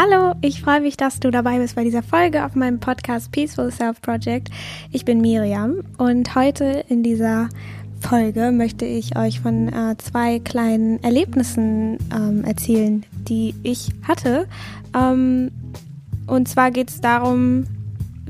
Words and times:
Hallo, 0.00 0.36
ich 0.42 0.62
freue 0.62 0.80
mich, 0.80 0.96
dass 0.96 1.18
du 1.18 1.32
dabei 1.32 1.58
bist 1.58 1.74
bei 1.74 1.82
dieser 1.82 2.04
Folge 2.04 2.44
auf 2.44 2.54
meinem 2.54 2.78
Podcast 2.78 3.32
Peaceful 3.32 3.72
Self 3.72 4.00
Project. 4.00 4.48
Ich 4.92 5.04
bin 5.04 5.20
Miriam 5.20 5.82
und 5.96 6.36
heute 6.36 6.84
in 6.88 7.02
dieser 7.02 7.48
Folge 8.00 8.52
möchte 8.52 8.84
ich 8.84 9.18
euch 9.18 9.40
von 9.40 9.66
äh, 9.66 9.96
zwei 9.98 10.38
kleinen 10.38 11.02
Erlebnissen 11.02 11.98
ähm, 12.14 12.44
erzählen, 12.44 13.04
die 13.28 13.56
ich 13.64 13.88
hatte. 14.06 14.46
Ähm, 14.94 15.50
und 16.28 16.46
zwar 16.46 16.70
geht 16.70 16.90
es 16.90 17.00
darum, 17.00 17.64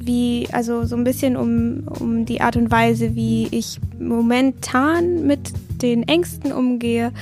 wie, 0.01 0.49
also 0.53 0.87
so 0.87 0.97
ein 0.97 1.05
bisschen 1.05 1.37
um, 1.37 1.87
um 2.01 2.25
die 2.25 2.41
Art 2.41 2.57
und 2.57 2.71
Weise, 2.71 3.15
wie 3.15 3.47
ich 3.51 3.79
momentan 4.01 5.27
mit 5.27 5.53
den 5.83 6.07
Ängsten 6.07 6.53
umgehe. 6.53 7.13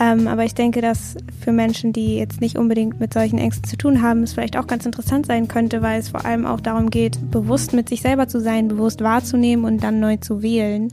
Ähm, 0.00 0.26
aber 0.28 0.44
ich 0.44 0.54
denke, 0.54 0.80
dass 0.80 1.16
für 1.40 1.52
Menschen, 1.52 1.92
die 1.92 2.16
jetzt 2.16 2.40
nicht 2.40 2.56
unbedingt 2.58 3.00
mit 3.00 3.12
solchen 3.12 3.38
Ängsten 3.38 3.64
zu 3.64 3.76
tun 3.76 4.02
haben, 4.02 4.22
es 4.22 4.32
vielleicht 4.32 4.56
auch 4.56 4.66
ganz 4.66 4.86
interessant 4.86 5.26
sein 5.26 5.48
könnte, 5.48 5.82
weil 5.82 6.00
es 6.00 6.08
vor 6.08 6.24
allem 6.24 6.46
auch 6.46 6.60
darum 6.60 6.90
geht, 6.90 7.30
bewusst 7.30 7.72
mit 7.72 7.88
sich 7.88 8.02
selber 8.02 8.28
zu 8.28 8.40
sein, 8.40 8.68
bewusst 8.68 9.00
wahrzunehmen 9.02 9.64
und 9.64 9.82
dann 9.82 10.00
neu 10.00 10.16
zu 10.16 10.42
wählen. 10.42 10.90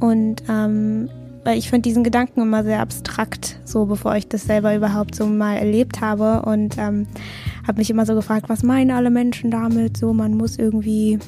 Und 0.00 0.42
ähm, 0.48 1.08
weil 1.44 1.58
ich 1.58 1.68
finde 1.68 1.82
diesen 1.82 2.04
Gedanken 2.04 2.40
immer 2.40 2.64
sehr 2.64 2.80
abstrakt, 2.80 3.58
so 3.64 3.84
bevor 3.84 4.16
ich 4.16 4.28
das 4.28 4.44
selber 4.44 4.74
überhaupt 4.74 5.14
so 5.14 5.26
mal 5.26 5.56
erlebt 5.56 6.00
habe 6.00 6.42
und 6.42 6.78
ähm, 6.78 7.06
habe 7.66 7.78
mich 7.78 7.90
immer 7.90 8.06
so 8.06 8.14
gefragt, 8.14 8.48
was 8.48 8.62
meinen 8.62 8.90
alle 8.90 9.10
Menschen 9.10 9.50
damit? 9.50 9.96
So, 9.96 10.14
man 10.14 10.34
muss 10.34 10.58
irgendwie 10.58 11.18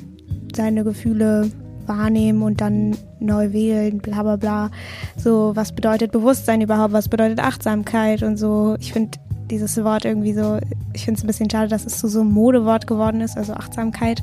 seine 0.55 0.84
Gefühle 0.84 1.51
wahrnehmen 1.89 2.43
und 2.43 2.61
dann 2.61 2.97
neu 3.21 3.53
wählen, 3.53 3.99
bla 3.99 4.23
bla 4.23 4.37
bla. 4.37 4.71
So, 5.17 5.53
was 5.55 5.73
bedeutet 5.73 6.12
Bewusstsein 6.12 6.61
überhaupt? 6.61 6.93
Was 6.93 7.09
bedeutet 7.09 7.41
Achtsamkeit 7.41 8.23
und 8.23 8.37
so? 8.37 8.77
Ich 8.81 8.93
finde 8.93 9.19
dieses 9.51 9.83
Wort 9.83 10.05
irgendwie 10.05 10.33
so, 10.33 10.59
ich 10.93 11.05
finde 11.05 11.19
es 11.19 11.25
ein 11.25 11.29
bisschen 11.29 11.51
schade, 11.51 11.69
dass 11.69 11.87
es 11.87 12.01
so, 12.01 12.09
so 12.09 12.21
ein 12.21 12.33
Modewort 12.33 12.87
geworden 12.87 13.21
ist, 13.21 13.37
also 13.37 13.55
Achtsamkeit, 13.55 14.23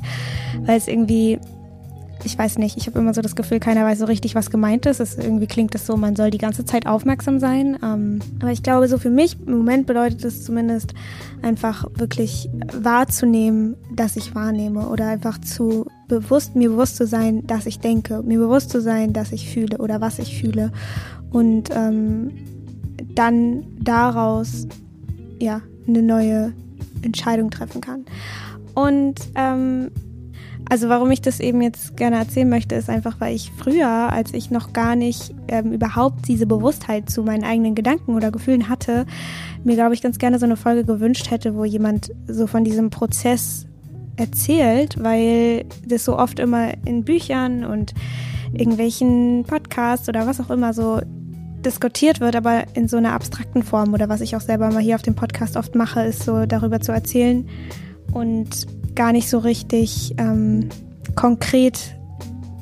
weil 0.66 0.76
es 0.76 0.88
irgendwie 0.88 1.38
ich 2.24 2.38
weiß 2.38 2.58
nicht, 2.58 2.76
ich 2.76 2.86
habe 2.86 2.98
immer 2.98 3.14
so 3.14 3.20
das 3.20 3.36
Gefühl, 3.36 3.60
keiner 3.60 3.84
weiß 3.84 3.98
so 3.98 4.06
richtig, 4.06 4.34
was 4.34 4.50
gemeint 4.50 4.86
ist. 4.86 5.00
Es, 5.00 5.16
irgendwie 5.16 5.46
klingt 5.46 5.74
es 5.74 5.86
so, 5.86 5.96
man 5.96 6.16
soll 6.16 6.30
die 6.30 6.38
ganze 6.38 6.64
Zeit 6.64 6.86
aufmerksam 6.86 7.38
sein. 7.38 7.78
Ähm, 7.82 8.20
aber 8.40 8.52
ich 8.52 8.62
glaube, 8.62 8.88
so 8.88 8.98
für 8.98 9.10
mich 9.10 9.36
im 9.46 9.58
Moment 9.58 9.86
bedeutet 9.86 10.24
es 10.24 10.44
zumindest 10.44 10.94
einfach 11.42 11.86
wirklich 11.94 12.48
wahrzunehmen, 12.72 13.76
dass 13.94 14.16
ich 14.16 14.34
wahrnehme 14.34 14.88
oder 14.88 15.08
einfach 15.08 15.40
zu 15.40 15.86
bewusst, 16.20 16.56
mir 16.56 16.70
bewusst 16.70 16.96
zu 16.96 17.06
sein, 17.06 17.46
dass 17.46 17.66
ich 17.66 17.80
denke, 17.80 18.22
mir 18.22 18.38
bewusst 18.38 18.70
zu 18.70 18.80
sein, 18.80 19.12
dass 19.12 19.32
ich 19.32 19.48
fühle 19.48 19.78
oder 19.78 20.00
was 20.00 20.18
ich 20.18 20.38
fühle 20.38 20.72
und 21.30 21.70
ähm, 21.72 22.30
dann 23.14 23.64
daraus 23.80 24.66
ja 25.40 25.60
eine 25.86 26.02
neue 26.02 26.52
Entscheidung 27.02 27.50
treffen 27.50 27.80
kann. 27.80 28.04
Und 28.74 29.20
ähm, 29.34 29.90
also 30.68 30.88
warum 30.88 31.10
ich 31.10 31.20
das 31.20 31.40
eben 31.40 31.60
jetzt 31.60 31.96
gerne 31.96 32.16
erzählen 32.16 32.48
möchte, 32.48 32.74
ist 32.74 32.88
einfach, 32.88 33.20
weil 33.20 33.34
ich 33.34 33.52
früher, 33.58 33.88
als 33.88 34.32
ich 34.32 34.50
noch 34.50 34.72
gar 34.72 34.96
nicht 34.96 35.34
ähm, 35.48 35.72
überhaupt 35.72 36.26
diese 36.26 36.46
Bewusstheit 36.46 37.10
zu 37.10 37.22
meinen 37.22 37.44
eigenen 37.44 37.74
Gedanken 37.74 38.14
oder 38.14 38.30
Gefühlen 38.30 38.68
hatte, 38.68 39.04
mir, 39.62 39.74
glaube 39.74 39.94
ich, 39.94 40.02
ganz 40.02 40.18
gerne 40.18 40.38
so 40.38 40.46
eine 40.46 40.56
Folge 40.56 40.84
gewünscht 40.84 41.30
hätte, 41.30 41.54
wo 41.54 41.64
jemand 41.64 42.10
so 42.26 42.46
von 42.46 42.64
diesem 42.64 42.90
Prozess 42.90 43.66
erzählt, 44.16 45.02
weil 45.02 45.64
das 45.86 46.04
so 46.04 46.18
oft 46.18 46.38
immer 46.38 46.72
in 46.84 47.04
Büchern 47.04 47.64
und 47.64 47.94
irgendwelchen 48.52 49.44
Podcasts 49.44 50.08
oder 50.08 50.26
was 50.26 50.40
auch 50.40 50.50
immer 50.50 50.72
so 50.72 51.00
diskutiert 51.64 52.20
wird, 52.20 52.36
aber 52.36 52.64
in 52.74 52.88
so 52.88 52.96
einer 52.96 53.12
abstrakten 53.12 53.62
Form 53.62 53.94
oder 53.94 54.08
was 54.08 54.20
ich 54.20 54.36
auch 54.36 54.40
selber 54.40 54.70
mal 54.70 54.82
hier 54.82 54.94
auf 54.94 55.02
dem 55.02 55.14
Podcast 55.14 55.56
oft 55.56 55.74
mache, 55.74 56.02
ist 56.02 56.22
so 56.22 56.46
darüber 56.46 56.80
zu 56.80 56.92
erzählen 56.92 57.48
und 58.12 58.66
gar 58.94 59.12
nicht 59.12 59.28
so 59.28 59.38
richtig 59.38 60.14
ähm, 60.18 60.68
konkret 61.16 61.96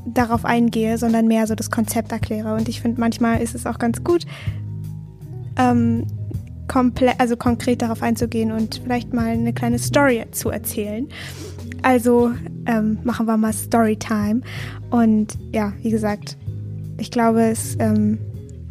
darauf 0.06 0.44
eingehe, 0.44 0.98
sondern 0.98 1.26
mehr 1.26 1.46
so 1.46 1.54
das 1.54 1.70
Konzept 1.70 2.12
erkläre. 2.12 2.54
Und 2.54 2.68
ich 2.68 2.80
finde, 2.80 3.00
manchmal 3.00 3.40
ist 3.40 3.54
es 3.54 3.66
auch 3.66 3.78
ganz 3.78 4.02
gut, 4.02 4.24
ähm, 5.58 6.06
komplett, 6.68 7.20
also 7.20 7.36
konkret 7.36 7.82
darauf 7.82 8.02
einzugehen 8.02 8.52
und 8.52 8.80
vielleicht 8.84 9.12
mal 9.12 9.26
eine 9.26 9.52
kleine 9.52 9.78
Story 9.78 10.24
zu 10.30 10.50
erzählen. 10.50 11.08
Also 11.82 12.32
ähm, 12.66 12.98
machen 13.04 13.26
wir 13.26 13.36
mal 13.36 13.52
Storytime. 13.52 14.42
Und 14.90 15.38
ja, 15.52 15.72
wie 15.82 15.90
gesagt, 15.90 16.36
ich 16.98 17.10
glaube, 17.10 17.42
es, 17.42 17.76
ähm, 17.80 18.18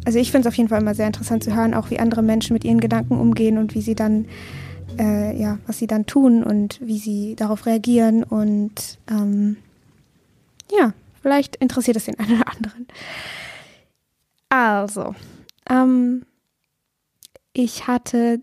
also 0.04 0.18
ich 0.18 0.30
finde 0.30 0.48
es 0.48 0.52
auf 0.52 0.56
jeden 0.56 0.68
Fall 0.68 0.80
immer 0.80 0.94
sehr 0.94 1.06
interessant 1.06 1.44
zu 1.44 1.54
hören, 1.54 1.74
auch 1.74 1.90
wie 1.90 1.98
andere 1.98 2.22
Menschen 2.22 2.54
mit 2.54 2.64
ihren 2.64 2.80
Gedanken 2.80 3.18
umgehen 3.18 3.58
und 3.58 3.74
wie 3.74 3.82
sie 3.82 3.94
dann 3.94 4.26
äh, 4.98 5.36
ja, 5.36 5.58
was 5.66 5.78
sie 5.78 5.86
dann 5.86 6.06
tun 6.06 6.42
und 6.42 6.80
wie 6.82 6.98
sie 6.98 7.34
darauf 7.36 7.66
reagieren. 7.66 8.24
Und 8.24 8.98
ähm, 9.10 9.56
ja, 10.70 10.92
vielleicht 11.20 11.56
interessiert 11.56 11.96
es 11.96 12.04
den 12.04 12.18
einen 12.18 12.36
oder 12.36 12.48
anderen. 12.48 12.86
Also, 14.48 15.14
ähm, 15.68 16.24
ich 17.52 17.86
hatte 17.86 18.40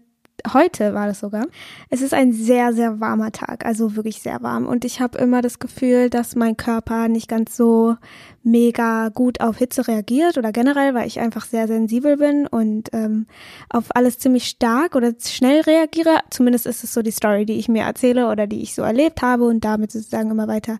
heute 0.54 0.94
war 0.94 1.08
das 1.08 1.20
sogar. 1.20 1.46
Es 1.90 2.02
ist 2.02 2.14
ein 2.14 2.34
sehr, 2.34 2.74
sehr 2.74 3.00
warmer 3.00 3.32
Tag, 3.32 3.66
also 3.66 3.96
wirklich 3.96 4.22
sehr 4.22 4.42
warm. 4.42 4.68
Und 4.68 4.86
ich 4.86 5.02
habe 5.02 5.18
immer 5.18 5.42
das 5.42 5.60
Gefühl, 5.60 6.10
dass 6.10 6.36
mein 6.36 6.58
Körper 6.58 7.08
nicht 7.08 7.28
ganz 7.28 7.56
so 7.56 7.96
mega 8.44 9.10
gut 9.10 9.42
auf 9.42 9.58
Hitze 9.58 9.88
reagiert 9.88 10.38
oder 10.38 10.52
generell, 10.52 10.94
weil 10.94 11.08
ich 11.08 11.20
einfach 11.20 11.46
sehr 11.46 11.68
sensibel 11.68 12.18
bin 12.18 12.48
und 12.48 12.90
ähm, 12.94 13.28
auf 13.70 13.86
alles 13.96 14.20
ziemlich 14.20 14.46
stark 14.46 14.96
oder 14.96 15.14
schnell 15.20 15.62
reagiere. 15.62 16.20
Zumindest 16.30 16.66
ist 16.66 16.84
es 16.84 16.94
so 16.94 17.02
die 17.02 17.12
Story, 17.12 17.46
die 17.46 17.60
ich 17.60 17.68
mir 17.68 17.84
erzähle 17.84 18.30
oder 18.30 18.48
die 18.48 18.62
ich 18.62 18.76
so 18.76 18.82
erlebt 18.82 19.22
habe 19.22 19.46
und 19.46 19.64
damit 19.66 19.92
sozusagen 19.92 20.32
immer 20.32 20.48
weiter 20.48 20.78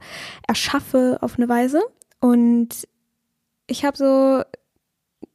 erschaffe 0.48 1.18
auf 1.22 1.38
eine 1.38 1.50
Weise. 1.50 1.82
Und 2.20 2.88
ich 3.68 3.86
habe 3.86 3.98
so 3.98 4.44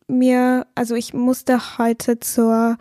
mir, 0.06 0.66
also 0.74 0.94
ich 0.94 1.14
musste 1.14 1.78
heute 1.78 2.20
zur 2.20 2.76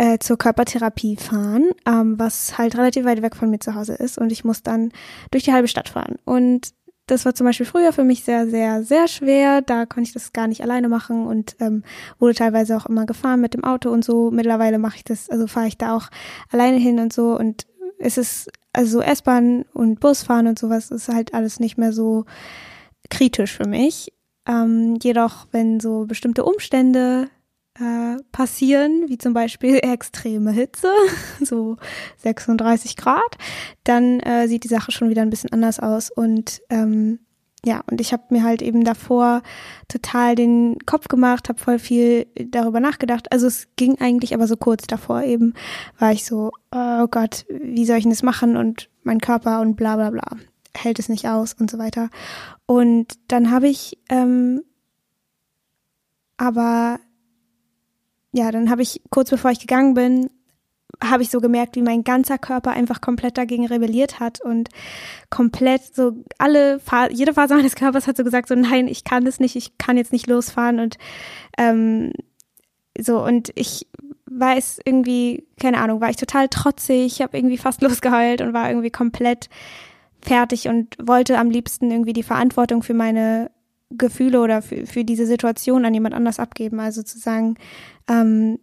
äh, 0.00 0.18
zur 0.18 0.38
Körpertherapie 0.38 1.16
fahren, 1.16 1.72
ähm, 1.86 2.18
was 2.18 2.56
halt 2.56 2.74
relativ 2.78 3.04
weit 3.04 3.20
weg 3.20 3.36
von 3.36 3.50
mir 3.50 3.58
zu 3.58 3.74
Hause 3.74 3.92
ist. 3.92 4.16
Und 4.16 4.32
ich 4.32 4.44
muss 4.44 4.62
dann 4.62 4.92
durch 5.30 5.44
die 5.44 5.52
halbe 5.52 5.68
Stadt 5.68 5.90
fahren. 5.90 6.16
Und 6.24 6.70
das 7.04 7.26
war 7.26 7.34
zum 7.34 7.44
Beispiel 7.44 7.66
früher 7.66 7.92
für 7.92 8.04
mich 8.04 8.24
sehr, 8.24 8.48
sehr, 8.48 8.82
sehr 8.82 9.08
schwer. 9.08 9.60
Da 9.60 9.84
konnte 9.84 10.08
ich 10.08 10.14
das 10.14 10.32
gar 10.32 10.46
nicht 10.46 10.62
alleine 10.62 10.88
machen 10.88 11.26
und 11.26 11.54
ähm, 11.60 11.82
wurde 12.18 12.32
teilweise 12.32 12.78
auch 12.78 12.86
immer 12.86 13.04
gefahren 13.04 13.42
mit 13.42 13.52
dem 13.52 13.62
Auto 13.62 13.90
und 13.90 14.02
so. 14.02 14.30
Mittlerweile 14.30 14.78
mache 14.78 14.96
ich 14.96 15.04
das, 15.04 15.28
also 15.28 15.46
fahre 15.46 15.66
ich 15.66 15.76
da 15.76 15.94
auch 15.94 16.08
alleine 16.50 16.78
hin 16.78 16.98
und 16.98 17.12
so. 17.12 17.38
Und 17.38 17.66
es 17.98 18.16
ist, 18.16 18.50
also 18.72 19.02
S-Bahn 19.02 19.66
und 19.74 20.00
Busfahren 20.00 20.46
und 20.46 20.58
sowas 20.58 20.90
ist 20.90 21.08
halt 21.08 21.34
alles 21.34 21.60
nicht 21.60 21.76
mehr 21.76 21.92
so 21.92 22.24
kritisch 23.10 23.54
für 23.54 23.68
mich. 23.68 24.14
Ähm, 24.48 24.96
jedoch, 25.02 25.46
wenn 25.52 25.78
so 25.78 26.06
bestimmte 26.06 26.42
Umstände 26.46 27.28
äh, 27.80 28.22
passieren, 28.32 29.08
wie 29.08 29.18
zum 29.18 29.32
Beispiel 29.32 29.76
extreme 29.82 30.52
Hitze, 30.52 30.88
so 31.40 31.76
36 32.18 32.96
Grad, 32.96 33.38
dann 33.84 34.20
äh, 34.20 34.46
sieht 34.48 34.64
die 34.64 34.68
Sache 34.68 34.92
schon 34.92 35.10
wieder 35.10 35.22
ein 35.22 35.30
bisschen 35.30 35.52
anders 35.52 35.80
aus. 35.80 36.10
Und 36.10 36.62
ähm, 36.70 37.20
ja, 37.64 37.82
und 37.90 38.00
ich 38.00 38.12
habe 38.12 38.22
mir 38.30 38.42
halt 38.42 38.62
eben 38.62 38.84
davor 38.84 39.42
total 39.88 40.34
den 40.34 40.78
Kopf 40.86 41.08
gemacht, 41.08 41.48
habe 41.48 41.58
voll 41.58 41.78
viel 41.78 42.26
darüber 42.34 42.80
nachgedacht. 42.80 43.32
Also 43.32 43.46
es 43.46 43.68
ging 43.76 44.00
eigentlich 44.00 44.34
aber 44.34 44.46
so 44.46 44.56
kurz 44.56 44.86
davor 44.86 45.22
eben, 45.22 45.54
war 45.98 46.12
ich 46.12 46.24
so, 46.24 46.52
oh 46.72 47.06
Gott, 47.10 47.44
wie 47.48 47.84
soll 47.84 47.98
ich 47.98 48.04
denn 48.04 48.12
das 48.12 48.22
machen 48.22 48.56
und 48.56 48.88
mein 49.02 49.20
Körper 49.20 49.60
und 49.60 49.76
bla 49.76 49.96
bla 49.96 50.10
bla 50.10 50.38
hält 50.76 50.98
es 50.98 51.08
nicht 51.08 51.26
aus 51.26 51.52
und 51.54 51.70
so 51.70 51.78
weiter. 51.78 52.10
Und 52.66 53.18
dann 53.28 53.50
habe 53.50 53.68
ich 53.68 53.98
ähm, 54.08 54.62
aber 56.36 56.98
ja, 58.32 58.50
dann 58.50 58.70
habe 58.70 58.82
ich 58.82 59.02
kurz 59.10 59.30
bevor 59.30 59.50
ich 59.50 59.60
gegangen 59.60 59.94
bin, 59.94 60.30
habe 61.02 61.22
ich 61.22 61.30
so 61.30 61.40
gemerkt, 61.40 61.76
wie 61.76 61.82
mein 61.82 62.04
ganzer 62.04 62.38
Körper 62.38 62.72
einfach 62.72 63.00
komplett 63.00 63.38
dagegen 63.38 63.66
rebelliert 63.66 64.20
hat 64.20 64.40
und 64.40 64.68
komplett 65.30 65.94
so 65.94 66.12
alle, 66.38 66.80
jede 67.10 67.34
Phase 67.34 67.54
meines 67.54 67.74
Körpers 67.76 68.06
hat 68.06 68.16
so 68.16 68.24
gesagt, 68.24 68.48
so 68.48 68.54
nein, 68.54 68.88
ich 68.88 69.04
kann 69.04 69.24
das 69.24 69.40
nicht, 69.40 69.56
ich 69.56 69.78
kann 69.78 69.96
jetzt 69.96 70.12
nicht 70.12 70.26
losfahren 70.26 70.80
und 70.80 70.98
ähm, 71.58 72.12
so 72.98 73.24
und 73.24 73.52
ich 73.54 73.86
weiß 74.26 74.80
irgendwie, 74.84 75.46
keine 75.60 75.78
Ahnung, 75.78 76.00
war 76.00 76.10
ich 76.10 76.16
total 76.16 76.48
trotzig, 76.48 77.06
ich 77.06 77.22
habe 77.22 77.36
irgendwie 77.36 77.58
fast 77.58 77.82
losgeheult 77.82 78.40
und 78.40 78.52
war 78.52 78.68
irgendwie 78.68 78.90
komplett 78.90 79.48
fertig 80.20 80.68
und 80.68 80.96
wollte 81.02 81.38
am 81.38 81.50
liebsten 81.50 81.90
irgendwie 81.90 82.12
die 82.12 82.22
Verantwortung 82.22 82.82
für 82.82 82.94
meine 82.94 83.50
Gefühle 83.90 84.40
oder 84.40 84.62
für, 84.62 84.86
für 84.86 85.04
diese 85.04 85.26
Situation 85.26 85.84
an 85.84 85.94
jemand 85.94 86.14
anders 86.14 86.38
abgeben. 86.38 86.78
Also 86.78 87.02
zu 87.02 87.18
sagen, 87.18 87.56
ähm, 88.10 88.58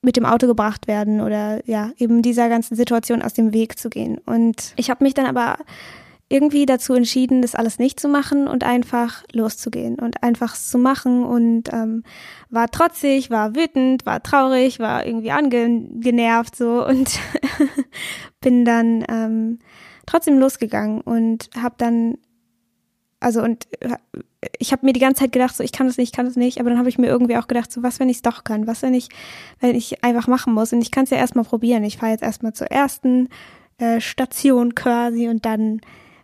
mit 0.00 0.16
dem 0.16 0.26
Auto 0.26 0.48
gebracht 0.48 0.88
werden 0.88 1.20
oder 1.20 1.60
ja, 1.68 1.92
eben 1.96 2.22
dieser 2.22 2.48
ganzen 2.48 2.74
Situation 2.74 3.22
aus 3.22 3.34
dem 3.34 3.52
Weg 3.52 3.78
zu 3.78 3.88
gehen. 3.88 4.18
Und 4.18 4.72
ich 4.76 4.90
habe 4.90 5.04
mich 5.04 5.14
dann 5.14 5.26
aber 5.26 5.58
irgendwie 6.28 6.64
dazu 6.64 6.94
entschieden, 6.94 7.42
das 7.42 7.54
alles 7.54 7.78
nicht 7.78 8.00
zu 8.00 8.08
machen 8.08 8.48
und 8.48 8.64
einfach 8.64 9.22
loszugehen 9.32 9.98
und 9.98 10.22
einfach 10.22 10.56
zu 10.56 10.78
machen 10.78 11.24
und 11.24 11.70
ähm, 11.72 12.04
war 12.48 12.70
trotzig, 12.70 13.30
war 13.30 13.54
wütend, 13.54 14.06
war 14.06 14.22
traurig, 14.22 14.80
war 14.80 15.04
irgendwie 15.04 15.30
angenervt 15.30 16.56
so 16.56 16.84
und 16.86 17.20
bin 18.40 18.64
dann 18.64 19.04
ähm, 19.08 19.58
trotzdem 20.06 20.38
losgegangen 20.38 21.02
und 21.02 21.50
habe 21.56 21.74
dann 21.76 22.16
also 23.22 23.42
und 23.42 23.66
äh, 23.80 23.96
ich 24.58 24.72
habe 24.72 24.84
mir 24.84 24.92
die 24.92 25.00
ganze 25.00 25.20
Zeit 25.20 25.32
gedacht, 25.32 25.56
so 25.56 25.62
ich 25.62 25.72
kann 25.72 25.86
das 25.86 25.96
nicht, 25.96 26.10
ich 26.10 26.16
kann 26.16 26.26
das 26.26 26.36
nicht, 26.36 26.60
aber 26.60 26.70
dann 26.70 26.78
habe 26.78 26.88
ich 26.88 26.98
mir 26.98 27.06
irgendwie 27.06 27.36
auch 27.36 27.46
gedacht, 27.46 27.70
so 27.72 27.82
was, 27.82 28.00
wenn 28.00 28.08
ich 28.08 28.16
es 28.16 28.22
doch 28.22 28.44
kann, 28.44 28.66
was, 28.66 28.82
wenn 28.82 28.94
ich, 28.94 29.08
wenn 29.60 29.74
ich 29.74 30.04
einfach 30.04 30.26
machen 30.26 30.52
muss 30.52 30.72
und 30.72 30.82
ich 30.82 30.90
kann 30.90 31.04
es 31.04 31.10
ja 31.10 31.16
erstmal 31.16 31.44
probieren. 31.44 31.84
Ich 31.84 31.98
fahre 31.98 32.12
jetzt 32.12 32.22
erstmal 32.22 32.52
zur 32.52 32.68
ersten 32.68 33.28
äh, 33.78 34.00
Station 34.00 34.74
quasi 34.74 35.28
und 35.28 35.44
dann 35.44 35.80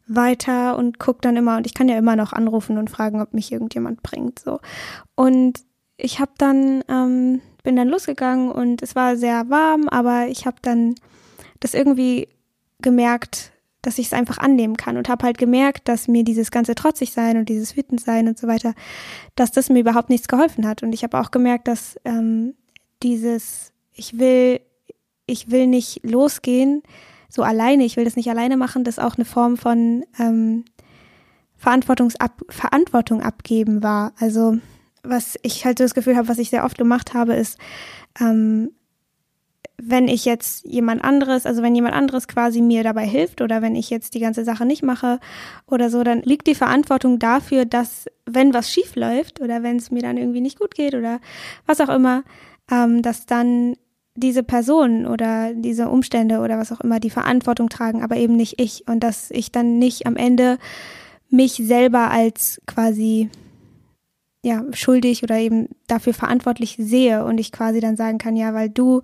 weiter 0.07 0.77
und 0.77 0.99
guck 0.99 1.23
dann 1.23 1.37
immer 1.37 1.57
und 1.59 1.67
ich 1.67 1.75
kann 1.75 1.89
ja 1.89 1.99
immer 1.99 2.17
noch 2.17 2.33
anrufen 2.33 2.79
und 2.79 2.91
fragen, 2.91 3.21
ob 3.21 3.35
mich 3.35 3.53
irgendjemand 3.53 4.03
bringt 4.03 4.39
so. 4.39 4.61
Und 5.15 5.61
ich 5.97 6.21
habe 6.21 6.33
dann 6.39 6.83
ähm, 6.89 7.41
bin 7.63 7.77
dann 7.77 7.89
losgegangen 7.89 8.51
und 8.51 8.83
es 8.83 8.97
war 8.97 9.17
sehr 9.17 9.51
warm, 9.51 9.89
aber 9.89 10.29
ich 10.29 10.47
habe 10.47 10.57
dann 10.63 10.95
das 11.61 11.75
irgendwie 11.75 12.29
gemerkt, 12.81 13.53
dass 13.89 13.99
ich 13.99 14.09
es 14.09 14.13
einfach 14.13 14.37
annehmen 14.37 14.77
kann 14.77 14.99
und 14.99 15.09
habe 15.09 15.25
halt 15.25 15.39
gemerkt, 15.39 15.89
dass 15.89 16.09
mir 16.09 16.23
dieses 16.23 16.51
ganze 16.51 16.75
trotzig 16.75 17.13
sein 17.13 17.39
und 17.39 17.49
dieses 17.49 17.75
wütend 17.75 18.03
sein 18.03 18.29
und 18.29 18.39
so 18.39 18.47
weiter, 18.47 18.75
dass 19.35 19.51
das 19.51 19.71
mir 19.71 19.81
überhaupt 19.81 20.11
nichts 20.11 20.29
geholfen 20.29 20.69
hat 20.69 20.83
und 20.83 20.93
ich 20.93 21.05
habe 21.05 21.19
auch 21.19 21.31
gemerkt, 21.31 21.69
dass 21.69 21.99
ähm, 22.05 22.55
dieses 23.03 23.73
ich 23.95 24.19
will 24.19 24.61
ich 25.25 25.51
will 25.51 25.67
nicht 25.67 26.05
losgehen, 26.05 26.83
so 27.31 27.43
alleine, 27.43 27.85
ich 27.85 27.97
will 27.97 28.05
das 28.05 28.17
nicht 28.17 28.29
alleine 28.29 28.59
machen, 28.59 28.85
das 28.85 28.99
auch 28.99 29.17
eine 29.17 29.25
Form 29.25 29.57
von 29.57 30.05
ähm, 30.19 30.67
Verantwortungsab 31.57 32.43
Verantwortung 32.51 33.23
abgeben 33.23 33.83
war. 33.83 34.13
Also 34.19 34.59
was 35.03 35.39
ich 35.43 35.65
halt 35.65 35.79
so 35.79 35.85
das 35.85 35.95
Gefühl 35.95 36.17
habe, 36.17 36.29
was 36.29 36.39
ich 36.39 36.51
sehr 36.51 36.67
oft 36.67 36.77
gemacht 36.77 37.15
habe, 37.15 37.33
ist, 37.35 37.57
ähm, 38.21 38.71
wenn 39.81 40.09
ich 40.09 40.25
jetzt 40.25 40.67
jemand 40.67 41.05
anderes, 41.05 41.47
also 41.47 41.63
wenn 41.63 41.75
jemand 41.75 41.95
anderes 41.95 42.27
quasi 42.27 42.61
mir 42.61 42.83
dabei 42.83 43.07
hilft 43.07 43.41
oder 43.41 43.63
wenn 43.63 43.77
ich 43.77 43.91
jetzt 43.91 44.15
die 44.15 44.21
ganze 44.21 44.45
Sache 44.45 44.67
nicht 44.67 44.83
mache 44.83 45.21
oder 45.67 45.89
so, 45.89 46.03
dann 46.03 46.23
liegt 46.23 46.49
die 46.49 46.57
Verantwortung 46.57 47.21
dafür, 47.21 47.65
dass 47.65 48.07
wenn 48.27 48.53
was 48.53 48.71
schief 48.71 48.97
läuft 48.97 49.41
oder 49.41 49.63
wenn 49.63 49.77
es 49.77 49.91
mir 49.91 50.03
dann 50.03 50.17
irgendwie 50.17 50.41
nicht 50.41 50.59
gut 50.59 50.75
geht 50.75 50.95
oder 50.95 51.21
was 51.65 51.81
auch 51.81 51.89
immer, 51.89 52.25
ähm, 52.71 53.03
dass 53.03 53.27
dann 53.27 53.77
diese 54.17 54.43
Person 54.43 55.07
oder 55.07 55.55
diese 55.55 55.89
Umstände 55.89 56.41
oder 56.41 56.59
was 56.59 56.73
auch 56.73 56.81
immer 56.81 56.99
die 56.99 57.11
Verantwortung 57.11 57.69
tragen, 57.69 58.03
aber 58.03 58.17
eben 58.17 58.35
nicht 58.35 58.61
ich. 58.61 58.89
Und 58.89 59.05
dass 59.05 59.31
ich 59.31 59.53
dann 59.53 59.79
nicht 59.79 60.07
am 60.07 60.17
Ende 60.17 60.59
mich 61.31 61.53
selber 61.53 62.11
als 62.11 62.61
quasi 62.67 63.31
ja 64.43 64.65
schuldig 64.73 65.23
oder 65.23 65.39
eben 65.39 65.69
dafür 65.87 66.15
verantwortlich 66.15 66.77
sehe 66.81 67.25
und 67.25 67.39
ich 67.39 67.53
quasi 67.53 67.81
dann 67.81 67.97
sagen 67.97 68.19
kann, 68.19 68.37
ja, 68.37 68.55
weil 68.55 68.71
du 68.71 69.03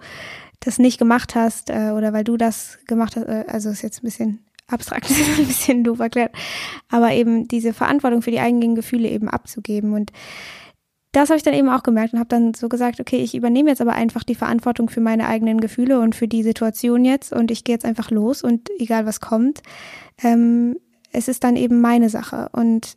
das 0.64 0.78
nicht 0.78 0.98
gemacht 0.98 1.34
hast 1.34 1.70
äh, 1.70 1.92
oder 1.94 2.12
weil 2.12 2.24
du 2.24 2.36
das 2.36 2.78
gemacht 2.86 3.16
hast, 3.16 3.24
äh, 3.24 3.44
also 3.48 3.70
ist 3.70 3.82
jetzt 3.82 4.02
ein 4.02 4.06
bisschen 4.06 4.44
abstrakt, 4.66 5.10
ein 5.38 5.46
bisschen 5.46 5.84
doof 5.84 6.00
erklärt, 6.00 6.32
aber 6.88 7.12
eben 7.12 7.48
diese 7.48 7.72
Verantwortung 7.72 8.22
für 8.22 8.30
die 8.30 8.40
eigenen 8.40 8.74
Gefühle 8.74 9.08
eben 9.08 9.28
abzugeben. 9.28 9.92
Und 9.92 10.10
das 11.12 11.28
habe 11.28 11.36
ich 11.36 11.42
dann 11.44 11.54
eben 11.54 11.68
auch 11.68 11.82
gemerkt 11.82 12.12
und 12.12 12.18
habe 12.18 12.28
dann 12.28 12.54
so 12.54 12.68
gesagt, 12.68 12.98
okay, 12.98 13.18
ich 13.18 13.34
übernehme 13.34 13.70
jetzt 13.70 13.80
aber 13.80 13.92
einfach 13.92 14.24
die 14.24 14.34
Verantwortung 14.34 14.88
für 14.88 15.00
meine 15.00 15.28
eigenen 15.28 15.60
Gefühle 15.60 16.00
und 16.00 16.14
für 16.14 16.26
die 16.26 16.42
Situation 16.42 17.04
jetzt 17.04 17.32
und 17.32 17.50
ich 17.50 17.64
gehe 17.64 17.74
jetzt 17.74 17.84
einfach 17.84 18.10
los 18.10 18.42
und 18.42 18.68
egal 18.78 19.06
was 19.06 19.20
kommt, 19.20 19.62
ähm, 20.22 20.76
es 21.12 21.28
ist 21.28 21.44
dann 21.44 21.56
eben 21.56 21.80
meine 21.80 22.08
Sache 22.08 22.48
und 22.52 22.96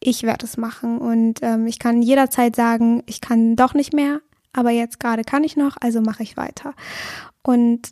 ich 0.00 0.22
werde 0.22 0.46
es 0.46 0.56
machen 0.56 0.98
und 0.98 1.40
ähm, 1.42 1.66
ich 1.66 1.78
kann 1.78 2.00
jederzeit 2.00 2.56
sagen, 2.56 3.02
ich 3.06 3.20
kann 3.20 3.56
doch 3.56 3.74
nicht 3.74 3.92
mehr, 3.92 4.20
aber 4.56 4.70
jetzt 4.70 4.98
gerade 4.98 5.22
kann 5.22 5.44
ich 5.44 5.56
noch, 5.56 5.76
also 5.80 6.00
mache 6.00 6.22
ich 6.22 6.36
weiter. 6.36 6.74
Und 7.42 7.90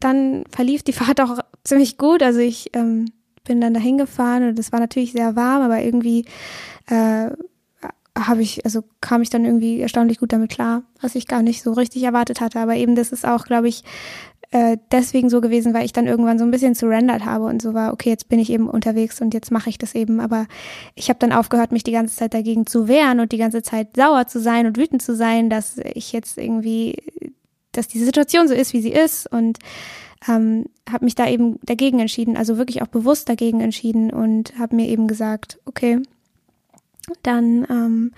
dann 0.00 0.44
verlief 0.50 0.82
die 0.82 0.92
Fahrt 0.92 1.20
auch 1.20 1.38
ziemlich 1.64 1.96
gut, 1.96 2.22
also 2.22 2.40
ich 2.40 2.70
ähm, 2.74 3.06
bin 3.44 3.60
dann 3.60 3.74
dahin 3.74 3.98
gefahren 3.98 4.48
und 4.48 4.58
es 4.58 4.72
war 4.72 4.80
natürlich 4.80 5.12
sehr 5.12 5.36
warm, 5.36 5.62
aber 5.62 5.80
irgendwie 5.80 6.24
äh, 6.86 7.30
habe 8.18 8.42
ich, 8.42 8.64
also 8.64 8.84
kam 9.00 9.22
ich 9.22 9.30
dann 9.30 9.44
irgendwie 9.44 9.80
erstaunlich 9.80 10.18
gut 10.18 10.32
damit 10.32 10.50
klar, 10.50 10.82
was 11.00 11.14
ich 11.14 11.26
gar 11.26 11.42
nicht 11.42 11.62
so 11.62 11.72
richtig 11.72 12.02
erwartet 12.02 12.40
hatte. 12.40 12.60
Aber 12.60 12.74
eben 12.74 12.94
das 12.94 13.12
ist 13.12 13.26
auch, 13.26 13.44
glaube 13.44 13.68
ich, 13.68 13.82
äh, 14.52 14.78
deswegen 14.90 15.30
so 15.30 15.40
gewesen, 15.40 15.74
weil 15.74 15.84
ich 15.84 15.92
dann 15.92 16.08
irgendwann 16.08 16.38
so 16.38 16.44
ein 16.44 16.50
bisschen 16.50 16.74
surrendert 16.74 17.24
habe 17.24 17.44
und 17.44 17.62
so 17.62 17.72
war, 17.72 17.92
okay, 17.92 18.10
jetzt 18.10 18.28
bin 18.28 18.40
ich 18.40 18.50
eben 18.50 18.68
unterwegs 18.68 19.20
und 19.20 19.32
jetzt 19.32 19.52
mache 19.52 19.70
ich 19.70 19.78
das 19.78 19.94
eben. 19.94 20.20
Aber 20.20 20.46
ich 20.96 21.08
habe 21.08 21.20
dann 21.20 21.32
aufgehört, 21.32 21.70
mich 21.70 21.84
die 21.84 21.92
ganze 21.92 22.16
Zeit 22.16 22.34
dagegen 22.34 22.66
zu 22.66 22.88
wehren 22.88 23.20
und 23.20 23.30
die 23.30 23.38
ganze 23.38 23.62
Zeit 23.62 23.94
sauer 23.94 24.26
zu 24.26 24.40
sein 24.40 24.66
und 24.66 24.76
wütend 24.76 25.02
zu 25.02 25.14
sein, 25.14 25.50
dass 25.50 25.78
ich 25.78 26.12
jetzt 26.12 26.36
irgendwie, 26.36 26.96
dass 27.70 27.86
die 27.86 28.02
Situation 28.02 28.48
so 28.48 28.54
ist, 28.54 28.72
wie 28.72 28.80
sie 28.80 28.92
ist 28.92 29.30
und 29.30 29.58
ähm, 30.26 30.66
habe 30.90 31.04
mich 31.04 31.14
da 31.14 31.28
eben 31.28 31.60
dagegen 31.62 32.00
entschieden, 32.00 32.36
also 32.36 32.58
wirklich 32.58 32.82
auch 32.82 32.88
bewusst 32.88 33.28
dagegen 33.28 33.60
entschieden 33.60 34.12
und 34.12 34.58
habe 34.58 34.74
mir 34.74 34.88
eben 34.88 35.06
gesagt, 35.06 35.60
okay, 35.64 36.02
dann 37.22 37.66
ähm, 37.70 38.12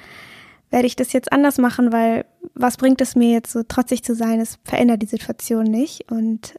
werde 0.73 0.87
ich 0.87 0.97
das 0.97 1.13
jetzt 1.13 1.33
anders 1.33 1.59
machen, 1.59 1.93
weil 1.93 2.25
was 2.55 2.77
bringt 2.77 3.01
es 3.01 3.15
mir 3.15 3.31
jetzt 3.31 3.53
so 3.53 3.63
trotzig 3.63 4.03
zu 4.03 4.15
sein? 4.15 4.41
Es 4.41 4.59
verändert 4.65 5.03
die 5.03 5.07
Situation 5.07 5.65
nicht 5.65 6.11
und 6.11 6.55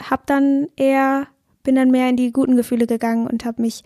habe 0.00 0.22
dann 0.26 0.68
eher 0.76 1.26
bin 1.64 1.74
dann 1.74 1.90
mehr 1.90 2.08
in 2.08 2.16
die 2.16 2.32
guten 2.32 2.56
Gefühle 2.56 2.86
gegangen 2.86 3.26
und 3.26 3.44
habe 3.44 3.62
mich 3.62 3.82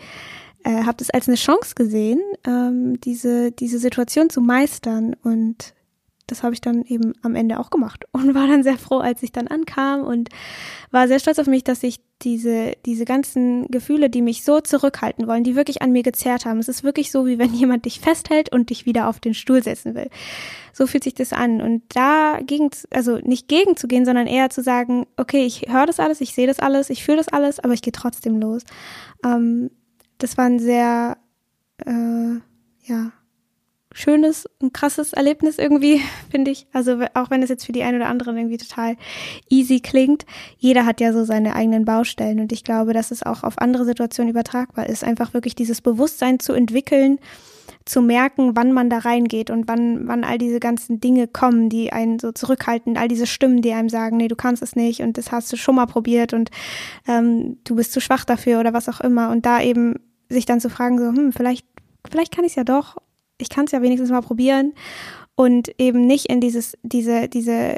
äh, 0.65 0.85
habe 0.85 0.99
das 0.99 1.11
als 1.11 1.27
eine 1.27 1.37
Chance 1.37 1.75
gesehen, 1.75 2.21
ähm, 2.47 3.01
diese 3.01 3.51
diese 3.51 3.79
Situation 3.79 4.31
zu 4.31 4.41
meistern 4.41 5.17
und 5.23 5.75
das 6.27 6.43
habe 6.43 6.55
ich 6.55 6.61
dann 6.61 6.83
eben 6.83 7.13
am 7.23 7.35
Ende 7.35 7.59
auch 7.59 7.71
gemacht 7.71 8.05
und 8.13 8.35
war 8.35 8.47
dann 8.47 8.63
sehr 8.63 8.79
froh, 8.79 8.99
als 8.99 9.23
ich 9.23 9.33
dann 9.33 9.49
ankam 9.49 10.03
und 10.03 10.29
war 10.91 11.09
sehr 11.09 11.19
stolz 11.19 11.39
auf 11.39 11.47
mich, 11.47 11.65
dass 11.65 11.83
ich 11.83 12.01
diese, 12.23 12.75
diese 12.87 13.05
ganzen 13.05 13.67
Gefühle, 13.69 14.09
die 14.09 14.23
mich 14.23 14.45
so 14.45 14.61
zurückhalten 14.61 15.27
wollen, 15.27 15.45
die 15.45 15.57
wirklich 15.57 15.83
an 15.83 15.93
mir 15.93 16.03
gezerrt 16.03 16.45
haben. 16.45 16.59
Es 16.59 16.69
ist 16.69 16.85
wirklich 16.85 17.11
so, 17.11 17.27
wie 17.27 17.39
wenn 17.39 17.53
jemand 17.53 17.85
dich 17.85 18.01
festhält 18.01 18.53
und 18.53 18.71
dich 18.71 18.87
wieder 18.87 19.09
auf 19.09 19.19
den 19.19 19.35
Stuhl 19.35 19.63
setzen 19.63 19.95
will. 19.95 20.09
So 20.73 20.87
fühlt 20.87 21.05
sich 21.05 21.15
das 21.15 21.33
an. 21.33 21.61
Und 21.61 21.83
da 21.95 22.39
gegen, 22.45 22.71
also 22.91 23.19
nicht 23.19 23.49
gegen 23.49 23.77
zu 23.77 23.89
gehen, 23.89 24.05
sondern 24.05 24.27
eher 24.27 24.51
zu 24.51 24.63
sagen, 24.63 25.07
okay, 25.17 25.45
ich 25.45 25.67
höre 25.69 25.87
das 25.87 26.01
alles, 26.01 26.21
ich 26.21 26.35
sehe 26.35 26.47
das 26.47 26.61
alles, 26.61 26.91
ich 26.91 27.05
fühle 27.05 27.19
das 27.19 27.29
alles, 27.29 27.59
aber 27.59 27.75
ich 27.75 27.83
gehe 27.83 27.93
trotzdem 27.93 28.39
los. 28.41 28.63
Ähm, 29.25 29.71
das 30.19 30.39
war 30.39 30.45
ein 30.45 30.61
sehr, 30.61 31.19
äh, 31.85 32.35
ja, 32.85 33.13
schönes 34.03 34.47
und 34.61 34.75
krasses 34.75 35.13
Erlebnis 35.13 35.59
irgendwie, 35.59 36.01
finde 36.31 36.51
ich. 36.51 36.67
Also 36.73 36.99
auch 37.15 37.31
wenn 37.31 37.43
es 37.43 37.49
jetzt 37.49 37.65
für 37.65 37.73
die 37.73 37.83
einen 37.83 37.99
oder 37.99 38.11
anderen 38.11 38.37
irgendwie 38.37 38.59
total 38.59 38.97
easy 39.49 39.81
klingt, 39.81 40.27
jeder 40.59 40.85
hat 40.85 41.01
ja 41.01 41.13
so 41.13 41.25
seine 41.25 41.55
eigenen 41.55 41.85
Baustellen 41.85 42.41
und 42.41 42.53
ich 42.53 42.65
glaube, 42.65 42.93
dass 42.93 43.11
es 43.11 43.23
auch 43.23 43.43
auf 43.45 43.59
andere 43.59 43.85
Situationen 43.85 44.31
übertragbar 44.31 44.89
ist, 44.89 45.05
einfach 45.05 45.35
wirklich 45.35 45.55
dieses 45.55 45.81
Bewusstsein 45.81 46.41
zu 46.41 46.53
entwickeln, 46.53 47.19
zu 47.85 48.01
merken, 48.01 48.55
wann 48.55 48.73
man 48.73 48.91
da 48.91 48.99
reingeht 48.99 49.51
und 49.51 49.67
wann, 49.67 50.07
wann 50.07 50.25
all 50.25 50.39
diese 50.39 50.61
ganzen 50.61 51.01
Dinge 51.01 51.27
kommen, 51.27 51.69
die 51.69 51.93
einen 51.93 52.19
so 52.19 52.33
zurückhalten, 52.33 52.97
all 52.97 53.09
diese 53.09 53.27
Stimmen, 53.27 53.63
die 53.63 53.73
einem 53.73 53.89
sagen, 53.89 54.17
nee, 54.17 54.29
du 54.29 54.37
kannst 54.37 54.63
es 54.63 54.77
nicht 54.77 55.01
und 55.01 55.19
das 55.19 55.33
hast 55.33 55.53
du 55.53 55.57
schon 55.57 55.75
mal 55.75 55.87
probiert 55.87 56.33
und 56.33 56.51
ähm, 57.09 57.59
du 57.65 57.75
bist 57.75 57.93
zu 57.93 58.01
schwach 58.01 58.25
dafür 58.25 58.61
oder 58.61 58.73
was 58.73 58.89
auch 58.89 59.01
immer 59.01 59.31
und 59.31 59.47
da 59.47 59.61
eben 59.61 59.97
sich 60.29 60.47
dann 60.47 60.61
zu 60.61 60.71
fragen, 60.71 60.99
so, 60.99 61.07
hm, 61.07 61.33
vielleicht, 61.33 61.67
vielleicht 62.09 62.35
kann 62.35 62.45
ich 62.45 62.53
es 62.53 62.57
ja 62.57 62.65
doch 62.65 62.97
ich 63.43 63.51
kann 63.51 63.67
es 63.67 63.73
ja 63.73 63.83
wenigstens 63.83 64.11
mal 64.11 64.23
probieren 64.23 64.73
und 65.35 65.71
eben 65.81 66.07
nicht 66.07 66.27
in 66.27 66.41
dieses, 66.41 66.77
diese, 66.83 67.29
diese, 67.29 67.77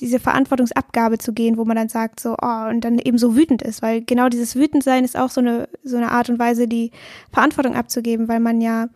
diese 0.00 0.18
Verantwortungsabgabe 0.18 1.18
zu 1.18 1.32
gehen, 1.32 1.58
wo 1.58 1.64
man 1.64 1.76
dann 1.76 1.88
sagt, 1.88 2.18
so, 2.18 2.34
oh, 2.40 2.68
und 2.68 2.80
dann 2.82 2.98
eben 2.98 3.18
so 3.18 3.36
wütend 3.36 3.62
ist, 3.62 3.82
weil 3.82 4.02
genau 4.02 4.28
dieses 4.28 4.56
Wütendsein 4.56 5.04
ist 5.04 5.16
auch 5.16 5.30
so 5.30 5.40
eine, 5.40 5.68
so 5.82 5.96
eine 5.96 6.10
Art 6.10 6.30
und 6.30 6.38
Weise, 6.38 6.66
die 6.66 6.92
Verantwortung 7.30 7.74
abzugeben, 7.74 8.28
weil 8.28 8.40
man 8.40 8.60
ja, 8.60 8.88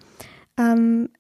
ähm, 0.58 1.10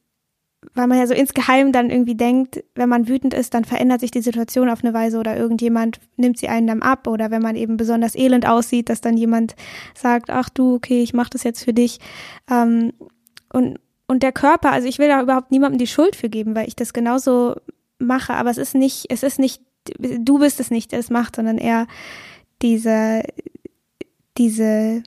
weil 0.74 0.86
man 0.86 0.98
ja 0.98 1.06
so 1.06 1.14
insgeheim 1.14 1.72
dann 1.72 1.90
irgendwie 1.90 2.16
denkt, 2.16 2.64
wenn 2.74 2.88
man 2.88 3.06
wütend 3.06 3.34
ist, 3.34 3.54
dann 3.54 3.64
verändert 3.64 4.00
sich 4.00 4.10
die 4.10 4.22
Situation 4.22 4.70
auf 4.70 4.82
eine 4.82 4.94
Weise 4.94 5.18
oder 5.18 5.36
irgendjemand 5.36 6.00
nimmt 6.16 6.38
sie 6.38 6.48
einen 6.48 6.66
dann 6.66 6.82
ab 6.82 7.06
oder 7.06 7.30
wenn 7.30 7.42
man 7.42 7.54
eben 7.54 7.76
besonders 7.76 8.16
elend 8.16 8.46
aussieht, 8.46 8.88
dass 8.88 9.00
dann 9.00 9.16
jemand 9.16 9.54
sagt, 9.94 10.30
ach 10.30 10.48
du, 10.48 10.74
okay, 10.74 11.02
ich 11.02 11.14
mach 11.14 11.28
das 11.28 11.44
jetzt 11.44 11.64
für 11.64 11.74
dich. 11.74 12.00
Ähm, 12.50 12.92
und 13.52 13.78
und 14.08 14.22
der 14.22 14.32
Körper, 14.32 14.72
also 14.72 14.88
ich 14.88 14.98
will 14.98 15.08
da 15.08 15.22
überhaupt 15.22 15.50
niemandem 15.50 15.78
die 15.78 15.86
Schuld 15.86 16.16
für 16.16 16.28
geben, 16.28 16.56
weil 16.56 16.66
ich 16.66 16.74
das 16.74 16.92
genauso 16.92 17.56
mache, 17.98 18.34
aber 18.34 18.50
es 18.50 18.58
ist 18.58 18.74
nicht, 18.74 19.06
es 19.10 19.22
ist 19.22 19.38
nicht, 19.38 19.62
du 19.98 20.38
bist 20.38 20.60
es 20.60 20.70
nicht, 20.70 20.92
der 20.92 20.98
es 20.98 21.10
macht, 21.10 21.36
sondern 21.36 21.58
eher 21.58 21.86
diese, 22.62 23.22
diese, 24.38 25.02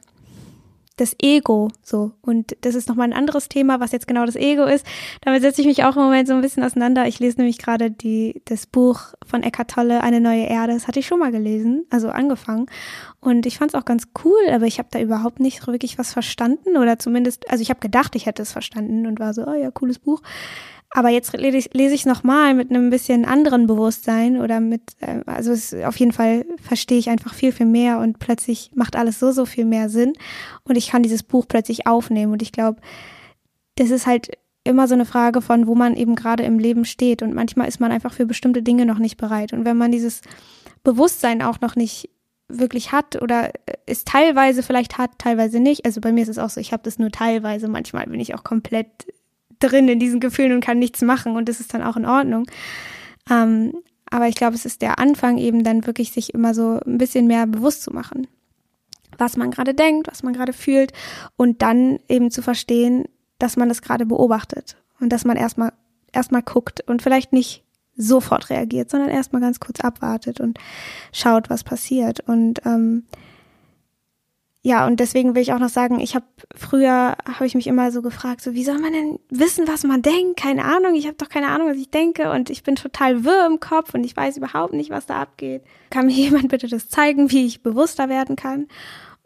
das 1.01 1.15
Ego 1.19 1.69
so. 1.81 2.11
Und 2.21 2.55
das 2.61 2.75
ist 2.75 2.87
nochmal 2.87 3.07
ein 3.07 3.17
anderes 3.17 3.49
Thema, 3.49 3.79
was 3.79 3.91
jetzt 3.91 4.07
genau 4.07 4.25
das 4.25 4.35
Ego 4.35 4.65
ist. 4.65 4.85
Damit 5.21 5.41
setze 5.41 5.61
ich 5.61 5.67
mich 5.67 5.83
auch 5.83 5.95
im 5.95 6.03
Moment 6.03 6.27
so 6.27 6.33
ein 6.33 6.41
bisschen 6.41 6.63
auseinander. 6.63 7.07
Ich 7.07 7.19
lese 7.19 7.37
nämlich 7.37 7.57
gerade 7.57 7.89
die, 7.89 8.41
das 8.45 8.67
Buch 8.67 8.99
von 9.25 9.41
Eckhart 9.41 9.71
Tolle, 9.71 10.01
Eine 10.01 10.21
neue 10.21 10.45
Erde. 10.45 10.73
Das 10.73 10.87
hatte 10.87 10.99
ich 10.99 11.07
schon 11.07 11.19
mal 11.19 11.31
gelesen, 11.31 11.85
also 11.89 12.09
angefangen. 12.09 12.67
Und 13.19 13.45
ich 13.45 13.57
fand 13.57 13.73
es 13.73 13.79
auch 13.79 13.85
ganz 13.85 14.09
cool, 14.23 14.39
aber 14.51 14.65
ich 14.65 14.77
habe 14.77 14.89
da 14.91 14.99
überhaupt 14.99 15.39
nicht 15.39 15.65
wirklich 15.65 15.97
was 15.97 16.13
verstanden. 16.13 16.77
Oder 16.77 16.99
zumindest, 16.99 17.49
also 17.49 17.61
ich 17.61 17.69
habe 17.69 17.79
gedacht, 17.79 18.15
ich 18.15 18.27
hätte 18.27 18.43
es 18.43 18.51
verstanden 18.51 19.07
und 19.07 19.19
war 19.19 19.33
so, 19.33 19.45
oh 19.47 19.53
ja, 19.53 19.71
cooles 19.71 19.97
Buch. 19.97 20.21
Aber 20.93 21.09
jetzt 21.09 21.33
lese 21.33 21.93
ich, 21.93 22.05
nochmal 22.05 22.53
mit 22.53 22.69
einem 22.69 22.89
bisschen 22.89 23.23
anderen 23.23 23.65
Bewusstsein 23.65 24.41
oder 24.41 24.59
mit, 24.59 24.81
äh, 24.99 25.21
also 25.25 25.51
es, 25.51 25.73
auf 25.73 25.95
jeden 25.97 26.11
Fall 26.11 26.45
verstehe 26.61 26.99
ich 26.99 27.09
einfach 27.09 27.33
viel, 27.33 27.53
viel 27.53 27.65
mehr 27.65 27.99
und 27.99 28.19
plötzlich 28.19 28.71
macht 28.75 28.97
alles 28.97 29.19
so, 29.19 29.31
so 29.31 29.45
viel 29.45 29.65
mehr 29.65 29.89
Sinn 29.89 30.13
und 30.63 30.77
ich 30.77 30.89
kann 30.89 31.03
dieses 31.03 31.23
Buch 31.23 31.45
plötzlich 31.47 31.87
aufnehmen 31.87 32.33
und 32.33 32.41
ich 32.41 32.51
glaube, 32.51 32.81
das 33.75 33.89
ist 33.89 34.05
halt 34.05 34.31
immer 34.65 34.87
so 34.87 34.93
eine 34.93 35.05
Frage 35.05 35.41
von, 35.41 35.65
wo 35.65 35.75
man 35.75 35.95
eben 35.95 36.15
gerade 36.15 36.43
im 36.43 36.59
Leben 36.59 36.83
steht 36.83 37.21
und 37.21 37.33
manchmal 37.33 37.69
ist 37.69 37.79
man 37.79 37.91
einfach 37.91 38.13
für 38.13 38.25
bestimmte 38.25 38.61
Dinge 38.61 38.85
noch 38.85 38.99
nicht 38.99 39.15
bereit 39.15 39.53
und 39.53 39.63
wenn 39.63 39.77
man 39.77 39.93
dieses 39.93 40.21
Bewusstsein 40.83 41.41
auch 41.41 41.61
noch 41.61 41.77
nicht 41.77 42.09
wirklich 42.49 42.91
hat 42.91 43.21
oder 43.21 43.51
es 43.85 44.03
teilweise 44.03 44.61
vielleicht 44.61 44.97
hat, 44.97 45.11
teilweise 45.19 45.61
nicht. 45.61 45.85
Also 45.85 46.01
bei 46.01 46.11
mir 46.11 46.23
ist 46.23 46.27
es 46.27 46.37
auch 46.37 46.49
so, 46.49 46.59
ich 46.59 46.73
habe 46.73 46.83
das 46.83 46.99
nur 46.99 47.09
teilweise. 47.09 47.69
Manchmal 47.69 48.07
bin 48.07 48.19
ich 48.19 48.35
auch 48.35 48.43
komplett 48.43 48.89
drin 49.61 49.87
in 49.87 49.99
diesen 49.99 50.19
Gefühlen 50.19 50.53
und 50.53 50.63
kann 50.63 50.79
nichts 50.79 51.01
machen 51.01 51.35
und 51.35 51.47
das 51.49 51.59
ist 51.59 51.73
dann 51.73 51.83
auch 51.83 51.97
in 51.97 52.05
Ordnung. 52.05 52.45
Ähm, 53.29 53.73
aber 54.09 54.27
ich 54.27 54.35
glaube, 54.35 54.55
es 54.55 54.65
ist 54.65 54.81
der 54.81 54.99
Anfang 54.99 55.37
eben 55.37 55.63
dann 55.63 55.85
wirklich 55.85 56.11
sich 56.11 56.33
immer 56.33 56.53
so 56.53 56.79
ein 56.85 56.97
bisschen 56.97 57.27
mehr 57.27 57.47
bewusst 57.47 57.83
zu 57.83 57.91
machen, 57.91 58.27
was 59.17 59.37
man 59.37 59.51
gerade 59.51 59.73
denkt, 59.73 60.07
was 60.07 60.23
man 60.23 60.33
gerade 60.33 60.53
fühlt 60.53 60.91
und 61.37 61.61
dann 61.61 61.99
eben 62.09 62.31
zu 62.31 62.41
verstehen, 62.41 63.05
dass 63.39 63.55
man 63.57 63.69
das 63.69 63.81
gerade 63.81 64.05
beobachtet 64.05 64.75
und 64.99 65.09
dass 65.09 65.25
man 65.25 65.37
erstmal 65.37 65.71
erstmal 66.11 66.41
guckt 66.41 66.81
und 66.87 67.01
vielleicht 67.01 67.31
nicht 67.31 67.63
sofort 67.95 68.49
reagiert, 68.49 68.89
sondern 68.89 69.09
erstmal 69.09 69.41
ganz 69.41 69.59
kurz 69.59 69.79
abwartet 69.79 70.39
und 70.39 70.59
schaut, 71.11 71.49
was 71.49 71.63
passiert. 71.63 72.21
Und 72.21 72.65
ähm, 72.65 73.03
ja, 74.63 74.85
und 74.85 74.99
deswegen 74.99 75.33
will 75.33 75.41
ich 75.41 75.53
auch 75.53 75.59
noch 75.59 75.69
sagen, 75.69 75.99
ich 75.99 76.13
habe 76.13 76.25
früher 76.55 77.17
habe 77.27 77.47
ich 77.47 77.55
mich 77.55 77.65
immer 77.65 77.91
so 77.91 78.03
gefragt, 78.03 78.41
so 78.41 78.53
wie 78.53 78.63
soll 78.63 78.77
man 78.77 78.93
denn 78.93 79.19
wissen, 79.29 79.67
was 79.67 79.83
man 79.83 80.03
denkt? 80.03 80.39
Keine 80.39 80.65
Ahnung, 80.65 80.93
ich 80.93 81.07
habe 81.07 81.17
doch 81.17 81.29
keine 81.29 81.47
Ahnung, 81.47 81.67
was 81.67 81.77
ich 81.77 81.89
denke 81.89 82.29
und 82.31 82.51
ich 82.51 82.61
bin 82.61 82.75
total 82.75 83.23
wirr 83.23 83.47
im 83.47 83.59
Kopf 83.59 83.95
und 83.95 84.03
ich 84.03 84.15
weiß 84.15 84.37
überhaupt 84.37 84.73
nicht, 84.73 84.91
was 84.91 85.07
da 85.07 85.19
abgeht. 85.19 85.63
Kann 85.89 86.05
mir 86.05 86.11
jemand 86.15 86.49
bitte 86.49 86.67
das 86.67 86.89
zeigen, 86.89 87.31
wie 87.31 87.47
ich 87.47 87.63
bewusster 87.63 88.07
werden 88.07 88.35
kann? 88.35 88.67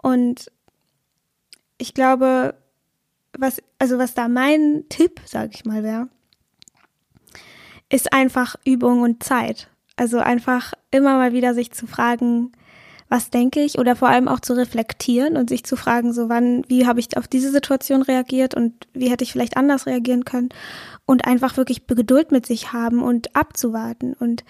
Und 0.01 0.49
ich 1.77 1.93
glaube, 1.93 2.55
was 3.37 3.61
also 3.77 3.97
was 3.97 4.13
da 4.13 4.29
mein 4.29 4.85
Tipp, 4.87 5.19
sage 5.25 5.51
ich 5.53 5.65
mal, 5.65 5.83
wäre, 5.83 6.07
ist 7.89 8.13
einfach 8.13 8.55
Übung 8.63 9.01
und 9.01 9.21
Zeit. 9.21 9.69
Also 9.97 10.19
einfach 10.19 10.73
immer 10.91 11.17
mal 11.17 11.33
wieder 11.33 11.53
sich 11.53 11.73
zu 11.73 11.87
fragen, 11.87 12.53
was 13.09 13.29
denke 13.29 13.61
ich? 13.61 13.77
Oder 13.77 13.95
vor 13.95 14.09
allem 14.09 14.27
auch 14.27 14.39
zu 14.39 14.53
reflektieren 14.53 15.37
und 15.37 15.49
sich 15.49 15.63
zu 15.63 15.75
fragen, 15.75 16.13
so 16.13 16.29
wann, 16.29 16.63
wie 16.67 16.87
habe 16.87 16.99
ich 16.99 17.15
auf 17.17 17.27
diese 17.27 17.51
Situation 17.51 18.01
reagiert 18.01 18.55
und 18.55 18.87
wie 18.93 19.09
hätte 19.09 19.23
ich 19.23 19.31
vielleicht 19.31 19.57
anders 19.57 19.85
reagieren 19.85 20.25
können? 20.25 20.49
Und 21.05 21.25
einfach 21.25 21.57
wirklich 21.57 21.85
Geduld 21.87 22.31
mit 22.31 22.45
sich 22.45 22.73
haben 22.73 23.03
und 23.03 23.35
abzuwarten. 23.35 24.13
Und 24.13 24.43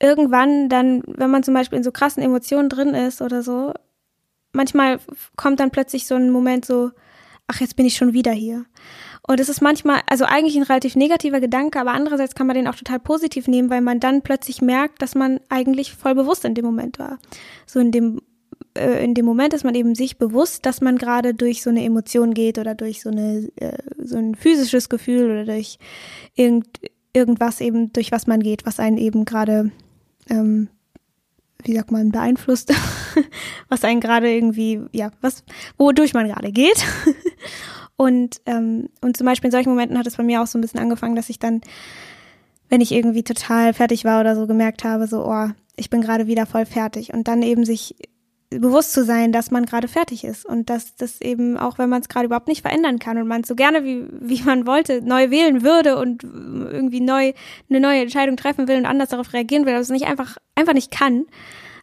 irgendwann 0.00 0.68
dann, 0.68 1.02
wenn 1.06 1.30
man 1.30 1.42
zum 1.42 1.54
Beispiel 1.54 1.78
in 1.78 1.84
so 1.84 1.92
krassen 1.92 2.22
Emotionen 2.22 2.68
drin 2.68 2.94
ist 2.94 3.20
oder 3.20 3.42
so, 3.42 3.74
manchmal 4.52 4.98
kommt 5.36 5.60
dann 5.60 5.70
plötzlich 5.70 6.06
so 6.06 6.14
ein 6.14 6.30
Moment 6.30 6.64
so, 6.64 6.92
ach, 7.48 7.60
jetzt 7.60 7.76
bin 7.76 7.86
ich 7.86 7.96
schon 7.96 8.12
wieder 8.12 8.32
hier. 8.32 8.64
Und 9.26 9.40
es 9.40 9.48
ist 9.48 9.60
manchmal, 9.60 10.00
also 10.08 10.24
eigentlich 10.24 10.56
ein 10.56 10.62
relativ 10.62 10.96
negativer 10.96 11.40
Gedanke, 11.40 11.80
aber 11.80 11.92
andererseits 11.92 12.34
kann 12.34 12.46
man 12.46 12.56
den 12.56 12.68
auch 12.68 12.76
total 12.76 13.00
positiv 13.00 13.48
nehmen, 13.48 13.70
weil 13.70 13.80
man 13.80 14.00
dann 14.00 14.22
plötzlich 14.22 14.62
merkt, 14.62 15.02
dass 15.02 15.14
man 15.14 15.40
eigentlich 15.48 15.92
voll 15.92 16.14
bewusst 16.14 16.44
in 16.44 16.54
dem 16.54 16.64
Moment 16.64 16.98
war. 16.98 17.18
So 17.66 17.80
in 17.80 17.90
dem 17.90 18.20
äh, 18.76 19.02
in 19.04 19.14
dem 19.14 19.24
Moment 19.24 19.52
ist 19.54 19.64
man 19.64 19.74
eben 19.74 19.94
sich 19.94 20.18
bewusst, 20.18 20.66
dass 20.66 20.80
man 20.80 20.98
gerade 20.98 21.34
durch 21.34 21.62
so 21.62 21.70
eine 21.70 21.84
Emotion 21.84 22.34
geht 22.34 22.58
oder 22.58 22.74
durch 22.74 23.02
so 23.02 23.10
eine 23.10 23.48
äh, 23.56 23.78
so 23.98 24.16
ein 24.16 24.34
physisches 24.34 24.88
Gefühl 24.88 25.30
oder 25.30 25.44
durch 25.44 25.78
irgend, 26.34 26.66
irgendwas 27.12 27.60
eben 27.60 27.92
durch 27.92 28.12
was 28.12 28.26
man 28.26 28.40
geht, 28.40 28.66
was 28.66 28.78
einen 28.78 28.98
eben 28.98 29.24
gerade 29.24 29.72
ähm, 30.28 30.68
wie 31.66 31.74
sagt 31.74 31.90
man 31.90 32.10
beeinflusst, 32.10 32.72
was 33.68 33.84
einen 33.84 34.00
gerade 34.00 34.32
irgendwie 34.32 34.80
ja 34.92 35.10
was 35.20 35.44
wodurch 35.76 36.14
man 36.14 36.28
gerade 36.28 36.52
geht 36.52 36.84
Und, 37.96 38.42
ähm, 38.44 38.90
und 39.00 39.16
zum 39.16 39.24
Beispiel 39.24 39.48
in 39.48 39.52
solchen 39.52 39.70
Momenten 39.70 39.98
hat 39.98 40.06
es 40.06 40.16
bei 40.16 40.22
mir 40.22 40.42
auch 40.42 40.46
so 40.46 40.58
ein 40.58 40.60
bisschen 40.60 40.80
angefangen, 40.80 41.16
dass 41.16 41.30
ich 41.30 41.38
dann, 41.38 41.62
wenn 42.68 42.82
ich 42.82 42.92
irgendwie 42.92 43.22
total 43.22 43.72
fertig 43.72 44.04
war 44.04 44.20
oder 44.20 44.36
so, 44.36 44.46
gemerkt 44.46 44.84
habe, 44.84 45.06
so, 45.06 45.26
oh, 45.26 45.48
ich 45.76 45.90
bin 45.90 46.02
gerade 46.02 46.26
wieder 46.26 46.46
voll 46.46 46.66
fertig. 46.66 47.14
Und 47.14 47.26
dann 47.26 47.42
eben 47.42 47.64
sich 47.64 47.96
bewusst 48.50 48.92
zu 48.92 49.04
sein, 49.04 49.32
dass 49.32 49.50
man 49.50 49.66
gerade 49.66 49.88
fertig 49.88 50.24
ist 50.24 50.46
und 50.46 50.70
dass 50.70 50.94
das 50.94 51.20
eben 51.20 51.56
auch, 51.56 51.78
wenn 51.78 51.88
man 51.88 52.00
es 52.00 52.08
gerade 52.08 52.26
überhaupt 52.26 52.48
nicht 52.48 52.62
verändern 52.62 52.98
kann 52.98 53.18
und 53.18 53.26
man 53.26 53.42
es 53.42 53.48
so 53.48 53.54
gerne 53.54 53.84
wie, 53.84 54.06
wie 54.20 54.42
man 54.42 54.66
wollte, 54.66 55.02
neu 55.02 55.30
wählen 55.30 55.62
würde 55.62 55.96
und 55.96 56.22
irgendwie 56.22 57.00
neu 57.00 57.32
eine 57.68 57.80
neue 57.80 58.02
Entscheidung 58.02 58.36
treffen 58.36 58.68
will 58.68 58.76
und 58.76 58.86
anders 58.86 59.08
darauf 59.08 59.32
reagieren 59.32 59.66
will, 59.66 59.72
aber 59.72 59.80
es 59.80 59.88
nicht 59.88 60.06
einfach 60.06 60.36
einfach 60.54 60.74
nicht 60.74 60.90
kann, 60.90 61.26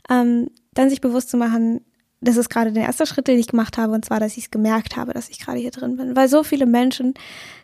ähm, 0.10 0.50
dann 0.74 0.90
sich 0.90 1.02
bewusst 1.02 1.30
zu 1.30 1.38
machen, 1.38 1.82
das 2.24 2.38
ist 2.38 2.50
gerade 2.50 2.72
der 2.72 2.84
erste 2.84 3.06
Schritt, 3.06 3.28
den 3.28 3.38
ich 3.38 3.48
gemacht 3.48 3.78
habe, 3.78 3.94
und 3.94 4.06
zwar, 4.06 4.20
dass 4.20 4.38
ich 4.38 4.46
es 4.46 4.52
gemerkt 4.52 4.96
habe, 4.96 5.14
dass 5.14 5.30
ich 5.30 5.40
gerade 5.40 5.60
hier 5.60 5.72
drin 5.72 5.98
bin. 5.98 6.16
Weil 6.16 6.30
so 6.30 6.44
viele 6.44 6.66
Menschen 6.66 7.14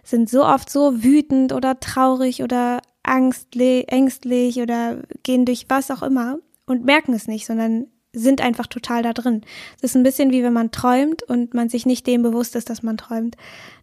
sind 0.03 0.29
so 0.29 0.43
oft 0.43 0.69
so 0.69 1.01
wütend 1.01 1.53
oder 1.53 1.79
traurig 1.79 2.43
oder 2.43 2.81
ängstlich 3.03 4.59
oder 4.59 4.97
gehen 5.23 5.45
durch 5.45 5.65
was 5.69 5.89
auch 5.89 6.03
immer 6.03 6.37
und 6.65 6.85
merken 6.85 7.13
es 7.13 7.27
nicht, 7.27 7.45
sondern 7.45 7.87
sind 8.13 8.41
einfach 8.41 8.67
total 8.67 9.03
da 9.03 9.13
drin. 9.13 9.41
Es 9.77 9.83
ist 9.83 9.95
ein 9.95 10.03
bisschen 10.03 10.31
wie 10.31 10.43
wenn 10.43 10.53
man 10.53 10.71
träumt 10.71 11.23
und 11.23 11.53
man 11.53 11.69
sich 11.69 11.85
nicht 11.85 12.07
dem 12.07 12.23
bewusst 12.23 12.55
ist, 12.55 12.69
dass 12.69 12.81
man 12.81 12.97
träumt. 12.97 13.37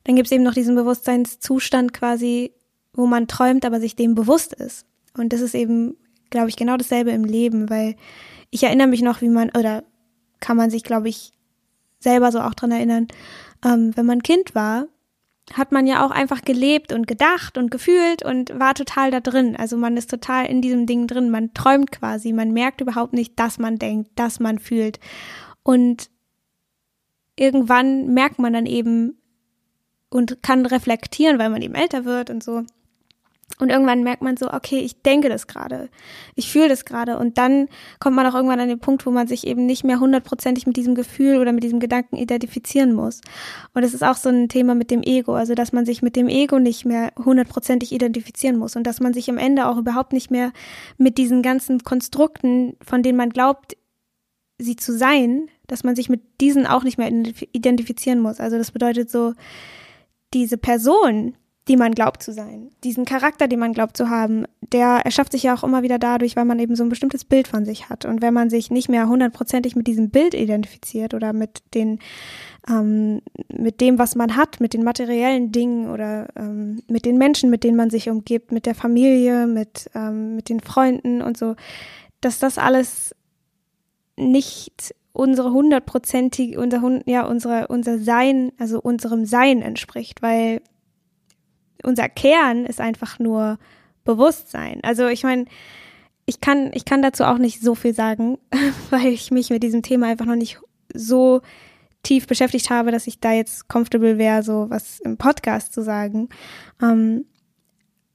Dann 0.04 0.16
gibt 0.16 0.26
es 0.26 0.33
eben 0.33 0.42
noch 0.42 0.54
diesen 0.54 0.75
Bewusstseinszustand 0.75 1.92
quasi, 1.92 2.52
wo 2.92 3.06
man 3.06 3.28
träumt, 3.28 3.64
aber 3.64 3.80
sich 3.80 3.95
dem 3.95 4.14
bewusst 4.14 4.52
ist. 4.52 4.85
Und 5.16 5.33
das 5.33 5.40
ist 5.40 5.54
eben, 5.54 5.97
glaube 6.30 6.49
ich, 6.49 6.56
genau 6.56 6.76
dasselbe 6.76 7.11
im 7.11 7.25
Leben, 7.25 7.71
weil 7.71 7.97
ich 8.50 8.64
erinnere 8.64 8.88
mich 8.88 9.02
noch, 9.02 9.21
wie 9.21 9.28
man, 9.28 9.50
oder 9.50 9.85
kann 10.40 10.56
man 10.56 10.71
sich, 10.71 10.83
glaube 10.83 11.09
ich, 11.09 11.33
selber 12.00 12.33
so 12.33 12.40
auch 12.40 12.54
dran 12.54 12.73
erinnern. 12.73 13.09
Ähm, 13.64 13.97
wenn 13.97 14.06
man 14.06 14.23
Kind 14.23 14.54
war, 14.54 14.87
hat 15.52 15.70
man 15.72 15.86
ja 15.86 16.04
auch 16.04 16.10
einfach 16.10 16.42
gelebt 16.42 16.92
und 16.92 17.06
gedacht 17.06 17.56
und 17.56 17.70
gefühlt 17.70 18.24
und 18.24 18.58
war 18.58 18.74
total 18.74 19.10
da 19.10 19.20
drin. 19.20 19.56
Also 19.56 19.76
man 19.76 19.96
ist 19.96 20.10
total 20.10 20.46
in 20.46 20.60
diesem 20.60 20.86
Ding 20.86 21.06
drin. 21.06 21.30
Man 21.30 21.54
träumt 21.54 21.92
quasi. 21.92 22.32
Man 22.32 22.52
merkt 22.52 22.80
überhaupt 22.80 23.12
nicht, 23.12 23.38
dass 23.38 23.58
man 23.58 23.76
denkt, 23.76 24.10
dass 24.16 24.40
man 24.40 24.58
fühlt. 24.58 24.98
Und 25.62 26.10
irgendwann 27.36 28.12
merkt 28.12 28.38
man 28.38 28.52
dann 28.52 28.66
eben 28.66 29.20
und 30.10 30.42
kann 30.42 30.66
reflektieren, 30.66 31.38
weil 31.38 31.50
man 31.50 31.62
eben 31.62 31.74
älter 31.74 32.04
wird 32.04 32.30
und 32.30 32.42
so. 32.42 32.64
Und 33.58 33.70
irgendwann 33.70 34.02
merkt 34.02 34.20
man 34.20 34.36
so, 34.36 34.52
okay, 34.52 34.80
ich 34.80 35.00
denke 35.00 35.30
das 35.30 35.46
gerade, 35.46 35.88
ich 36.34 36.50
fühle 36.50 36.68
das 36.68 36.84
gerade. 36.84 37.16
Und 37.18 37.38
dann 37.38 37.68
kommt 38.00 38.14
man 38.14 38.26
auch 38.26 38.34
irgendwann 38.34 38.60
an 38.60 38.68
den 38.68 38.80
Punkt, 38.80 39.06
wo 39.06 39.10
man 39.10 39.28
sich 39.28 39.46
eben 39.46 39.64
nicht 39.64 39.82
mehr 39.82 39.98
hundertprozentig 39.98 40.66
mit 40.66 40.76
diesem 40.76 40.94
Gefühl 40.94 41.38
oder 41.38 41.52
mit 41.52 41.62
diesem 41.62 41.80
Gedanken 41.80 42.16
identifizieren 42.16 42.92
muss. 42.92 43.22
Und 43.72 43.82
das 43.82 43.94
ist 43.94 44.04
auch 44.04 44.16
so 44.16 44.28
ein 44.28 44.50
Thema 44.50 44.74
mit 44.74 44.90
dem 44.90 45.02
Ego, 45.02 45.34
also 45.34 45.54
dass 45.54 45.72
man 45.72 45.86
sich 45.86 46.02
mit 46.02 46.16
dem 46.16 46.28
Ego 46.28 46.58
nicht 46.58 46.84
mehr 46.84 47.12
hundertprozentig 47.16 47.92
identifizieren 47.92 48.58
muss 48.58 48.76
und 48.76 48.86
dass 48.86 49.00
man 49.00 49.14
sich 49.14 49.30
am 49.30 49.38
Ende 49.38 49.68
auch 49.68 49.78
überhaupt 49.78 50.12
nicht 50.12 50.30
mehr 50.30 50.52
mit 50.98 51.16
diesen 51.16 51.40
ganzen 51.40 51.82
Konstrukten, 51.82 52.76
von 52.84 53.02
denen 53.02 53.16
man 53.16 53.30
glaubt, 53.30 53.76
sie 54.58 54.76
zu 54.76 54.92
sein, 54.96 55.48
dass 55.66 55.82
man 55.82 55.96
sich 55.96 56.10
mit 56.10 56.20
diesen 56.42 56.66
auch 56.66 56.84
nicht 56.84 56.98
mehr 56.98 57.10
identifizieren 57.52 58.20
muss. 58.20 58.38
Also 58.38 58.58
das 58.58 58.70
bedeutet 58.70 59.10
so, 59.10 59.32
diese 60.34 60.58
Person, 60.58 61.36
die 61.68 61.76
man 61.76 61.92
glaubt 61.92 62.23
zu 62.23 62.32
sein. 62.32 62.70
Diesen 62.85 63.04
Charakter, 63.04 63.49
den 63.49 63.58
man 63.58 63.73
glaubt 63.73 63.96
zu 63.96 64.08
haben, 64.08 64.44
der 64.61 65.00
erschafft 65.04 65.32
sich 65.32 65.42
ja 65.42 65.54
auch 65.54 65.64
immer 65.64 65.82
wieder 65.82 65.99
dadurch, 65.99 66.37
weil 66.37 66.44
man 66.44 66.61
eben 66.61 66.76
so 66.76 66.85
ein 66.85 66.88
bestimmtes 66.88 67.25
Bild 67.25 67.49
von 67.49 67.64
sich 67.64 67.88
hat. 67.88 68.04
Und 68.04 68.23
wenn 68.23 68.32
man 68.32 68.50
sich 68.50 68.70
nicht 68.70 68.88
mehr 68.88 69.08
hundertprozentig 69.08 69.75
mit 69.75 69.87
diesem 69.88 70.11
Bild 70.11 70.35
identifiziert 70.35 71.12
oder 71.12 71.32
mit 71.32 71.62
den, 71.75 71.99
ähm, 72.68 73.20
mit 73.52 73.80
dem, 73.80 73.99
was 73.99 74.14
man 74.14 74.37
hat, 74.37 74.61
mit 74.61 74.75
den 74.75 74.85
materiellen 74.85 75.50
Dingen 75.50 75.90
oder 75.90 76.28
ähm, 76.37 76.82
mit 76.88 77.04
den 77.04 77.18
Menschen, 77.18 77.50
mit 77.50 77.64
denen 77.64 77.76
man 77.76 77.90
sich 77.90 78.08
umgibt, 78.08 78.52
mit 78.52 78.66
der 78.66 78.76
Familie, 78.76 79.49
mit, 79.49 79.90
ähm, 79.94 80.37
mit 80.37 80.49
den 80.49 80.61
Freunden 80.61 81.20
und 81.20 81.37
so, 81.37 81.56
dass 82.20 82.38
das 82.38 82.58
alles 82.58 83.14
nicht 84.16 84.94
unsere 85.12 85.50
hundertprozentig, 85.50 86.58
unser, 86.58 87.00
ja, 87.06 87.26
unsere, 87.26 87.66
unser 87.68 87.99
Sein, 87.99 88.52
also 88.58 88.80
unserem 88.80 89.25
Sein 89.25 89.62
entspricht, 89.62 90.23
weil 90.23 90.61
unser 91.87 92.09
Kern 92.09 92.66
ist 92.66 92.81
einfach 92.81 93.19
nur 93.19 93.59
Bewusstsein. 94.05 94.81
Also 94.83 95.07
ich 95.09 95.23
meine, 95.23 95.47
ich 96.26 96.40
kann, 96.40 96.71
ich 96.75 96.85
kann 96.85 97.02
dazu 97.02 97.25
auch 97.25 97.38
nicht 97.38 97.62
so 97.62 97.75
viel 97.75 97.95
sagen, 97.95 98.38
weil 98.90 99.07
ich 99.07 99.31
mich 99.31 99.50
mit 99.50 99.62
diesem 99.62 99.83
Thema 99.83 100.09
einfach 100.09 100.26
noch 100.26 100.37
nicht 100.37 100.59
so 100.93 101.40
tief 102.02 102.26
beschäftigt 102.26 102.71
habe, 102.71 102.90
dass 102.90 103.07
ich 103.07 103.21
da 103.21 103.33
jetzt 103.33 103.69
comfortable 103.69 104.19
wäre, 104.19 104.43
so 104.43 104.66
was 104.69 105.00
im 105.00 105.16
Podcast 105.16 105.73
zu 105.73 105.83
sagen. 105.83 106.28
Ähm, 106.83 107.25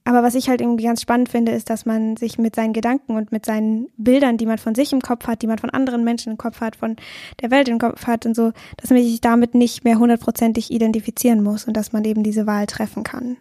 aber 0.04 0.22
was 0.22 0.34
ich 0.34 0.48
halt 0.48 0.60
irgendwie 0.60 0.84
ganz 0.84 1.00
spannend 1.00 1.28
finde, 1.28 1.52
ist, 1.52 1.70
dass 1.70 1.86
man 1.86 2.16
sich 2.16 2.36
mit 2.36 2.56
seinen 2.56 2.72
Gedanken 2.72 3.16
und 3.16 3.30
mit 3.30 3.46
seinen 3.46 3.86
Bildern, 3.96 4.36
die 4.36 4.46
man 4.46 4.58
von 4.58 4.74
sich 4.74 4.92
im 4.92 5.00
Kopf 5.00 5.28
hat, 5.28 5.42
die 5.42 5.46
man 5.46 5.58
von 5.58 5.70
anderen 5.70 6.02
Menschen 6.02 6.32
im 6.32 6.38
Kopf 6.38 6.60
hat, 6.60 6.74
von 6.74 6.96
der 7.40 7.52
Welt 7.52 7.68
im 7.68 7.78
Kopf 7.78 8.06
hat 8.06 8.26
und 8.26 8.34
so, 8.34 8.52
dass 8.78 8.90
man 8.90 8.98
sich 9.00 9.20
damit 9.20 9.54
nicht 9.54 9.84
mehr 9.84 9.98
hundertprozentig 9.98 10.72
identifizieren 10.72 11.42
muss 11.42 11.66
und 11.66 11.76
dass 11.76 11.92
man 11.92 12.04
eben 12.04 12.24
diese 12.24 12.46
Wahl 12.46 12.66
treffen 12.66 13.04
kann. 13.04 13.36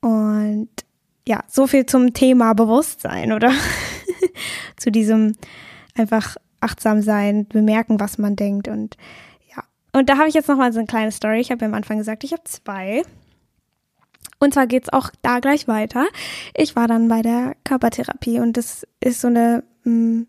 Und 0.00 0.68
ja, 1.26 1.44
so 1.48 1.66
viel 1.66 1.86
zum 1.86 2.12
Thema 2.12 2.54
Bewusstsein, 2.54 3.32
oder? 3.32 3.52
Zu 4.76 4.90
diesem 4.90 5.36
einfach 5.96 6.36
achtsam 6.60 7.02
sein, 7.02 7.46
bemerken, 7.46 8.00
was 8.00 8.18
man 8.18 8.36
denkt 8.36 8.68
und 8.68 8.96
ja. 9.54 9.62
Und 9.92 10.08
da 10.08 10.18
habe 10.18 10.28
ich 10.28 10.34
jetzt 10.34 10.48
noch 10.48 10.56
mal 10.56 10.72
so 10.72 10.78
eine 10.78 10.86
kleine 10.86 11.12
Story. 11.12 11.40
Ich 11.40 11.50
habe 11.50 11.62
ja 11.62 11.68
am 11.68 11.74
Anfang 11.74 11.98
gesagt, 11.98 12.24
ich 12.24 12.32
habe 12.32 12.44
zwei. 12.44 13.02
Und 14.38 14.54
zwar 14.54 14.66
geht's 14.66 14.88
auch 14.88 15.10
da 15.22 15.40
gleich 15.40 15.68
weiter. 15.68 16.06
Ich 16.54 16.76
war 16.76 16.88
dann 16.88 17.08
bei 17.08 17.22
der 17.22 17.56
Körpertherapie 17.64 18.40
und 18.40 18.56
das 18.56 18.86
ist 19.00 19.20
so 19.20 19.28
eine, 19.28 19.62
mm, 19.84 20.22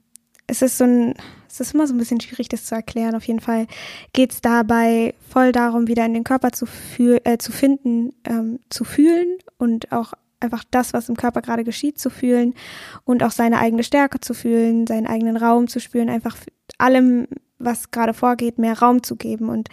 es 0.47 0.61
ist 0.61 0.77
so 0.77 0.83
ein, 0.83 1.15
es 1.51 1.60
ist 1.60 1.74
immer 1.74 1.88
so 1.88 1.93
ein 1.93 1.98
bisschen 1.98 2.22
schwierig, 2.22 2.50
das 2.50 2.65
zu 2.65 2.75
erklären. 2.75 3.15
Auf 3.15 3.25
jeden 3.25 3.39
Fall 3.39 3.67
geht's 4.13 4.41
dabei 4.41 5.13
voll 5.29 5.51
darum, 5.51 5.88
wieder 5.88 6.05
in 6.05 6.13
den 6.13 6.24
Körper 6.24 6.51
zu, 6.51 6.65
fühl, 6.65 7.20
äh, 7.24 7.38
zu 7.38 7.51
finden, 7.51 8.13
ähm, 8.24 8.60
zu 8.70 8.84
fühlen 8.84 9.38
und 9.58 9.91
auch 9.91 10.13
einfach 10.39 10.63
das, 10.72 10.93
was 10.93 11.10
im 11.10 11.15
Körper 11.15 11.41
gerade 11.41 11.63
geschieht, 11.63 12.00
zu 12.00 12.10
fühlen 12.10 12.55
und 13.03 13.22
auch 13.22 13.31
seine 13.31 13.60
eigene 13.60 13.84
Stärke 13.84 14.20
zu 14.20 14.34
fühlen, 14.34 14.88
seinen 14.88 15.08
eigenen 15.08 15.38
Raum 15.38 15.67
zu 15.67 15.79
spüren, 15.79 16.10
einfach 16.10 16.36
allem 16.77 17.27
was 17.63 17.91
gerade 17.91 18.13
vorgeht, 18.13 18.58
mehr 18.58 18.80
Raum 18.80 19.03
zu 19.03 19.15
geben 19.15 19.50
und 19.50 19.70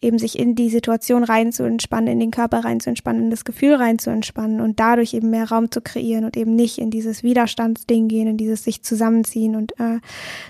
eben 0.00 0.18
sich 0.18 0.38
in 0.38 0.54
die 0.54 0.70
Situation 0.70 1.24
rein 1.24 1.52
zu 1.52 1.64
entspannen, 1.64 2.08
in 2.08 2.20
den 2.20 2.30
Körper 2.30 2.64
rein 2.64 2.80
zu 2.80 2.90
entspannen, 2.90 3.24
in 3.24 3.30
das 3.30 3.44
Gefühl 3.44 3.74
rein 3.74 3.98
zu 3.98 4.10
entspannen 4.10 4.60
und 4.60 4.80
dadurch 4.80 5.14
eben 5.14 5.30
mehr 5.30 5.48
Raum 5.48 5.70
zu 5.70 5.80
kreieren 5.80 6.24
und 6.24 6.36
eben 6.36 6.54
nicht 6.54 6.78
in 6.78 6.90
dieses 6.90 7.22
Widerstandsding 7.22 8.08
gehen, 8.08 8.26
in 8.26 8.36
dieses 8.36 8.64
sich 8.64 8.82
zusammenziehen 8.82 9.56
und 9.56 9.78
äh, 9.78 10.00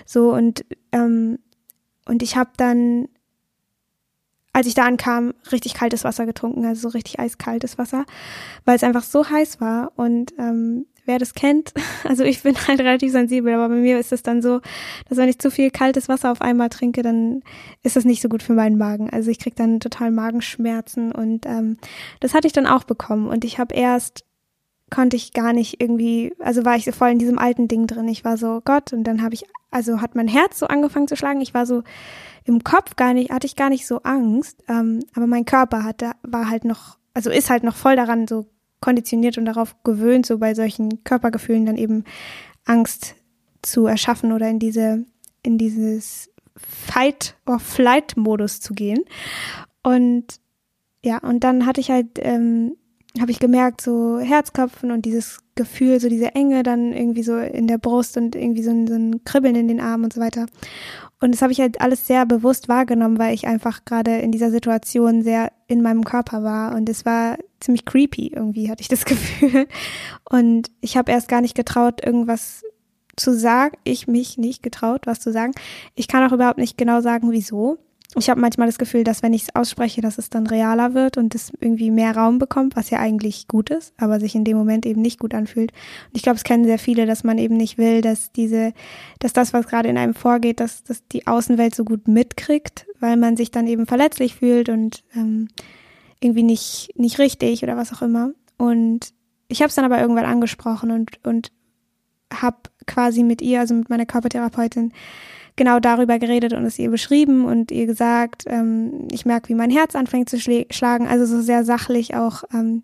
so 0.05 0.33
und 0.33 0.65
ähm, 0.91 1.39
und 2.05 2.21
ich 2.21 2.35
habe 2.35 2.51
dann 2.57 3.07
als 4.53 4.67
ich 4.67 4.75
da 4.75 4.85
ankam, 4.85 5.33
richtig 5.51 5.73
kaltes 5.73 6.03
Wasser 6.03 6.27
getrunken, 6.27 6.63
also 6.65 6.87
so 6.87 6.89
richtig 6.89 7.19
eiskaltes 7.19 7.79
Wasser, 7.79 8.05
weil 8.65 8.75
es 8.75 8.83
einfach 8.83 9.03
so 9.03 9.27
heiß 9.27 9.59
war 9.59 9.91
und 9.95 10.33
ähm, 10.37 10.85
wer 11.05 11.19
das 11.19 11.33
kennt, 11.33 11.73
also 12.03 12.23
ich 12.23 12.43
bin 12.43 12.55
halt 12.67 12.79
relativ 12.79 13.11
sensibel, 13.11 13.53
aber 13.53 13.69
bei 13.69 13.81
mir 13.81 13.99
ist 13.99 14.11
es 14.11 14.23
dann 14.23 14.41
so, 14.41 14.61
dass 15.09 15.17
wenn 15.17 15.29
ich 15.29 15.39
zu 15.39 15.51
viel 15.51 15.71
kaltes 15.71 16.09
Wasser 16.09 16.31
auf 16.31 16.41
einmal 16.41 16.69
trinke, 16.69 17.01
dann 17.01 17.41
ist 17.81 17.95
das 17.95 18.05
nicht 18.05 18.21
so 18.21 18.29
gut 18.29 18.43
für 18.43 18.53
meinen 18.53 18.77
Magen. 18.77 19.09
Also 19.09 19.31
ich 19.31 19.39
krieg 19.39 19.55
dann 19.55 19.79
total 19.79 20.11
Magenschmerzen 20.11 21.11
und 21.11 21.45
ähm, 21.45 21.77
das 22.19 22.33
hatte 22.33 22.47
ich 22.47 22.53
dann 22.53 22.67
auch 22.67 22.83
bekommen 22.83 23.27
und 23.27 23.45
ich 23.45 23.59
habe 23.59 23.75
erst 23.75 24.25
konnte 24.93 25.15
ich 25.15 25.33
gar 25.33 25.53
nicht 25.53 25.81
irgendwie, 25.81 26.33
also 26.39 26.65
war 26.65 26.75
ich 26.75 26.85
so 26.85 26.91
voll 26.91 27.09
in 27.09 27.17
diesem 27.17 27.39
alten 27.39 27.67
Ding 27.67 27.87
drin. 27.87 28.07
Ich 28.07 28.23
war 28.23 28.37
so 28.37 28.61
Gott 28.63 28.93
und 28.93 29.05
dann 29.05 29.23
habe 29.23 29.33
ich, 29.33 29.43
also 29.71 30.01
hat 30.01 30.13
mein 30.13 30.27
Herz 30.27 30.59
so 30.59 30.67
angefangen 30.67 31.07
zu 31.07 31.15
schlagen. 31.15 31.41
Ich 31.41 31.55
war 31.55 31.65
so 31.65 31.81
im 32.45 32.63
Kopf 32.63 32.95
gar 32.95 33.13
nicht, 33.13 33.31
hatte 33.31 33.47
ich 33.47 33.55
gar 33.55 33.69
nicht 33.69 33.87
so 33.87 34.03
Angst, 34.03 34.63
ähm, 34.67 34.99
aber 35.15 35.25
mein 35.25 35.45
Körper 35.45 35.83
hatte, 35.83 36.11
war 36.21 36.47
halt 36.47 36.63
noch, 36.63 36.97
also 37.15 37.31
ist 37.31 37.49
halt 37.49 37.63
noch 37.63 37.75
voll 37.75 37.95
daran 37.95 38.27
so 38.27 38.45
konditioniert 38.83 39.37
und 39.37 39.45
darauf 39.45 39.81
gewöhnt, 39.85 40.25
so 40.25 40.39
bei 40.39 40.53
solchen 40.53 41.05
Körpergefühlen 41.05 41.65
dann 41.65 41.77
eben 41.77 42.03
Angst 42.65 43.15
zu 43.61 43.85
erschaffen 43.85 44.33
oder 44.33 44.49
in 44.49 44.59
diese, 44.59 45.05
in 45.41 45.57
dieses 45.57 46.29
Fight- 46.57 47.37
or 47.45 47.59
Flight-Modus 47.59 48.59
zu 48.59 48.73
gehen. 48.73 49.05
Und 49.83 50.25
ja, 51.01 51.19
und 51.19 51.45
dann 51.45 51.65
hatte 51.65 51.79
ich 51.79 51.91
halt, 51.91 52.19
ähm, 52.19 52.75
habe 53.19 53.31
ich 53.31 53.39
gemerkt, 53.39 53.81
so 53.81 54.19
Herzköpfen 54.19 54.91
und 54.91 55.05
dieses 55.05 55.39
Gefühl, 55.55 55.99
so 55.99 56.09
diese 56.09 56.33
Enge 56.33 56.63
dann 56.63 56.93
irgendwie 56.93 57.21
so 57.21 57.37
in 57.37 57.67
der 57.67 57.77
Brust 57.77 58.17
und 58.17 58.35
irgendwie 58.35 58.63
so 58.63 58.71
ein, 58.71 58.87
so 58.87 58.95
ein 58.95 59.23
Kribbeln 59.23 59.55
in 59.55 59.67
den 59.67 59.79
Armen 59.79 60.05
und 60.05 60.13
so 60.13 60.19
weiter. 60.19 60.47
Und 61.21 61.33
das 61.33 61.41
habe 61.41 61.51
ich 61.51 61.61
halt 61.61 61.79
alles 61.79 62.07
sehr 62.07 62.25
bewusst 62.25 62.69
wahrgenommen, 62.69 63.19
weil 63.19 63.33
ich 63.33 63.45
einfach 63.45 63.85
gerade 63.85 64.17
in 64.17 64.31
dieser 64.31 64.49
Situation 64.49 65.21
sehr 65.21 65.51
in 65.67 65.81
meinem 65.83 66.03
Körper 66.03 66.43
war. 66.43 66.75
Und 66.75 66.89
es 66.89 67.05
war 67.05 67.37
ziemlich 67.59 67.85
creepy 67.85 68.27
irgendwie, 68.27 68.69
hatte 68.69 68.81
ich 68.81 68.87
das 68.87 69.05
Gefühl. 69.05 69.67
Und 70.29 70.71
ich 70.81 70.97
habe 70.97 71.11
erst 71.11 71.27
gar 71.27 71.41
nicht 71.41 71.55
getraut, 71.55 72.03
irgendwas 72.03 72.63
zu 73.15 73.37
sagen. 73.37 73.77
Ich 73.83 74.07
mich 74.07 74.39
nicht 74.39 74.63
getraut, 74.63 75.05
was 75.05 75.19
zu 75.19 75.31
sagen. 75.31 75.53
Ich 75.93 76.07
kann 76.07 76.27
auch 76.27 76.33
überhaupt 76.33 76.57
nicht 76.57 76.77
genau 76.77 76.99
sagen, 77.01 77.31
wieso 77.31 77.77
ich 78.15 78.29
habe 78.29 78.41
manchmal 78.41 78.67
das 78.67 78.77
Gefühl, 78.77 79.03
dass 79.03 79.23
wenn 79.23 79.33
ich 79.33 79.43
es 79.43 79.55
ausspreche, 79.55 80.01
dass 80.01 80.17
es 80.17 80.29
dann 80.29 80.45
realer 80.45 80.93
wird 80.93 81.17
und 81.17 81.33
es 81.33 81.51
irgendwie 81.59 81.89
mehr 81.89 82.15
Raum 82.15 82.37
bekommt, 82.37 82.75
was 82.75 82.89
ja 82.89 82.99
eigentlich 82.99 83.47
gut 83.47 83.69
ist, 83.69 83.93
aber 83.97 84.19
sich 84.19 84.35
in 84.35 84.43
dem 84.43 84.55
Moment 84.55 84.85
eben 84.85 85.01
nicht 85.01 85.19
gut 85.19 85.33
anfühlt. 85.33 85.71
Und 85.71 86.15
ich 86.15 86.21
glaube, 86.21 86.35
es 86.35 86.43
kennen 86.43 86.65
sehr 86.65 86.79
viele, 86.79 87.05
dass 87.05 87.23
man 87.23 87.37
eben 87.37 87.57
nicht 87.57 87.77
will, 87.77 88.01
dass 88.01 88.31
diese, 88.31 88.73
dass 89.19 89.33
das, 89.33 89.53
was 89.53 89.67
gerade 89.67 89.89
in 89.89 89.97
einem 89.97 90.13
vorgeht, 90.13 90.59
dass, 90.59 90.83
dass 90.83 91.07
die 91.07 91.25
Außenwelt 91.25 91.73
so 91.73 91.83
gut 91.83 92.07
mitkriegt, 92.07 92.85
weil 92.99 93.17
man 93.17 93.35
sich 93.35 93.49
dann 93.49 93.67
eben 93.67 93.87
verletzlich 93.87 94.35
fühlt 94.35 94.69
und 94.69 95.03
ähm, 95.15 95.47
irgendwie 96.19 96.43
nicht, 96.43 96.91
nicht 96.95 97.19
richtig 97.19 97.63
oder 97.63 97.77
was 97.77 97.93
auch 97.93 98.01
immer. 98.01 98.31
Und 98.57 99.13
ich 99.47 99.61
habe 99.61 99.69
es 99.69 99.75
dann 99.75 99.85
aber 99.85 99.99
irgendwann 99.99 100.25
angesprochen 100.25 100.91
und, 100.91 101.19
und 101.25 101.51
habe 102.33 102.57
quasi 102.85 103.23
mit 103.23 103.41
ihr, 103.41 103.59
also 103.59 103.73
mit 103.73 103.89
meiner 103.89 104.05
Körpertherapeutin, 104.05 104.93
genau 105.55 105.79
darüber 105.79 106.19
geredet 106.19 106.53
und 106.53 106.65
es 106.65 106.79
ihr 106.79 106.89
beschrieben 106.89 107.45
und 107.45 107.71
ihr 107.71 107.85
gesagt, 107.85 108.43
ähm, 108.47 109.07
ich 109.11 109.25
merke, 109.25 109.49
wie 109.49 109.55
mein 109.55 109.69
Herz 109.69 109.95
anfängt 109.95 110.29
zu 110.29 110.39
schlagen, 110.39 111.07
also 111.07 111.25
so 111.25 111.41
sehr 111.41 111.63
sachlich 111.63 112.15
auch, 112.15 112.43
ähm, 112.53 112.83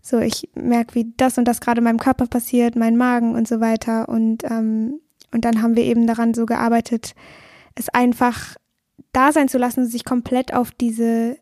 so 0.00 0.18
ich 0.18 0.48
merke, 0.54 0.94
wie 0.94 1.12
das 1.16 1.38
und 1.38 1.46
das 1.46 1.60
gerade 1.60 1.78
in 1.78 1.84
meinem 1.84 1.98
Körper 1.98 2.26
passiert, 2.26 2.76
mein 2.76 2.96
Magen 2.96 3.34
und 3.34 3.48
so 3.48 3.60
weiter 3.60 4.08
und 4.08 4.44
ähm, 4.44 5.00
und 5.30 5.44
dann 5.44 5.62
haben 5.62 5.76
wir 5.76 5.84
eben 5.84 6.06
daran 6.06 6.34
so 6.34 6.46
gearbeitet, 6.46 7.14
es 7.74 7.88
einfach 7.88 8.56
da 9.12 9.32
sein 9.32 9.48
zu 9.48 9.58
lassen, 9.58 9.86
sich 9.86 10.04
komplett 10.04 10.54
auf 10.54 10.70
diese 10.70 11.38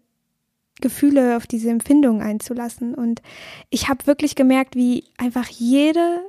Gefühle, 0.80 1.36
auf 1.36 1.46
diese 1.46 1.70
Empfindungen 1.70 2.22
einzulassen. 2.22 2.94
Und 2.94 3.22
ich 3.70 3.88
habe 3.88 4.06
wirklich 4.06 4.34
gemerkt, 4.34 4.76
wie 4.76 5.04
einfach 5.16 5.48
jede 5.48 6.20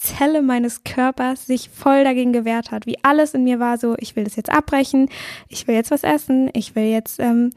Zelle 0.00 0.40
meines 0.40 0.82
Körpers 0.82 1.46
sich 1.46 1.68
voll 1.68 2.04
dagegen 2.04 2.32
gewehrt 2.32 2.70
hat, 2.70 2.86
wie 2.86 3.02
alles 3.04 3.34
in 3.34 3.44
mir 3.44 3.60
war 3.60 3.76
so, 3.76 3.94
ich 3.98 4.16
will 4.16 4.24
das 4.24 4.34
jetzt 4.34 4.50
abbrechen, 4.50 5.10
ich 5.48 5.68
will 5.68 5.74
jetzt 5.74 5.90
was 5.90 6.04
essen, 6.04 6.48
ich 6.54 6.74
will 6.74 6.84
jetzt, 6.84 7.20
ähm, 7.20 7.50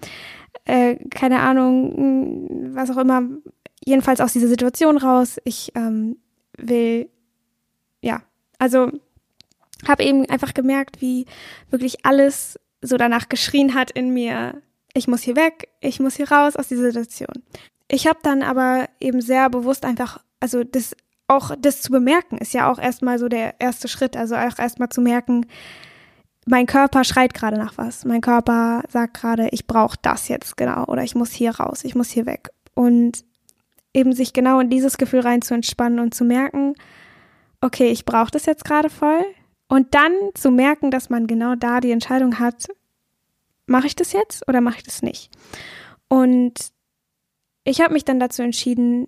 äh, 0.66 0.96
keine 1.10 1.40
Ahnung, 1.40 2.74
was 2.76 2.92
auch 2.92 2.98
immer, 2.98 3.24
jedenfalls 3.86 4.20
aus 4.20 4.34
dieser 4.34 4.50
Situation 4.50 4.98
raus. 4.98 5.38
Ich 5.46 5.72
ähm, 5.76 6.18
will, 6.58 7.10
ja, 8.02 8.22
also 8.60 8.92
habe 9.88 10.04
eben 10.04 10.30
einfach 10.30 10.54
gemerkt, 10.54 11.02
wie 11.02 11.26
wirklich 11.70 12.06
alles 12.06 12.60
so 12.82 12.98
danach 12.98 13.30
geschrien 13.30 13.74
hat 13.74 13.90
in 13.92 14.14
mir, 14.14 14.62
ich 14.94 15.08
muss 15.08 15.22
hier 15.22 15.38
weg, 15.38 15.70
ich 15.80 16.02
muss 16.02 16.16
hier 16.16 16.30
raus 16.30 16.58
aus 16.58 16.68
dieser 16.68 16.92
Situation. 16.92 17.44
Ich 17.88 18.06
habe 18.06 18.20
dann 18.22 18.44
aber 18.44 18.90
eben 19.00 19.22
sehr 19.22 19.50
bewusst 19.50 19.86
einfach, 19.86 20.22
also 20.42 20.66
das 20.66 20.94
auch 21.28 21.52
das 21.58 21.82
zu 21.82 21.92
bemerken, 21.92 22.38
ist 22.38 22.54
ja 22.54 22.72
auch 22.72 22.80
erstmal 22.80 23.20
so 23.20 23.28
der 23.28 23.60
erste 23.60 23.88
Schritt. 23.88 24.18
Also 24.18 24.36
auch 24.36 24.60
erstmal 24.60 24.90
zu 24.90 25.02
merken, 25.02 25.46
mein 26.46 26.66
Körper 26.66 27.04
schreit 27.04 27.34
gerade 27.34 27.58
nach 27.58 27.78
was. 27.78 28.06
Mein 28.06 28.22
Körper 28.22 28.84
sagt 28.90 29.16
gerade, 29.16 29.50
ich 29.50 29.68
brauche 29.68 29.98
das 30.02 30.28
jetzt 30.28 30.58
genau 30.58 30.86
oder 30.86 31.04
ich 31.04 31.16
muss 31.16 31.32
hier 31.32 31.52
raus, 31.52 31.84
ich 31.84 31.96
muss 31.96 32.10
hier 32.10 32.26
weg. 32.26 32.50
Und 32.76 33.24
eben 33.94 34.14
sich 34.14 34.34
genau 34.34 34.60
in 34.60 34.70
dieses 34.70 34.98
Gefühl 34.98 35.22
rein 35.22 35.42
zu 35.42 35.54
entspannen 35.54 36.00
und 36.00 36.14
zu 36.14 36.26
merken, 36.26 36.76
okay, 37.62 37.90
ich 37.90 38.06
brauche 38.06 38.32
das 38.32 38.46
jetzt 38.46 38.66
gerade 38.66 38.90
voll. 38.90 39.24
Und 39.68 39.96
dann 39.96 40.12
zu 40.34 40.52
merken, 40.52 40.92
dass 40.92 41.10
man 41.10 41.28
genau 41.28 41.56
da 41.56 41.80
die 41.80 41.92
Entscheidung 41.92 42.40
hat, 42.40 42.68
mache 43.66 43.88
ich 43.88 43.96
das 43.96 44.12
jetzt 44.12 44.48
oder 44.48 44.62
mache 44.62 44.78
ich 44.78 44.84
das 44.84 45.02
nicht? 45.02 45.32
Und 46.10 46.54
ich 47.64 47.82
habe 47.82 47.94
mich 47.94 48.04
dann 48.04 48.20
dazu 48.20 48.42
entschieden, 48.42 49.08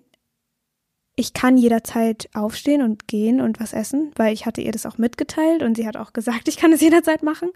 ich 1.16 1.32
kann 1.32 1.56
jederzeit 1.56 2.28
aufstehen 2.34 2.82
und 2.82 3.08
gehen 3.08 3.40
und 3.40 3.58
was 3.58 3.72
essen, 3.72 4.12
weil 4.16 4.34
ich 4.34 4.44
hatte 4.44 4.60
ihr 4.60 4.72
das 4.72 4.84
auch 4.84 4.98
mitgeteilt 4.98 5.62
und 5.62 5.76
sie 5.76 5.86
hat 5.88 5.96
auch 5.96 6.12
gesagt, 6.12 6.46
ich 6.48 6.58
kann 6.58 6.72
es 6.72 6.80
jederzeit 6.80 7.22
machen. 7.22 7.50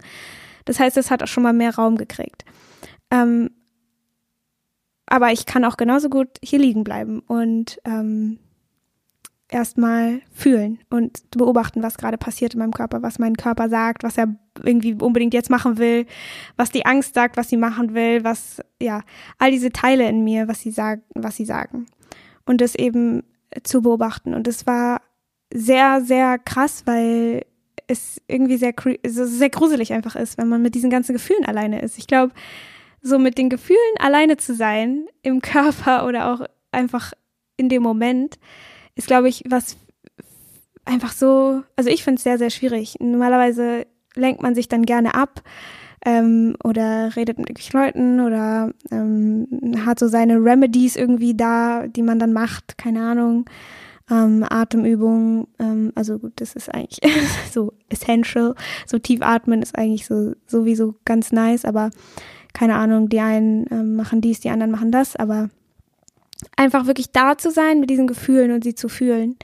Das 0.65 0.81
heißt, 0.81 0.97
es 0.97 1.11
hat 1.11 1.23
auch 1.23 1.29
schon 1.29 1.43
mal 1.43 1.53
mehr 1.53 1.75
Raum 1.75 1.97
gekriegt. 1.97 2.45
Ähm, 3.11 3.51
aber 5.07 5.33
ich 5.33 5.45
kann 5.45 5.65
auch 5.65 5.77
genauso 5.77 6.09
gut 6.09 6.29
hier 6.43 6.59
liegen 6.59 6.85
bleiben 6.85 7.21
und 7.21 7.81
ähm, 7.85 8.39
erstmal 9.49 10.21
fühlen 10.33 10.79
und 10.89 11.31
beobachten, 11.33 11.83
was 11.83 11.99
gerade 11.99 12.17
passiert 12.17 12.55
in 12.55 12.61
meinem 12.61 12.73
Körper, 12.73 13.03
was 13.03 13.19
mein 13.19 13.37
Körper 13.37 13.69
sagt, 13.69 14.05
was 14.05 14.17
er 14.17 14.37
irgendwie 14.63 14.95
unbedingt 14.95 15.35
jetzt 15.35 15.51
machen 15.51 15.79
will, 15.79 16.07
was 16.57 16.71
die 16.71 16.87
Angst 16.87 17.15
sagt, 17.15 17.37
was 17.37 17.49
sie 17.49 17.57
machen 17.57 17.95
will, 17.95 18.23
was, 18.23 18.61
ja, 18.81 19.03
all 19.39 19.51
diese 19.51 19.71
Teile 19.71 20.09
in 20.09 20.23
mir, 20.23 20.47
was 20.47 20.61
sie 20.61 20.71
sagen, 20.71 21.03
was 21.15 21.37
sie 21.37 21.45
sagen. 21.45 21.87
Und 22.47 22.61
das 22.61 22.77
eben 22.77 23.25
zu 23.63 23.83
beobachten. 23.83 24.35
Und 24.35 24.49
es 24.49 24.67
war 24.67 25.01
sehr, 25.53 26.01
sehr 26.03 26.39
krass, 26.39 26.83
weil 26.87 27.45
es 27.87 28.21
irgendwie 28.29 28.57
sehr, 28.57 28.75
sehr 29.03 29.51
gruselig 29.51 29.93
einfach 29.93 30.15
ist, 30.15 30.39
wenn 30.39 30.49
man 30.49 30.63
mit 30.63 30.75
diesen 30.75 30.91
ganzen 30.91 31.13
Gefühlen 31.13 31.45
alleine 31.45 31.83
ist. 31.83 31.99
Ich 31.99 32.07
glaube, 32.07 32.33
so 33.03 33.19
mit 33.19 33.39
den 33.39 33.51
Gefühlen 33.51 33.79
alleine 33.99 34.37
zu 34.37 34.55
sein, 34.55 35.07
im 35.23 35.41
Körper 35.43 36.07
oder 36.07 36.33
auch 36.33 36.47
einfach 36.71 37.13
in 37.57 37.69
dem 37.69 37.83
Moment, 37.83 38.39
ist, 38.95 39.07
glaube 39.07 39.29
ich, 39.29 39.45
was 39.49 39.77
einfach 40.85 41.13
so, 41.13 41.63
also 41.77 41.91
ich 41.91 42.05
finde 42.05 42.19
es 42.19 42.25
sehr, 42.25 42.39
sehr 42.39 42.51
schwierig. 42.51 42.97
Normalerweise 43.01 43.87
lenkt 44.15 44.43
man 44.43 44.55
sich 44.55 44.69
dann 44.69 44.85
gerne 44.85 45.15
ab 45.15 45.43
ähm, 46.05 46.57
oder 46.65 47.15
redet 47.17 47.39
mit 47.39 47.51
irgendwelchen 47.51 47.81
Leuten 47.81 48.21
oder 48.21 48.73
ähm, 48.91 49.47
hat 49.85 49.99
so 49.99 50.09
seine 50.09 50.37
Remedies 50.37 50.97
irgendwie 50.97 51.35
da, 51.35 51.87
die 51.87 52.03
man 52.03 52.19
dann 52.19 52.33
macht, 52.33 52.79
keine 52.79 53.03
Ahnung. 53.03 53.49
Ähm, 54.11 54.45
Atemübungen, 54.49 55.47
ähm, 55.61 55.93
also 55.95 56.19
gut, 56.19 56.33
das 56.37 56.55
ist 56.55 56.69
eigentlich 56.75 56.99
so 57.53 57.75
essential. 57.89 58.57
So 58.85 58.99
tief 58.99 59.23
atmen 59.23 59.63
ist 59.63 59.79
eigentlich 59.79 60.07
so 60.07 60.33
sowieso 60.47 60.97
ganz 61.05 61.31
nice, 61.31 61.65
aber 61.65 61.91
keine 62.53 62.75
Ahnung, 62.75 63.09
die 63.09 63.21
einen 63.21 63.67
ähm, 63.71 63.95
machen 63.95 64.21
dies, 64.21 64.41
die 64.41 64.51
anderen 64.51 64.73
machen 64.73 64.91
das, 64.91 65.15
aber 65.15 65.49
einfach 66.57 66.87
wirklich 66.87 67.13
da 67.13 67.39
zu 67.39 67.53
sein 67.53 67.79
mit 67.79 67.89
diesen 67.91 68.09
Gefühlen 68.09 68.51
und 68.51 68.65
sie 68.65 68.75
zu 68.75 68.89
fühlen 68.89 69.37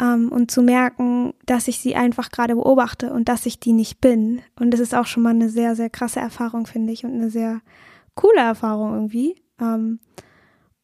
ähm, 0.00 0.30
und 0.30 0.50
zu 0.50 0.62
merken, 0.62 1.34
dass 1.46 1.68
ich 1.68 1.78
sie 1.78 1.94
einfach 1.94 2.30
gerade 2.30 2.54
beobachte 2.54 3.12
und 3.12 3.28
dass 3.28 3.46
ich 3.46 3.60
die 3.60 3.72
nicht 3.72 4.00
bin. 4.00 4.40
Und 4.58 4.72
das 4.72 4.80
ist 4.80 4.94
auch 4.94 5.06
schon 5.06 5.22
mal 5.22 5.30
eine 5.30 5.48
sehr, 5.48 5.74
sehr 5.76 5.90
krasse 5.90 6.20
Erfahrung, 6.20 6.66
finde 6.66 6.92
ich, 6.92 7.04
und 7.04 7.12
eine 7.12 7.30
sehr 7.30 7.60
coole 8.14 8.40
Erfahrung 8.40 8.94
irgendwie. 8.94 9.36
Ähm, 9.60 10.00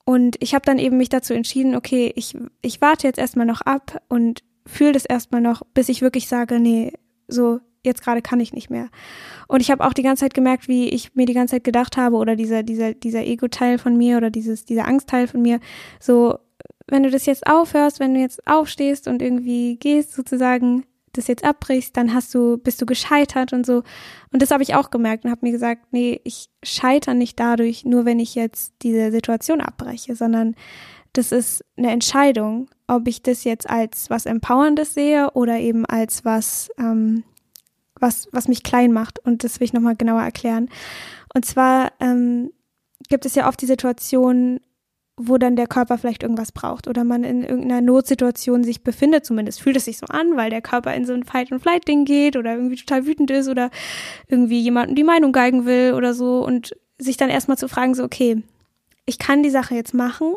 und 0.04 0.36
ich 0.40 0.54
habe 0.54 0.64
dann 0.64 0.78
eben 0.78 0.96
mich 0.96 1.10
dazu 1.10 1.34
entschieden, 1.34 1.74
okay, 1.74 2.12
ich, 2.16 2.36
ich 2.62 2.80
warte 2.80 3.06
jetzt 3.06 3.18
erstmal 3.18 3.46
noch 3.46 3.60
ab 3.60 4.02
und 4.08 4.42
fühle 4.66 4.92
das 4.92 5.04
erstmal 5.04 5.40
noch, 5.40 5.62
bis 5.74 5.88
ich 5.88 6.00
wirklich 6.00 6.28
sage, 6.28 6.60
nee, 6.60 6.92
so, 7.26 7.60
jetzt 7.84 8.02
gerade 8.02 8.22
kann 8.22 8.40
ich 8.40 8.52
nicht 8.52 8.70
mehr. 8.70 8.88
Und 9.48 9.60
ich 9.60 9.70
habe 9.70 9.84
auch 9.84 9.92
die 9.92 10.02
ganze 10.02 10.24
Zeit 10.24 10.34
gemerkt, 10.34 10.68
wie 10.68 10.88
ich 10.88 11.14
mir 11.14 11.26
die 11.26 11.34
ganze 11.34 11.56
Zeit 11.56 11.64
gedacht 11.64 11.96
habe, 11.96 12.16
oder 12.16 12.36
dieser, 12.36 12.62
dieser, 12.62 12.94
dieser 12.94 13.24
Ego-Teil 13.24 13.78
von 13.78 13.96
mir 13.96 14.16
oder 14.16 14.30
dieses, 14.30 14.64
dieser 14.64 14.86
Angstteil 14.86 15.26
von 15.26 15.42
mir, 15.42 15.60
so, 16.00 16.38
wenn 16.88 17.02
du 17.02 17.10
das 17.10 17.26
jetzt 17.26 17.46
aufhörst, 17.46 18.00
wenn 18.00 18.14
du 18.14 18.20
jetzt 18.20 18.46
aufstehst 18.46 19.08
und 19.08 19.22
irgendwie 19.22 19.76
gehst, 19.76 20.14
sozusagen, 20.14 20.84
das 21.12 21.26
jetzt 21.26 21.44
abbrichst, 21.44 21.96
dann 21.96 22.14
hast 22.14 22.34
du, 22.34 22.58
bist 22.58 22.80
du 22.80 22.86
gescheitert 22.86 23.52
und 23.52 23.66
so. 23.66 23.82
Und 24.32 24.42
das 24.42 24.50
habe 24.50 24.62
ich 24.62 24.74
auch 24.74 24.90
gemerkt 24.90 25.24
und 25.24 25.30
habe 25.30 25.44
mir 25.46 25.52
gesagt, 25.52 25.92
nee, 25.92 26.20
ich 26.24 26.48
scheitere 26.62 27.14
nicht 27.14 27.38
dadurch, 27.40 27.84
nur 27.84 28.04
wenn 28.04 28.20
ich 28.20 28.34
jetzt 28.34 28.74
diese 28.82 29.10
Situation 29.10 29.60
abbreche, 29.60 30.14
sondern 30.14 30.54
das 31.12 31.32
ist 31.32 31.64
eine 31.76 31.90
Entscheidung, 31.90 32.68
ob 32.86 33.08
ich 33.08 33.22
das 33.22 33.44
jetzt 33.44 33.68
als 33.68 34.10
was 34.10 34.26
Empowerndes 34.26 34.94
sehe 34.94 35.30
oder 35.32 35.58
eben 35.58 35.86
als 35.86 36.24
was, 36.24 36.70
ähm, 36.78 37.24
was, 37.98 38.28
was 38.32 38.48
mich 38.48 38.62
klein 38.62 38.92
macht. 38.92 39.18
Und 39.24 39.44
das 39.44 39.58
will 39.58 39.64
ich 39.64 39.72
nochmal 39.72 39.96
genauer 39.96 40.22
erklären. 40.22 40.68
Und 41.34 41.44
zwar 41.44 41.92
ähm, 42.00 42.52
gibt 43.08 43.26
es 43.26 43.34
ja 43.34 43.48
oft 43.48 43.60
die 43.60 43.66
Situation, 43.66 44.60
wo 45.18 45.36
dann 45.36 45.56
der 45.56 45.66
Körper 45.66 45.98
vielleicht 45.98 46.22
irgendwas 46.22 46.52
braucht 46.52 46.86
oder 46.86 47.02
man 47.02 47.24
in 47.24 47.42
irgendeiner 47.42 47.80
Notsituation 47.80 48.62
sich 48.62 48.82
befindet, 48.84 49.26
zumindest 49.26 49.60
fühlt 49.60 49.76
es 49.76 49.84
sich 49.84 49.98
so 49.98 50.06
an, 50.06 50.36
weil 50.36 50.48
der 50.48 50.62
Körper 50.62 50.94
in 50.94 51.04
so 51.04 51.12
ein 51.12 51.24
Fight-and-Flight-Ding 51.24 52.04
geht 52.04 52.36
oder 52.36 52.54
irgendwie 52.54 52.76
total 52.76 53.04
wütend 53.04 53.30
ist 53.30 53.48
oder 53.48 53.70
irgendwie 54.28 54.60
jemandem 54.60 54.94
die 54.94 55.04
Meinung 55.04 55.32
geigen 55.32 55.66
will 55.66 55.94
oder 55.94 56.14
so. 56.14 56.44
Und 56.44 56.76
sich 56.98 57.16
dann 57.16 57.30
erstmal 57.30 57.58
zu 57.58 57.68
fragen, 57.68 57.94
so, 57.94 58.04
okay, 58.04 58.42
ich 59.06 59.18
kann 59.18 59.42
die 59.42 59.50
Sache 59.50 59.74
jetzt 59.74 59.92
machen, 59.92 60.34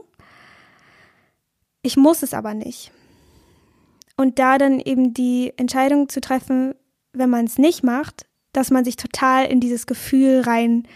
ich 1.84 1.96
muss 1.98 2.24
es 2.24 2.34
aber 2.34 2.54
nicht. 2.54 2.92
Und 4.18 4.40
da 4.40 4.58
dann 4.58 4.80
eben 4.80 5.14
die 5.14 5.54
Entscheidung 5.58 6.10
zu 6.10 6.22
treffen, 6.22 6.74
wenn 7.14 7.30
man 7.30 7.46
es 7.46 7.58
nicht 7.58 7.84
macht, 7.84 8.26
dass 8.54 8.72
man 8.72 8.84
sich 8.84 8.96
total 8.96 9.46
in 9.46 9.60
dieses 9.60 9.86
Gefühl 9.86 10.42
rein 10.42 10.88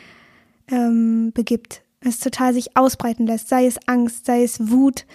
ähm, 0.70 1.32
begibt 1.34 1.85
es 2.06 2.20
total 2.20 2.54
sich 2.54 2.78
ausbreiten 2.78 3.26
lässt, 3.28 3.50
sei 3.50 3.66
es 3.66 3.78
Angst, 3.88 4.26
sei 4.26 4.44
es 4.44 4.70
Wut, 4.70 5.06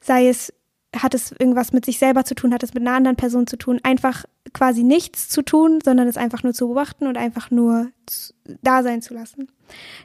sei 0.00 0.28
es, 0.28 0.52
hat 0.94 1.14
es 1.14 1.32
irgendwas 1.32 1.72
mit 1.72 1.84
sich 1.84 1.98
selber 1.98 2.24
zu 2.24 2.34
tun, 2.34 2.54
hat 2.54 2.62
es 2.62 2.74
mit 2.74 2.82
einer 2.82 2.96
anderen 2.96 3.16
Person 3.16 3.46
zu 3.46 3.56
tun, 3.56 3.80
einfach 3.82 4.24
quasi 4.52 4.82
nichts 4.82 5.28
zu 5.28 5.42
tun, 5.42 5.80
sondern 5.84 6.08
es 6.08 6.16
einfach 6.16 6.42
nur 6.42 6.54
zu 6.54 6.66
beobachten 6.66 7.06
und 7.06 7.18
einfach 7.18 7.50
nur 7.50 7.90
da 8.62 8.82
sein 8.82 9.02
zu 9.02 9.14
lassen. 9.14 9.48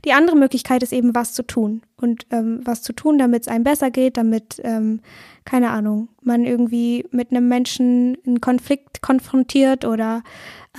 Die 0.05 0.13
andere 0.13 0.35
Möglichkeit 0.35 0.83
ist 0.83 0.91
eben, 0.91 1.13
was 1.13 1.33
zu 1.33 1.43
tun. 1.43 1.83
Und 1.95 2.25
ähm, 2.31 2.61
was 2.63 2.81
zu 2.81 2.93
tun, 2.93 3.17
damit 3.17 3.43
es 3.43 3.47
einem 3.47 3.63
besser 3.63 3.91
geht, 3.91 4.17
damit, 4.17 4.59
ähm, 4.63 5.01
keine 5.45 5.69
Ahnung, 5.69 6.09
man 6.21 6.45
irgendwie 6.45 7.05
mit 7.11 7.31
einem 7.31 7.47
Menschen 7.47 8.17
einen 8.25 8.41
Konflikt 8.41 9.01
konfrontiert 9.01 9.85
oder 9.85 10.23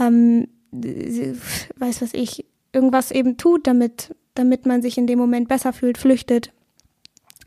ähm, 0.00 0.48
weiß 0.72 2.02
was 2.02 2.12
ich, 2.14 2.46
irgendwas 2.72 3.10
eben 3.10 3.36
tut, 3.36 3.66
damit 3.66 4.14
damit 4.34 4.66
man 4.66 4.82
sich 4.82 4.98
in 4.98 5.06
dem 5.06 5.18
Moment 5.18 5.48
besser 5.48 5.72
fühlt, 5.72 5.98
flüchtet, 5.98 6.52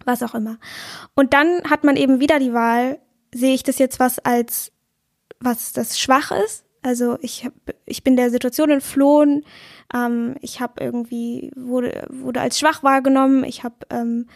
was 0.06 0.24
auch 0.24 0.36
immer. 0.36 0.58
Und 1.16 1.34
dann 1.34 1.64
hat 1.70 1.84
man 1.84 1.96
eben 1.96 2.20
wieder 2.20 2.40
die 2.40 2.54
Wahl, 2.54 3.00
sehe 3.34 3.54
ich 3.54 3.64
das 3.64 3.80
jetzt 3.80 4.00
was 4.00 4.20
als 4.20 4.72
was 5.40 5.74
das 5.74 6.00
schwach 6.00 6.32
ist? 6.32 6.64
Also 6.82 7.18
ich 7.22 7.46
hab, 7.46 7.54
ich 7.86 8.04
bin 8.04 8.16
der 8.16 8.30
Situation 8.30 8.70
entflohen, 8.70 9.44
ähm, 9.94 10.36
ich 10.42 10.62
habe 10.62 10.84
irgendwie 10.84 11.52
wurde 11.56 12.08
wurde 12.10 12.42
als 12.42 12.60
schwach 12.60 12.84
wahrgenommen, 12.84 13.44
ich 13.44 13.64
habe 13.64 13.76
ähm, 13.90 14.28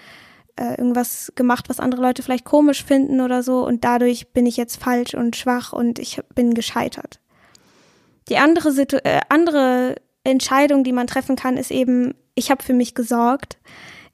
äh, 0.55 0.71
irgendwas 0.71 1.31
gemacht, 1.35 1.69
was 1.69 1.79
andere 1.79 2.01
Leute 2.01 2.23
vielleicht 2.23 2.45
komisch 2.45 2.83
finden 2.83 3.21
oder 3.21 3.43
so 3.43 3.65
und 3.65 3.83
dadurch 3.83 4.33
bin 4.33 4.45
ich 4.45 4.57
jetzt 4.57 4.81
falsch 4.81 5.13
und 5.13 5.35
schwach 5.35 5.73
und 5.73 5.99
ich 5.99 6.21
bin 6.33 6.53
gescheitert. 6.55 7.19
Die 8.29 8.38
andere 8.38 8.71
Situ 8.71 8.97
äh, 8.97 9.21
andere 9.29 9.95
Entscheidung, 10.23 10.83
die 10.83 10.91
man 10.91 11.07
treffen 11.07 11.35
kann, 11.35 11.55
ist 11.55 11.71
eben 11.71 12.15
ich 12.39 12.49
habe 12.49 12.63
für 12.63 12.73
mich 12.73 12.95
gesorgt. 12.95 13.58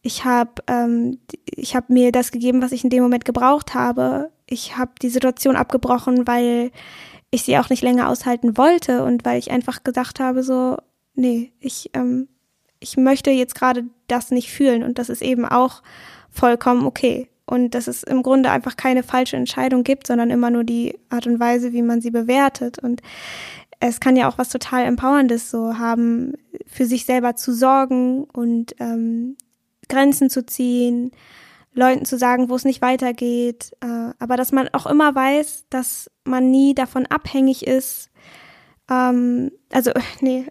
Ich 0.01 0.25
habe 0.25 0.51
ähm, 0.67 1.19
ich 1.45 1.75
mir 1.87 2.11
das 2.11 2.31
gegeben, 2.31 2.61
was 2.61 2.71
ich 2.71 2.83
in 2.83 2.89
dem 2.89 3.03
Moment 3.03 3.25
gebraucht 3.25 3.73
habe. 3.73 4.31
Ich 4.47 4.77
habe 4.77 4.91
die 5.01 5.09
Situation 5.09 5.55
abgebrochen, 5.55 6.27
weil 6.27 6.71
ich 7.31 7.43
sie 7.43 7.57
auch 7.57 7.69
nicht 7.69 7.81
länger 7.81 8.09
aushalten 8.09 8.57
wollte 8.57 9.03
und 9.03 9.25
weil 9.25 9.39
ich 9.39 9.51
einfach 9.51 9.83
gedacht 9.83 10.19
habe, 10.19 10.43
so, 10.43 10.77
nee, 11.15 11.53
ich, 11.59 11.89
ähm, 11.93 12.27
ich 12.79 12.97
möchte 12.97 13.31
jetzt 13.31 13.55
gerade 13.55 13.85
das 14.07 14.31
nicht 14.31 14.51
fühlen 14.51 14.83
und 14.83 14.99
das 14.99 15.09
ist 15.09 15.21
eben 15.21 15.45
auch 15.45 15.81
vollkommen 16.29 16.85
okay. 16.85 17.29
Und 17.47 17.75
dass 17.75 17.87
es 17.87 18.01
im 18.03 18.23
Grunde 18.23 18.49
einfach 18.49 18.75
keine 18.75 19.03
falsche 19.03 19.37
Entscheidung 19.37 19.83
gibt, 19.83 20.07
sondern 20.07 20.31
immer 20.31 20.49
nur 20.49 20.63
die 20.63 20.97
Art 21.09 21.27
und 21.27 21.39
Weise, 21.39 21.73
wie 21.73 21.83
man 21.83 22.01
sie 22.01 22.09
bewertet. 22.09 22.79
Und 22.79 23.01
es 23.79 23.99
kann 23.99 24.15
ja 24.15 24.27
auch 24.27 24.37
was 24.37 24.49
total 24.49 24.85
Empowerndes 24.85 25.51
so 25.51 25.77
haben, 25.77 26.33
für 26.65 26.85
sich 26.85 27.05
selber 27.05 27.35
zu 27.35 27.53
sorgen 27.53 28.25
und 28.25 28.75
ähm, 28.79 29.37
Grenzen 29.87 30.29
zu 30.29 30.45
ziehen, 30.45 31.11
Leuten 31.73 32.05
zu 32.05 32.17
sagen, 32.17 32.49
wo 32.49 32.55
es 32.55 32.65
nicht 32.65 32.81
weitergeht, 32.81 33.75
äh, 33.81 34.13
aber 34.17 34.37
dass 34.37 34.51
man 34.51 34.69
auch 34.69 34.85
immer 34.85 35.13
weiß, 35.13 35.65
dass 35.69 36.09
man 36.23 36.49
nie 36.49 36.73
davon 36.73 37.05
abhängig 37.05 37.67
ist, 37.67 38.09
ähm, 38.89 39.51
also 39.71 39.91
nee, 40.21 40.45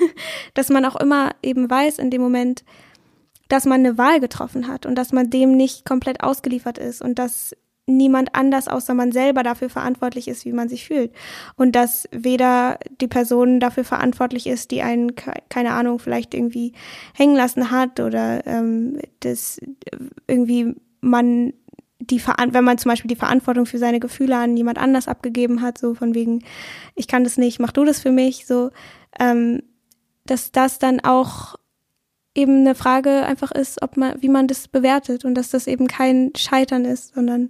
dass 0.54 0.68
man 0.68 0.84
auch 0.84 0.96
immer 0.96 1.30
eben 1.42 1.70
weiß 1.70 1.98
in 1.98 2.10
dem 2.10 2.22
Moment, 2.22 2.64
dass 3.48 3.66
man 3.66 3.80
eine 3.80 3.98
Wahl 3.98 4.20
getroffen 4.20 4.68
hat 4.68 4.86
und 4.86 4.96
dass 4.96 5.12
man 5.12 5.30
dem 5.30 5.56
nicht 5.56 5.84
komplett 5.84 6.22
ausgeliefert 6.22 6.78
ist 6.78 7.02
und 7.02 7.18
dass 7.18 7.54
niemand 7.86 8.34
anders 8.34 8.68
außer 8.68 8.94
man 8.94 9.12
selber 9.12 9.42
dafür 9.42 9.68
verantwortlich 9.68 10.28
ist, 10.28 10.44
wie 10.44 10.52
man 10.52 10.68
sich 10.68 10.86
fühlt. 10.86 11.12
Und 11.56 11.76
dass 11.76 12.08
weder 12.10 12.78
die 13.00 13.08
Person 13.08 13.60
dafür 13.60 13.84
verantwortlich 13.84 14.46
ist, 14.46 14.70
die 14.70 14.82
einen, 14.82 15.12
keine 15.48 15.72
Ahnung, 15.72 15.98
vielleicht 15.98 16.34
irgendwie 16.34 16.72
hängen 17.14 17.36
lassen 17.36 17.70
hat 17.70 18.00
oder 18.00 18.46
ähm, 18.46 18.98
dass 19.20 19.60
irgendwie 20.26 20.74
man 21.00 21.52
die 22.00 22.20
wenn 22.26 22.64
man 22.64 22.76
zum 22.78 22.90
Beispiel 22.90 23.08
die 23.08 23.16
Verantwortung 23.16 23.66
für 23.66 23.78
seine 23.78 24.00
Gefühle 24.00 24.36
an 24.36 24.56
jemand 24.56 24.78
anders 24.78 25.08
abgegeben 25.08 25.62
hat, 25.62 25.78
so 25.78 25.94
von 25.94 26.14
wegen, 26.14 26.44
ich 26.94 27.08
kann 27.08 27.24
das 27.24 27.38
nicht, 27.38 27.60
mach 27.60 27.72
du 27.72 27.84
das 27.84 28.00
für 28.00 28.10
mich, 28.10 28.46
so, 28.46 28.70
ähm, 29.18 29.62
dass 30.26 30.52
das 30.52 30.78
dann 30.78 31.00
auch 31.00 31.54
eben 32.34 32.60
eine 32.60 32.74
Frage 32.74 33.24
einfach 33.24 33.52
ist, 33.52 33.82
ob 33.82 33.96
man, 33.96 34.20
wie 34.20 34.28
man 34.28 34.48
das 34.48 34.68
bewertet 34.68 35.24
und 35.24 35.34
dass 35.34 35.50
das 35.50 35.66
eben 35.66 35.86
kein 35.86 36.32
Scheitern 36.36 36.84
ist, 36.84 37.14
sondern 37.14 37.48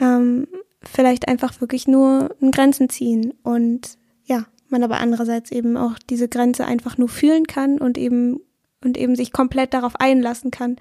ähm, 0.00 0.48
vielleicht 0.82 1.28
einfach 1.28 1.60
wirklich 1.60 1.86
nur 1.86 2.34
Grenzen 2.50 2.88
ziehen 2.88 3.34
und 3.42 3.98
ja, 4.24 4.46
man 4.68 4.82
aber 4.82 4.98
andererseits 4.98 5.50
eben 5.50 5.76
auch 5.76 5.98
diese 5.98 6.28
Grenze 6.28 6.64
einfach 6.64 6.98
nur 6.98 7.08
fühlen 7.08 7.46
kann 7.46 7.78
und 7.78 7.98
eben 7.98 8.40
und 8.82 8.96
eben 8.96 9.16
sich 9.16 9.32
komplett 9.32 9.74
darauf 9.74 9.96
einlassen 9.96 10.50
kann 10.50 10.76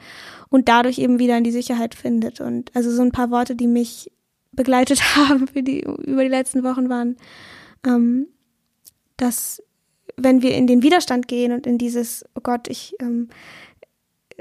und 0.49 0.69
dadurch 0.69 0.99
eben 0.99 1.17
wieder 1.17 1.37
in 1.37 1.43
die 1.43 1.51
Sicherheit 1.51 1.95
findet. 1.95 2.41
Und 2.41 2.75
also 2.75 2.91
so 2.91 3.01
ein 3.01 3.11
paar 3.11 3.31
Worte, 3.31 3.55
die 3.55 3.65
mich 3.67 4.11
begleitet 4.51 5.01
haben 5.15 5.47
für 5.47 5.63
die 5.63 5.81
über 5.81 6.23
die 6.23 6.29
letzten 6.29 6.63
Wochen 6.63 6.89
waren, 6.89 7.17
ähm, 7.85 8.27
dass 9.17 9.63
wenn 10.17 10.41
wir 10.41 10.55
in 10.55 10.67
den 10.67 10.81
Widerstand 10.81 11.27
gehen 11.27 11.51
und 11.51 11.67
in 11.67 11.77
dieses, 11.77 12.25
oh 12.35 12.41
Gott, 12.41 12.67
ich, 12.67 12.95
ähm, 12.99 13.29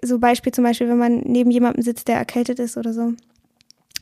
so 0.03 0.19
Beispiel 0.19 0.53
zum 0.53 0.65
Beispiel, 0.65 0.89
wenn 0.89 0.99
man 0.99 1.21
neben 1.21 1.51
jemandem 1.51 1.83
sitzt, 1.83 2.09
der 2.09 2.17
erkältet 2.17 2.59
ist 2.59 2.77
oder 2.77 2.93
so, 2.93 3.13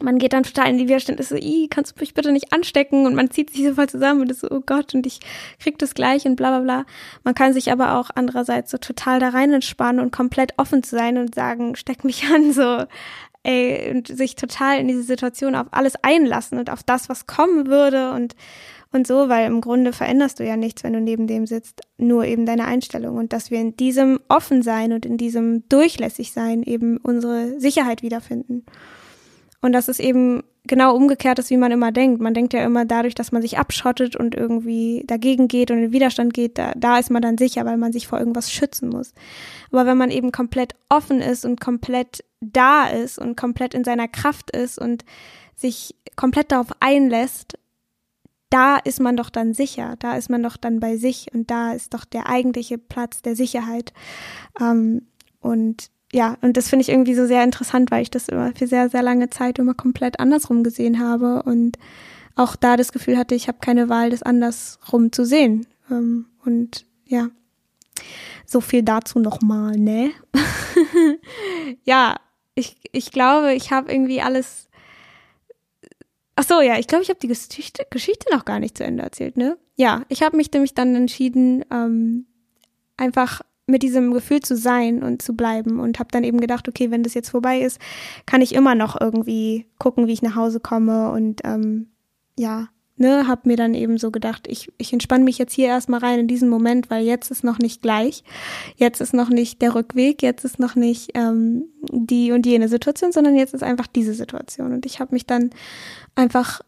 man 0.03 0.19
geht 0.19 0.33
dann 0.33 0.43
total 0.43 0.71
in 0.71 0.79
die 0.79 0.89
Widerstand, 0.89 1.21
ist 1.21 1.29
so, 1.29 1.37
i, 1.37 1.69
kannst 1.69 1.97
du 1.97 2.01
mich 2.01 2.15
bitte 2.15 2.33
nicht 2.33 2.53
anstecken? 2.53 3.07
Und 3.07 3.15
man 3.15 3.31
zieht 3.31 3.51
sich 3.51 3.65
so 3.65 3.75
voll 3.75 3.89
zusammen 3.89 4.23
und 4.23 4.31
ist 4.31 4.41
so, 4.41 4.51
oh 4.51 4.61
Gott, 4.65 4.95
und 4.95 5.07
ich 5.07 5.21
krieg 5.61 5.79
das 5.79 5.95
gleich 5.95 6.25
und 6.27 6.37
bla 6.37 6.51
bla 6.51 6.61
bla. 6.61 6.87
Man 7.23 7.35
kann 7.35 7.53
sich 7.53 7.71
aber 7.71 7.99
auch 7.99 8.11
andererseits 8.15 8.71
so 8.71 8.79
total 8.79 9.21
da 9.21 9.29
rein 9.29 9.53
entspannen 9.53 10.01
und 10.01 10.11
komplett 10.11 10.55
offen 10.57 10.83
zu 10.83 10.97
sein 10.97 11.17
und 11.17 11.35
sagen, 11.35 11.77
steck 11.77 12.05
mich 12.05 12.25
an, 12.35 12.53
so, 12.53 12.85
ey, 13.45 13.93
und 13.93 14.09
sich 14.09 14.35
total 14.35 14.79
in 14.81 14.89
diese 14.89 15.05
Situation 15.05 15.55
auf 15.55 15.69
alles 15.71 15.95
einlassen 16.03 16.59
und 16.59 16.71
auf 16.71 16.83
das, 16.83 17.09
was 17.09 17.27
kommen 17.27 17.69
würde 17.69 18.13
und, 18.13 18.35
und 18.95 19.07
so, 19.07 19.29
weil 19.29 19.47
im 19.47 19.61
Grunde 19.61 19.93
veränderst 19.93 20.39
du 20.39 20.47
ja 20.47 20.57
nichts, 20.57 20.85
wenn 20.85 20.93
du 20.93 21.01
neben 21.01 21.27
dem 21.27 21.47
sitzt, 21.47 21.83
nur 21.99 22.25
eben 22.25 22.47
deine 22.47 22.67
Einstellung 22.67 23.17
und 23.17 23.33
dass 23.33 23.51
wir 23.51 23.61
in 23.61 23.77
diesem 23.77 24.21
Offensein 24.29 24.93
und 24.93 25.05
in 25.05 25.17
diesem 25.17 25.69
Durchlässigsein 25.69 26.63
eben 26.63 26.97
unsere 26.99 27.59
Sicherheit 27.59 28.03
wiederfinden. 28.03 28.65
Und 29.61 29.73
dass 29.73 29.89
es 29.89 29.99
eben 29.99 30.45
genau 30.67 30.95
umgekehrt 30.95 31.39
ist, 31.39 31.51
wie 31.51 31.57
man 31.57 31.73
immer 31.73 31.93
denkt. 31.93 32.21
Man 32.21 32.35
denkt 32.35 32.53
ja 32.53 32.65
immer 32.65 32.85
dadurch, 32.85 33.15
dass 33.15 33.33
man 33.33 33.43
sich 33.43 33.59
abschottet 33.59 34.17
und 34.17 34.35
irgendwie 34.35 35.05
dagegen 35.07 35.49
geht 35.49 35.71
und 35.71 35.79
in 35.79 35.93
Widerstand 35.93 36.33
geht, 36.33 36.59
da, 36.59 36.73
da 36.77 36.99
ist 36.99 37.11
man 37.11 37.23
dann 37.23 37.39
sicher, 37.39 37.65
weil 37.65 37.77
man 37.77 37.93
sich 37.93 38.07
vor 38.07 38.19
irgendwas 38.19 38.53
schützen 38.53 38.89
muss. 38.89 39.13
Aber 39.71 39.87
wenn 39.87 39.97
man 39.97 40.11
eben 40.11 40.33
komplett 40.33 40.75
offen 40.89 41.21
ist 41.21 41.45
und 41.45 41.61
komplett 41.61 42.25
da 42.41 42.87
ist 42.87 43.19
und 43.19 43.37
komplett 43.37 43.75
in 43.75 43.85
seiner 43.85 44.09
Kraft 44.09 44.51
ist 44.51 44.79
und 44.79 45.05
sich 45.57 45.95
komplett 46.17 46.53
darauf 46.53 46.69
einlässt, 46.81 47.59
da 48.55 48.77
ist 48.77 49.01
man 49.01 49.17
doch 49.17 49.31
dann 49.31 49.53
sicher, 49.53 49.97
da 49.99 50.15
ist 50.15 50.31
man 50.31 50.41
doch 50.45 50.57
dann 50.57 50.79
bei 50.79 50.97
sich 50.97 51.27
und 51.35 51.51
da 51.51 51.73
ist 51.73 51.93
doch 51.93 52.05
der 52.05 52.29
eigentliche 52.29 52.79
Platz 52.79 53.21
der 53.21 53.35
Sicherheit. 53.35 53.93
Ähm, 54.61 55.09
und 55.41 55.91
ja, 56.13 56.37
und 56.41 56.57
das 56.57 56.69
finde 56.69 56.83
ich 56.83 56.89
irgendwie 56.91 57.17
so 57.17 57.27
sehr 57.27 57.43
interessant, 57.43 57.91
weil 57.91 58.03
ich 58.03 58.11
das 58.11 58.29
immer 58.29 58.53
für 58.55 58.69
sehr, 58.69 58.89
sehr 58.89 59.03
lange 59.03 59.29
Zeit 59.29 59.59
immer 59.59 59.75
komplett 59.75 60.21
andersrum 60.21 60.63
gesehen 60.63 61.01
habe 61.01 61.43
und 61.43 61.79
auch 62.37 62.55
da 62.55 62.77
das 62.77 62.93
Gefühl 62.93 63.19
hatte, 63.19 63.35
ich 63.35 63.49
habe 63.49 63.59
keine 63.61 63.89
Wahl, 63.89 64.11
das 64.11 64.23
andersrum 64.23 65.11
zu 65.11 65.25
sehen. 65.25 65.67
Ähm, 65.91 66.27
und 66.45 66.87
ja, 67.07 67.31
so 68.47 68.61
viel 68.61 68.85
dazu 68.85 69.19
nochmal, 69.19 69.77
ne? 69.77 70.13
ja, 71.85 72.21
ich, 72.55 72.77
ich 72.93 73.11
glaube, 73.11 73.55
ich 73.55 73.73
habe 73.73 73.93
irgendwie 73.93 74.23
alles. 74.23 74.69
Ach 76.37 76.45
so, 76.45 76.61
ja, 76.61 76.79
ich 76.79 76.87
glaube, 76.87 77.03
ich 77.03 77.11
habe 77.11 77.21
die 77.21 77.29
Geschichte, 77.29 77.87
Geschichte 77.91 78.27
noch 78.33 78.45
gar 78.45 78.59
nicht 78.59 78.77
zu 78.77 78.85
Ende 78.85 79.03
erzählt, 79.03 79.37
ne? 79.37 79.57
Ja, 79.77 80.03
ich 80.09 80.23
habe 80.23 80.37
mich 80.37 80.53
nämlich 80.53 80.75
dann 80.75 80.95
entschieden, 80.95 81.65
ähm, 81.71 82.27
einfach 82.97 83.43
mit 83.67 83.83
diesem 83.83 84.13
Gefühl 84.13 84.41
zu 84.41 84.57
sein 84.57 85.03
und 85.03 85.23
zu 85.23 85.35
bleiben 85.35 85.81
und 85.81 85.99
habe 85.99 86.11
dann 86.11 86.25
eben 86.25 86.41
gedacht, 86.41 86.69
okay, 86.69 86.91
wenn 86.91 87.03
das 87.03 87.15
jetzt 87.15 87.31
vorbei 87.31 87.61
ist, 87.61 87.81
kann 88.27 88.43
ich 88.43 88.55
immer 88.55 88.75
noch 88.75 89.01
irgendwie 89.01 89.67
gucken, 89.79 90.07
wie 90.07 90.13
ich 90.13 90.23
nach 90.23 90.35
Hause 90.35 90.61
komme 90.61 91.11
und 91.13 91.41
ähm, 91.45 91.89
ja, 92.39 92.69
ne, 92.97 93.27
habe 93.27 93.49
mir 93.49 93.57
dann 93.57 93.75
eben 93.75 93.99
so 93.99 94.11
gedacht, 94.11 94.47
ich, 94.49 94.73
ich 94.79 94.93
entspanne 94.93 95.25
mich 95.25 95.39
jetzt 95.39 95.53
hier 95.53 95.69
erstmal 95.69 96.01
rein 96.01 96.21
in 96.21 96.29
diesen 96.29 96.49
Moment, 96.49 96.91
weil 96.91 97.05
jetzt 97.05 97.31
ist 97.31 97.45
noch 97.45 97.59
nicht 97.59 97.83
gleich, 97.83 98.23
jetzt 98.77 99.01
ist 99.01 99.15
noch 99.15 99.31
nicht 99.31 99.63
der 99.63 99.75
Rückweg, 99.75 100.23
jetzt 100.23 100.45
ist 100.45 100.59
noch 100.59 100.75
nicht 100.75 101.11
ähm, 101.15 101.65
die 101.91 102.33
und 102.33 102.47
jene 102.47 102.69
Situation, 102.69 103.13
sondern 103.13 103.37
jetzt 103.37 103.55
ist 103.55 103.63
einfach 103.63 103.87
diese 103.87 104.15
Situation 104.15 104.73
und 104.73 104.87
ich 104.87 105.01
habe 105.01 105.15
mich 105.15 105.27
dann 105.27 105.51
einfach 106.15 106.61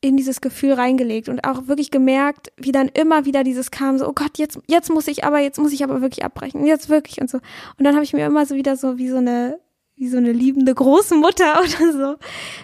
in 0.00 0.18
dieses 0.18 0.42
Gefühl 0.42 0.74
reingelegt 0.74 1.30
und 1.30 1.44
auch 1.44 1.66
wirklich 1.66 1.90
gemerkt, 1.90 2.52
wie 2.58 2.72
dann 2.72 2.88
immer 2.88 3.24
wieder 3.24 3.42
dieses 3.42 3.70
kam, 3.70 3.96
so, 3.96 4.06
oh 4.06 4.12
Gott, 4.14 4.36
jetzt, 4.36 4.58
jetzt 4.66 4.90
muss 4.90 5.08
ich 5.08 5.24
aber, 5.24 5.38
jetzt 5.38 5.58
muss 5.58 5.72
ich 5.72 5.82
aber 5.82 6.02
wirklich 6.02 6.26
abbrechen, 6.26 6.66
jetzt 6.66 6.90
wirklich 6.90 7.22
und 7.22 7.30
so. 7.30 7.38
Und 7.78 7.84
dann 7.84 7.94
habe 7.94 8.04
ich 8.04 8.12
mir 8.12 8.26
immer 8.26 8.44
so 8.44 8.54
wieder 8.54 8.76
so 8.76 8.98
wie 8.98 9.08
so 9.08 9.16
eine, 9.16 9.58
wie 9.96 10.08
so 10.08 10.18
eine 10.18 10.32
liebende 10.32 10.74
Großmutter 10.74 11.58
oder 11.60 11.92
so, 11.92 12.16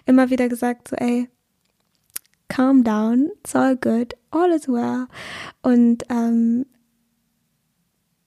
immer 0.05 0.29
wieder 0.29 0.51
gesagt, 0.51 0.89
so, 0.89 0.97
ey, 0.97 1.31
calm 2.51 2.85
down, 2.85 3.31
it's 3.39 3.57
all 3.57 3.75
good, 3.75 4.15
all 4.31 4.51
is 4.51 4.69
well. 4.69 5.07
Und 5.63 6.05
ähm, 6.11 6.67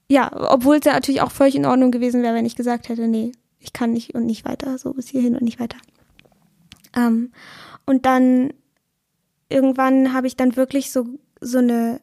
ja, 0.08 0.30
obwohl 0.52 0.76
es 0.76 0.84
ja 0.84 0.94
natürlich 0.94 1.20
auch 1.20 1.30
völlig 1.30 1.54
in 1.54 1.66
Ordnung 1.66 1.92
gewesen 1.92 2.22
wäre, 2.22 2.34
wenn 2.34 2.46
ich 2.46 2.56
gesagt 2.56 2.88
hätte, 2.88 3.06
nee, 3.06 3.32
ich 3.60 3.72
kann 3.72 3.92
nicht 3.92 4.14
und 4.14 4.26
nicht 4.26 4.44
weiter, 4.44 4.76
so 4.78 4.92
bis 4.92 5.08
hierhin 5.08 5.34
und 5.34 5.42
nicht 5.42 5.60
weiter. 5.60 5.78
Ähm, 6.96 7.32
und 7.86 8.06
dann 8.06 8.52
irgendwann 9.48 10.12
habe 10.12 10.26
ich 10.26 10.36
dann 10.36 10.56
wirklich 10.56 10.90
so, 10.90 11.06
so 11.40 11.58
eine, 11.58 12.00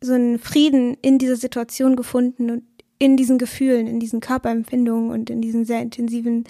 so 0.00 0.12
einen 0.14 0.38
Frieden 0.38 0.96
in 1.02 1.18
dieser 1.18 1.36
Situation 1.36 1.96
gefunden 1.96 2.50
und 2.50 2.64
in 2.98 3.16
diesen 3.16 3.38
Gefühlen, 3.38 3.86
in 3.86 3.98
diesen 3.98 4.20
Körperempfindungen 4.20 5.10
und 5.10 5.28
in 5.28 5.42
diesen 5.42 5.64
sehr 5.64 5.80
intensiven 5.80 6.44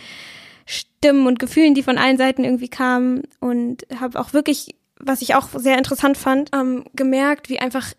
Stimmen 0.67 1.27
und 1.27 1.39
Gefühlen, 1.39 1.75
die 1.75 1.83
von 1.83 1.99
allen 1.99 2.19
Seiten 2.19 2.45
irgendwie 2.45 2.69
kamen. 2.69 3.23
Und 3.41 3.87
habe 3.99 4.19
auch 4.21 4.33
wirklich, 4.33 4.75
was 4.99 5.23
ich 5.23 5.35
auch 5.35 5.49
sehr 5.55 5.79
interessant 5.79 6.17
fand, 6.17 6.51
ähm, 6.55 6.85
gemerkt, 6.95 7.49
wie 7.49 7.59
einfach 7.59 7.93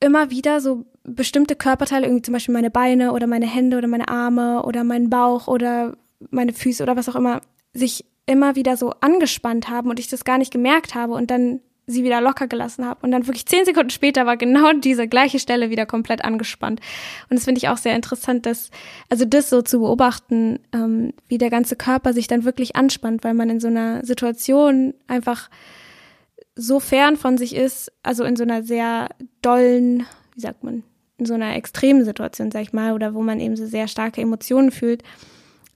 immer 0.00 0.30
wieder 0.30 0.60
so 0.60 0.84
bestimmte 1.04 1.56
Körperteile, 1.56 2.06
irgendwie 2.06 2.22
zum 2.22 2.34
Beispiel 2.34 2.52
meine 2.52 2.70
Beine 2.70 3.12
oder 3.12 3.26
meine 3.26 3.46
Hände 3.46 3.78
oder 3.78 3.88
meine 3.88 4.08
Arme 4.08 4.62
oder 4.62 4.84
mein 4.84 5.10
Bauch 5.10 5.48
oder 5.48 5.96
meine 6.30 6.52
Füße 6.52 6.82
oder 6.82 6.96
was 6.96 7.08
auch 7.08 7.16
immer, 7.16 7.40
sich 7.72 8.04
immer 8.26 8.56
wieder 8.56 8.76
so 8.76 8.92
angespannt 9.00 9.68
haben 9.68 9.88
und 9.88 9.98
ich 9.98 10.08
das 10.08 10.24
gar 10.24 10.38
nicht 10.38 10.52
gemerkt 10.52 10.94
habe. 10.94 11.14
Und 11.14 11.30
dann 11.30 11.60
sie 11.88 12.04
wieder 12.04 12.20
locker 12.20 12.46
gelassen 12.46 12.84
habe. 12.84 13.00
Und 13.02 13.10
dann 13.10 13.26
wirklich 13.26 13.46
zehn 13.46 13.64
Sekunden 13.64 13.90
später 13.90 14.26
war 14.26 14.36
genau 14.36 14.72
diese 14.74 15.08
gleiche 15.08 15.38
Stelle 15.38 15.70
wieder 15.70 15.86
komplett 15.86 16.24
angespannt. 16.24 16.80
Und 17.28 17.36
das 17.36 17.44
finde 17.44 17.58
ich 17.58 17.68
auch 17.68 17.78
sehr 17.78 17.96
interessant, 17.96 18.46
dass, 18.46 18.70
also 19.08 19.24
das 19.24 19.50
so 19.50 19.62
zu 19.62 19.80
beobachten, 19.80 20.60
ähm, 20.72 21.14
wie 21.28 21.38
der 21.38 21.50
ganze 21.50 21.76
Körper 21.76 22.12
sich 22.12 22.26
dann 22.26 22.44
wirklich 22.44 22.76
anspannt, 22.76 23.24
weil 23.24 23.34
man 23.34 23.50
in 23.50 23.58
so 23.58 23.68
einer 23.68 24.04
Situation 24.04 24.94
einfach 25.08 25.48
so 26.54 26.78
fern 26.78 27.16
von 27.16 27.38
sich 27.38 27.56
ist, 27.56 27.90
also 28.02 28.24
in 28.24 28.36
so 28.36 28.42
einer 28.42 28.62
sehr 28.62 29.08
dollen, 29.42 30.04
wie 30.34 30.40
sagt 30.40 30.62
man, 30.62 30.82
in 31.16 31.24
so 31.26 31.34
einer 31.34 31.56
extremen 31.56 32.04
Situation, 32.04 32.50
sag 32.50 32.62
ich 32.62 32.72
mal, 32.72 32.92
oder 32.92 33.14
wo 33.14 33.22
man 33.22 33.40
eben 33.40 33.56
so 33.56 33.66
sehr 33.66 33.88
starke 33.88 34.20
Emotionen 34.20 34.70
fühlt, 34.70 35.02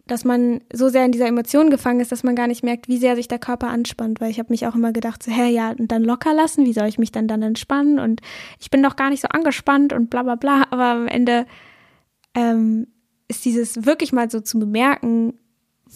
dass 0.06 0.24
man 0.24 0.60
so 0.72 0.88
sehr 0.88 1.04
in 1.04 1.12
dieser 1.12 1.28
Emotion 1.28 1.70
gefangen 1.70 2.00
ist, 2.00 2.10
dass 2.10 2.24
man 2.24 2.34
gar 2.34 2.48
nicht 2.48 2.64
merkt, 2.64 2.88
wie 2.88 2.98
sehr 2.98 3.14
sich 3.14 3.28
der 3.28 3.38
Körper 3.38 3.68
anspannt, 3.68 4.20
weil 4.20 4.30
ich 4.30 4.38
habe 4.38 4.52
mich 4.52 4.66
auch 4.66 4.74
immer 4.74 4.92
gedacht, 4.92 5.22
so, 5.22 5.30
hä, 5.30 5.48
ja, 5.50 5.70
und 5.70 5.92
dann 5.92 6.02
locker 6.02 6.34
lassen, 6.34 6.66
wie 6.66 6.72
soll 6.72 6.86
ich 6.88 6.98
mich 6.98 7.12
dann 7.12 7.28
dann 7.28 7.42
entspannen? 7.42 7.98
Und 7.98 8.20
ich 8.58 8.70
bin 8.70 8.82
doch 8.82 8.96
gar 8.96 9.10
nicht 9.10 9.22
so 9.22 9.28
angespannt 9.28 9.92
und 9.92 10.10
bla 10.10 10.22
bla 10.22 10.34
bla, 10.34 10.66
aber 10.70 10.84
am 10.86 11.06
Ende 11.06 11.46
ähm, 12.34 12.88
ist 13.28 13.44
dieses 13.44 13.84
wirklich 13.86 14.12
mal 14.12 14.30
so 14.30 14.40
zu 14.40 14.58
bemerken, 14.58 15.34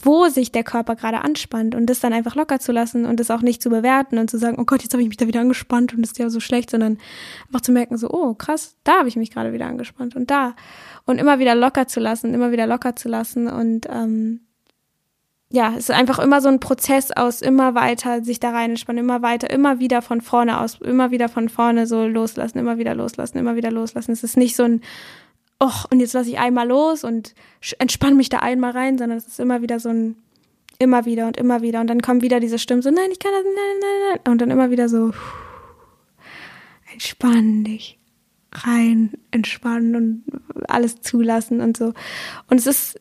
wo 0.03 0.29
sich 0.29 0.53
der 0.53 0.62
Körper 0.62 0.95
gerade 0.95 1.23
anspannt 1.23 1.75
und 1.75 1.87
das 1.87 2.01
dann 2.01 2.12
einfach 2.12 2.35
locker 2.35 2.61
zu 2.61 2.71
lassen 2.71 3.07
und 3.07 3.19
das 3.19 3.31
auch 3.31 3.40
nicht 3.40 3.62
zu 3.62 3.71
bewerten 3.71 4.19
und 4.19 4.31
zu 4.31 4.38
sagen, 4.38 4.59
oh 4.61 4.64
Gott, 4.64 4.83
jetzt 4.83 4.92
habe 4.92 5.03
ich 5.03 5.09
mich 5.09 5.16
da 5.16 5.27
wieder 5.27 5.40
angespannt 5.40 5.95
und 5.95 6.03
das 6.03 6.11
ist 6.11 6.19
ja 6.19 6.29
so 6.29 6.38
schlecht, 6.38 6.71
sondern 6.71 6.99
einfach 7.47 7.62
zu 7.62 7.73
merken, 7.73 7.97
so, 7.97 8.11
oh 8.11 8.35
krass, 8.35 8.77
da 8.85 8.99
habe 8.99 9.09
ich 9.09 9.16
mich 9.16 9.31
gerade 9.31 9.55
wieder 9.55 9.66
angespannt 9.66 10.14
und 10.14 10.31
da 10.31 10.55
und 11.07 11.19
immer 11.19 11.38
wieder 11.38 11.55
locker 11.55 11.87
zu 11.87 12.01
lassen, 12.01 12.35
immer 12.35 12.53
wieder 12.53 12.66
locker 12.66 12.95
zu 12.95 13.09
lassen 13.09 13.49
und 13.49 13.87
ähm, 13.90 14.40
ja, 15.49 15.71
es 15.71 15.88
ist 15.88 15.92
einfach 15.92 16.19
immer 16.19 16.40
so 16.40 16.49
ein 16.49 16.61
Prozess 16.61 17.12
aus 17.12 17.40
immer 17.40 17.75
weiter 17.75 18.25
sich 18.25 18.40
da 18.40 18.51
rein 18.51 18.71
entspannen, 18.71 19.05
immer 19.05 19.23
weiter, 19.23 19.49
immer 19.49 19.79
wieder 19.79 20.03
von 20.03 20.21
vorne 20.21 20.61
aus, 20.61 20.81
immer 20.81 21.12
wieder 21.12 21.29
von 21.29 21.49
vorne 21.49 21.87
so 21.87 22.07
loslassen, 22.07 22.59
immer 22.59 22.79
wieder 22.79 22.95
loslassen, 22.95 23.38
immer 23.38 23.55
wieder 23.55 23.71
loslassen. 23.71 24.11
Es 24.11 24.25
ist 24.25 24.37
nicht 24.37 24.57
so 24.57 24.64
ein 24.64 24.83
och, 25.62 25.87
und 25.90 26.01
jetzt 26.01 26.12
lasse 26.12 26.31
ich 26.31 26.38
einmal 26.38 26.69
los 26.69 27.05
und 27.05 27.35
entspanne 27.79 28.16
mich 28.16 28.29
da 28.29 28.38
einmal 28.38 28.73
rein, 28.73 28.99
sondern 28.99 29.19
es 29.19 29.27
ist 29.27 29.40
immer 29.40 29.62
wieder 29.62 29.81
so 29.81 29.88
ein, 29.88 30.16
immer 30.79 31.05
wieder 31.05 31.27
und 31.27 31.37
immer 31.37 31.62
wieder. 31.62 31.81
Und 31.81 31.87
dann 31.88 32.03
kommen 32.03 32.23
wieder 32.23 32.40
diese 32.40 32.59
Stimmen 32.59 32.83
so, 32.83 32.90
nein, 32.90 33.11
ich 33.12 33.19
kann 33.19 33.33
das, 33.33 33.45
nein, 33.45 33.55
nein, 33.81 34.11
nein. 34.11 34.33
Und 34.33 34.40
dann 34.40 34.51
immer 34.51 34.71
wieder 34.71 34.88
so, 34.88 35.12
entspann 36.92 37.64
dich, 37.64 37.99
rein, 38.53 39.13
entspannen 39.31 39.95
und 39.97 40.25
alles 40.69 41.01
zulassen 41.01 41.61
und 41.61 41.77
so. 41.77 41.93
Und 42.49 42.59
es 42.59 42.67
ist 42.67 43.01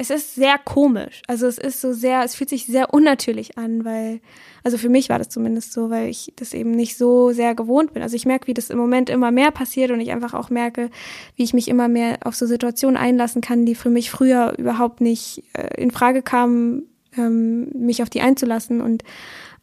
es 0.00 0.10
ist 0.10 0.36
sehr 0.36 0.58
komisch. 0.58 1.22
Also 1.26 1.48
es 1.48 1.58
ist 1.58 1.80
so 1.80 1.92
sehr, 1.92 2.22
es 2.22 2.36
fühlt 2.36 2.48
sich 2.48 2.66
sehr 2.66 2.94
unnatürlich 2.94 3.58
an, 3.58 3.84
weil, 3.84 4.20
also 4.62 4.78
für 4.78 4.88
mich 4.88 5.08
war 5.08 5.18
das 5.18 5.28
zumindest 5.28 5.72
so, 5.72 5.90
weil 5.90 6.08
ich 6.08 6.32
das 6.36 6.54
eben 6.54 6.70
nicht 6.70 6.96
so 6.96 7.32
sehr 7.32 7.56
gewohnt 7.56 7.94
bin. 7.94 8.02
Also 8.04 8.14
ich 8.14 8.24
merke, 8.24 8.46
wie 8.46 8.54
das 8.54 8.70
im 8.70 8.78
Moment 8.78 9.10
immer 9.10 9.32
mehr 9.32 9.50
passiert 9.50 9.90
und 9.90 10.00
ich 10.00 10.12
einfach 10.12 10.34
auch 10.34 10.50
merke, 10.50 10.90
wie 11.34 11.42
ich 11.42 11.52
mich 11.52 11.66
immer 11.66 11.88
mehr 11.88 12.18
auf 12.22 12.36
so 12.36 12.46
Situationen 12.46 12.96
einlassen 12.96 13.42
kann, 13.42 13.66
die 13.66 13.74
für 13.74 13.90
mich 13.90 14.12
früher 14.12 14.54
überhaupt 14.56 15.00
nicht 15.00 15.42
äh, 15.54 15.82
in 15.82 15.90
Frage 15.90 16.22
kamen, 16.22 16.84
ähm, 17.16 17.68
mich 17.74 18.00
auf 18.00 18.08
die 18.08 18.20
einzulassen 18.20 18.80
und 18.80 19.02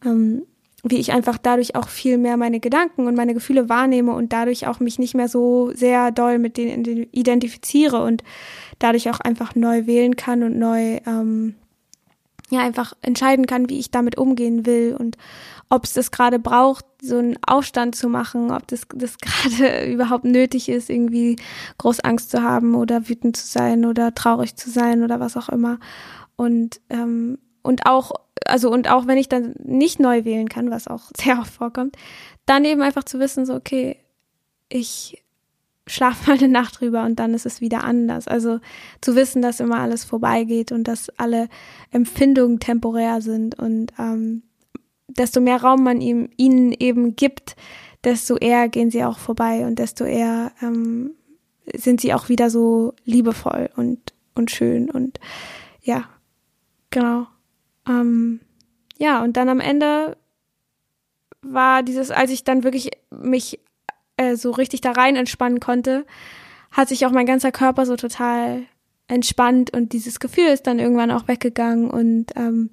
ähm, 0.04 0.42
wie 0.90 0.98
ich 0.98 1.12
einfach 1.12 1.38
dadurch 1.38 1.74
auch 1.74 1.88
viel 1.88 2.18
mehr 2.18 2.36
meine 2.36 2.60
Gedanken 2.60 3.06
und 3.06 3.16
meine 3.16 3.34
Gefühle 3.34 3.68
wahrnehme 3.68 4.12
und 4.12 4.32
dadurch 4.32 4.66
auch 4.66 4.80
mich 4.80 4.98
nicht 4.98 5.14
mehr 5.14 5.28
so 5.28 5.72
sehr 5.74 6.10
doll 6.10 6.38
mit 6.38 6.56
denen 6.56 6.84
identifiziere 7.12 8.02
und 8.02 8.22
dadurch 8.78 9.10
auch 9.10 9.20
einfach 9.20 9.54
neu 9.54 9.86
wählen 9.86 10.16
kann 10.16 10.42
und 10.42 10.58
neu 10.58 11.00
ähm, 11.06 11.54
ja 12.50 12.60
einfach 12.60 12.94
entscheiden 13.02 13.46
kann, 13.46 13.68
wie 13.68 13.78
ich 13.78 13.90
damit 13.90 14.18
umgehen 14.18 14.66
will 14.66 14.96
und 14.98 15.16
ob 15.68 15.84
es 15.84 15.94
das 15.94 16.12
gerade 16.12 16.38
braucht, 16.38 16.84
so 17.02 17.18
einen 17.18 17.36
Aufstand 17.44 17.96
zu 17.96 18.08
machen, 18.08 18.52
ob 18.52 18.68
das 18.68 18.82
das 18.94 19.18
gerade 19.20 19.90
überhaupt 19.90 20.24
nötig 20.24 20.68
ist, 20.68 20.90
irgendwie 20.90 21.36
groß 21.78 22.00
Angst 22.00 22.30
zu 22.30 22.42
haben 22.42 22.74
oder 22.74 23.08
wütend 23.08 23.36
zu 23.36 23.46
sein 23.46 23.84
oder 23.84 24.14
traurig 24.14 24.56
zu 24.56 24.70
sein 24.70 25.02
oder 25.02 25.18
was 25.18 25.36
auch 25.36 25.48
immer. 25.48 25.78
Und 26.36 26.80
ähm, 26.90 27.38
und 27.66 27.86
auch, 27.86 28.12
also 28.44 28.70
und 28.70 28.90
auch 28.90 29.06
wenn 29.06 29.18
ich 29.18 29.28
dann 29.28 29.54
nicht 29.62 30.00
neu 30.00 30.24
wählen 30.24 30.48
kann, 30.48 30.70
was 30.70 30.88
auch 30.88 31.10
sehr 31.16 31.38
oft 31.38 31.52
vorkommt, 31.52 31.96
dann 32.46 32.64
eben 32.64 32.82
einfach 32.82 33.04
zu 33.04 33.18
wissen, 33.18 33.46
so, 33.46 33.54
okay, 33.54 33.96
ich 34.68 35.22
schlaf 35.86 36.26
mal 36.26 36.36
eine 36.36 36.48
Nacht 36.48 36.80
drüber 36.80 37.04
und 37.04 37.16
dann 37.16 37.34
ist 37.34 37.46
es 37.46 37.60
wieder 37.60 37.84
anders. 37.84 38.26
Also 38.26 38.60
zu 39.00 39.14
wissen, 39.14 39.40
dass 39.40 39.60
immer 39.60 39.78
alles 39.78 40.04
vorbeigeht 40.04 40.72
und 40.72 40.84
dass 40.88 41.10
alle 41.16 41.48
Empfindungen 41.92 42.58
temporär 42.58 43.20
sind 43.20 43.56
und 43.58 43.92
ähm, 43.98 44.42
desto 45.06 45.40
mehr 45.40 45.62
Raum 45.62 45.84
man 45.84 46.00
ihm, 46.00 46.28
ihnen 46.36 46.72
eben 46.72 47.14
gibt, 47.14 47.56
desto 48.02 48.36
eher 48.36 48.68
gehen 48.68 48.90
sie 48.90 49.04
auch 49.04 49.18
vorbei 49.18 49.64
und 49.66 49.78
desto 49.78 50.04
eher 50.04 50.52
ähm, 50.60 51.12
sind 51.74 52.00
sie 52.00 52.14
auch 52.14 52.28
wieder 52.28 52.50
so 52.50 52.94
liebevoll 53.04 53.70
und, 53.76 54.12
und 54.34 54.50
schön 54.50 54.90
und 54.90 55.20
ja, 55.82 56.04
genau. 56.90 57.26
Ähm, 57.88 58.40
ja, 58.98 59.22
und 59.22 59.36
dann 59.36 59.48
am 59.48 59.60
Ende 59.60 60.16
war 61.42 61.82
dieses, 61.82 62.10
als 62.10 62.30
ich 62.30 62.44
dann 62.44 62.64
wirklich 62.64 62.90
mich 63.10 63.60
äh, 64.16 64.36
so 64.36 64.50
richtig 64.50 64.80
da 64.80 64.92
rein 64.92 65.16
entspannen 65.16 65.60
konnte, 65.60 66.06
hat 66.70 66.88
sich 66.88 67.06
auch 67.06 67.12
mein 67.12 67.26
ganzer 67.26 67.52
Körper 67.52 67.86
so 67.86 67.96
total 67.96 68.62
entspannt 69.08 69.72
und 69.74 69.92
dieses 69.92 70.18
Gefühl 70.18 70.46
ist 70.46 70.66
dann 70.66 70.78
irgendwann 70.78 71.10
auch 71.10 71.28
weggegangen 71.28 71.90
und 71.90 72.32
ähm, 72.34 72.70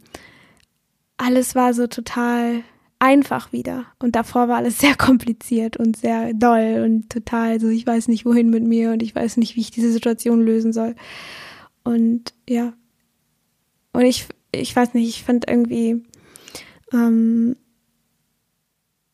alles 1.18 1.54
war 1.56 1.74
so 1.74 1.88
total 1.88 2.64
einfach 3.00 3.52
wieder. 3.52 3.86
Und 4.00 4.16
davor 4.16 4.48
war 4.48 4.58
alles 4.58 4.80
sehr 4.80 4.96
kompliziert 4.96 5.78
und 5.78 5.98
sehr 5.98 6.34
doll 6.34 6.82
und 6.84 7.10
total 7.10 7.60
so, 7.60 7.68
ich 7.68 7.86
weiß 7.86 8.08
nicht 8.08 8.26
wohin 8.26 8.50
mit 8.50 8.64
mir 8.64 8.92
und 8.92 9.04
ich 9.04 9.16
weiß 9.16 9.38
nicht, 9.38 9.56
wie 9.56 9.62
ich 9.62 9.72
diese 9.72 9.92
Situation 9.92 10.42
lösen 10.42 10.74
soll. 10.74 10.96
Und 11.84 12.34
ja. 12.50 12.74
Und 13.92 14.02
ich, 14.02 14.28
ich 14.54 14.76
weiß 14.76 14.94
nicht, 14.94 15.10
ich 15.10 15.24
fand 15.24 15.50
irgendwie, 15.50 16.04
ähm, 16.92 17.56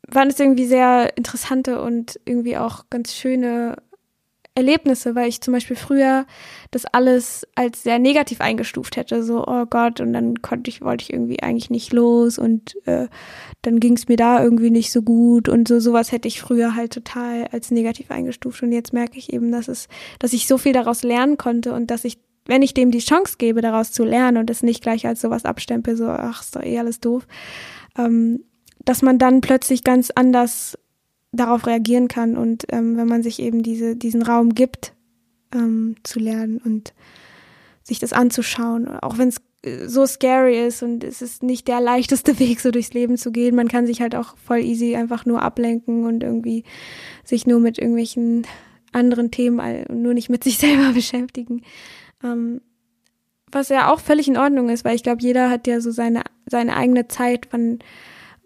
waren 0.07 0.29
es 0.29 0.39
irgendwie 0.39 0.65
sehr 0.65 1.15
interessante 1.17 1.81
und 1.81 2.19
irgendwie 2.25 2.57
auch 2.57 2.85
ganz 2.89 3.13
schöne 3.13 3.77
Erlebnisse, 4.55 5.15
weil 5.15 5.29
ich 5.29 5.41
zum 5.41 5.53
Beispiel 5.53 5.75
früher 5.75 6.25
das 6.71 6.85
alles 6.85 7.47
als 7.55 7.83
sehr 7.83 7.97
negativ 7.97 8.41
eingestuft 8.41 8.97
hätte, 8.97 9.23
so 9.23 9.45
oh 9.47 9.65
Gott 9.65 10.01
und 10.01 10.11
dann 10.13 10.41
konnte 10.41 10.69
ich 10.69 10.81
wollte 10.81 11.03
ich 11.03 11.13
irgendwie 11.13 11.41
eigentlich 11.41 11.69
nicht 11.69 11.93
los 11.93 12.37
und 12.37 12.75
äh, 12.85 13.07
dann 13.61 13.79
ging 13.79 13.93
es 13.93 14.07
mir 14.07 14.17
da 14.17 14.43
irgendwie 14.43 14.69
nicht 14.69 14.91
so 14.91 15.01
gut. 15.01 15.49
Und 15.49 15.67
so 15.67 15.79
sowas 15.79 16.11
hätte 16.11 16.27
ich 16.27 16.41
früher 16.41 16.75
halt 16.75 16.93
total 16.93 17.47
als 17.51 17.71
negativ 17.71 18.11
eingestuft. 18.11 18.61
Und 18.63 18.71
jetzt 18.71 18.93
merke 18.93 19.17
ich 19.17 19.33
eben, 19.33 19.51
dass 19.51 19.67
es 19.67 19.87
dass 20.19 20.33
ich 20.33 20.47
so 20.47 20.57
viel 20.57 20.73
daraus 20.73 21.03
lernen 21.03 21.37
konnte 21.37 21.73
und 21.73 21.89
dass 21.89 22.03
ich 22.03 22.17
wenn 22.49 22.61
ich 22.63 22.73
dem 22.73 22.91
die 22.91 22.99
Chance 22.99 23.35
gebe, 23.37 23.61
daraus 23.61 23.91
zu 23.91 24.03
lernen 24.03 24.37
und 24.37 24.49
es 24.49 24.63
nicht 24.63 24.81
gleich 24.81 25.05
als 25.05 25.21
sowas 25.21 25.45
abstempel, 25.45 25.95
so 25.95 26.07
ach 26.07 26.41
ist 26.41 26.55
doch 26.55 26.63
eh 26.63 26.79
alles 26.79 26.99
doof, 26.99 27.27
ähm, 27.97 28.43
dass 28.83 29.01
man 29.01 29.19
dann 29.19 29.41
plötzlich 29.41 29.83
ganz 29.83 30.11
anders 30.13 30.77
darauf 31.31 31.67
reagieren 31.67 32.07
kann 32.07 32.35
und 32.35 32.65
ähm, 32.71 32.97
wenn 32.97 33.07
man 33.07 33.21
sich 33.21 33.39
eben 33.39 33.61
diese, 33.61 33.95
diesen 33.95 34.23
Raum 34.23 34.55
gibt, 34.55 34.93
ähm, 35.53 35.95
zu 36.03 36.19
lernen 36.19 36.59
und 36.63 36.93
sich 37.83 37.99
das 37.99 38.13
anzuschauen, 38.13 38.87
auch 38.87 39.17
wenn 39.17 39.29
es 39.29 39.37
äh, 39.61 39.87
so 39.87 40.05
scary 40.07 40.65
ist 40.65 40.81
und 40.81 41.03
es 41.03 41.21
ist 41.21 41.43
nicht 41.43 41.67
der 41.67 41.81
leichteste 41.81 42.39
Weg, 42.39 42.61
so 42.61 42.71
durchs 42.71 42.93
Leben 42.93 43.17
zu 43.17 43.31
gehen. 43.31 43.55
Man 43.55 43.67
kann 43.67 43.85
sich 43.85 44.01
halt 44.01 44.15
auch 44.15 44.37
voll 44.37 44.59
easy 44.59 44.95
einfach 44.95 45.25
nur 45.25 45.41
ablenken 45.41 46.05
und 46.05 46.23
irgendwie 46.23 46.63
sich 47.23 47.45
nur 47.45 47.59
mit 47.59 47.77
irgendwelchen 47.77 48.47
anderen 48.91 49.29
Themen, 49.29 49.85
nur 49.89 50.13
nicht 50.13 50.29
mit 50.29 50.43
sich 50.43 50.57
selber 50.59 50.93
beschäftigen. 50.93 51.61
Ähm, 52.23 52.61
was 53.51 53.69
ja 53.69 53.91
auch 53.91 53.99
völlig 53.99 54.27
in 54.27 54.37
Ordnung 54.37 54.69
ist, 54.69 54.85
weil 54.85 54.95
ich 54.95 55.03
glaube, 55.03 55.21
jeder 55.21 55.49
hat 55.49 55.67
ja 55.67 55.81
so 55.81 55.91
seine, 55.91 56.23
seine 56.45 56.75
eigene 56.75 57.07
Zeit, 57.07 57.47
wann, 57.51 57.79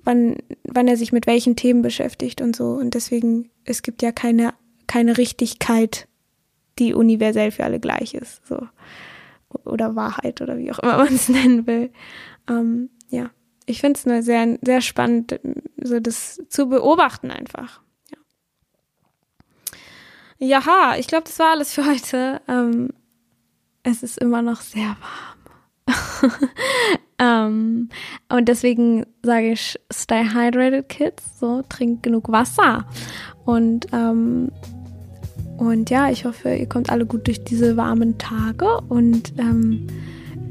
wann, 0.03 0.38
wann 0.63 0.88
er 0.88 0.97
sich 0.97 1.12
mit 1.12 1.27
welchen 1.27 1.55
Themen 1.55 1.81
beschäftigt 1.81 2.41
und 2.41 2.55
so. 2.55 2.71
Und 2.71 2.93
deswegen, 2.93 3.49
es 3.65 3.81
gibt 3.81 4.01
ja 4.01 4.12
keine, 4.12 4.53
keine 4.88 5.17
Richtigkeit, 5.17 6.07
die 6.79 6.93
universell 6.93 7.51
für 7.51 7.63
alle 7.63 7.79
gleich 7.79 8.13
ist. 8.13 8.45
So. 8.47 8.67
Oder 9.65 9.95
Wahrheit 9.95 10.41
oder 10.41 10.57
wie 10.57 10.71
auch 10.71 10.79
immer 10.79 10.97
man 11.03 11.13
es 11.13 11.29
nennen 11.29 11.67
will. 11.67 11.91
Ähm, 12.49 12.89
ja. 13.09 13.29
Ich 13.65 13.79
finde 13.79 13.97
es 13.97 14.05
nur 14.05 14.21
sehr, 14.23 14.59
sehr 14.62 14.81
spannend, 14.81 15.39
so 15.81 15.99
das 16.01 16.41
zu 16.49 16.67
beobachten 16.67 17.31
einfach. 17.31 17.81
Ja. 20.39 20.57
Jaha, 20.59 20.97
ich 20.97 21.07
glaube, 21.07 21.23
das 21.23 21.39
war 21.39 21.51
alles 21.51 21.73
für 21.73 21.86
heute. 21.86 22.41
Ähm, 22.49 22.89
es 23.84 24.04
ist 24.04 24.17
immer 24.17 24.41
noch 24.41 24.62
sehr 24.62 24.96
warm. 25.00 26.32
Ähm, 27.24 27.89
und 28.30 28.50
deswegen 28.50 29.06
sage 29.22 29.52
ich, 29.52 29.80
stay 29.91 30.24
hydrated, 30.24 30.89
Kids. 30.89 31.39
So, 31.39 31.62
trinkt 31.67 32.04
genug 32.04 32.32
Wasser. 32.32 32.86
Und, 33.46 33.88
ähm, 33.93 34.52
und 35.58 35.89
ja, 35.89 36.10
ich 36.10 36.26
hoffe, 36.26 36.54
ihr 36.56 36.67
kommt 36.67 36.89
alle 36.89 37.06
gut 37.06 37.28
durch 37.28 37.43
diese 37.43 37.78
warmen 37.78 38.17
Tage. 38.17 38.80
Und 38.89 39.34
ähm, 39.38 39.88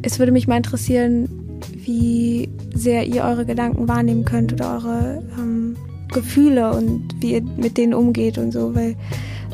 es 0.02 0.18
würde 0.18 0.32
mich 0.32 0.46
mal 0.46 0.56
interessieren, 0.56 1.28
wie 1.74 2.48
sehr 2.74 3.06
ihr 3.06 3.24
eure 3.24 3.44
Gedanken 3.44 3.88
wahrnehmen 3.88 4.24
könnt 4.24 4.52
oder 4.52 4.74
eure 4.74 5.22
ähm, 5.38 5.76
Gefühle 6.12 6.72
und 6.72 7.08
wie 7.20 7.34
ihr 7.34 7.42
mit 7.42 7.76
denen 7.76 7.94
umgeht 7.94 8.38
und 8.38 8.52
so, 8.52 8.74
weil 8.74 8.96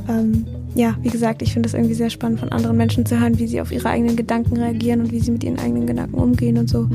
ähm, 0.08 0.46
ja, 0.78 0.96
wie 1.02 1.08
gesagt, 1.08 1.42
ich 1.42 1.52
finde 1.52 1.68
es 1.68 1.74
irgendwie 1.74 1.94
sehr 1.94 2.08
spannend, 2.08 2.38
von 2.38 2.50
anderen 2.50 2.76
Menschen 2.76 3.04
zu 3.04 3.18
hören, 3.18 3.40
wie 3.40 3.48
sie 3.48 3.60
auf 3.60 3.72
ihre 3.72 3.88
eigenen 3.88 4.14
Gedanken 4.14 4.56
reagieren 4.56 5.00
und 5.00 5.10
wie 5.10 5.18
sie 5.18 5.32
mit 5.32 5.42
ihren 5.42 5.58
eigenen 5.58 5.88
Gedanken 5.88 6.14
umgehen 6.14 6.56
und 6.56 6.70
so. 6.70 6.88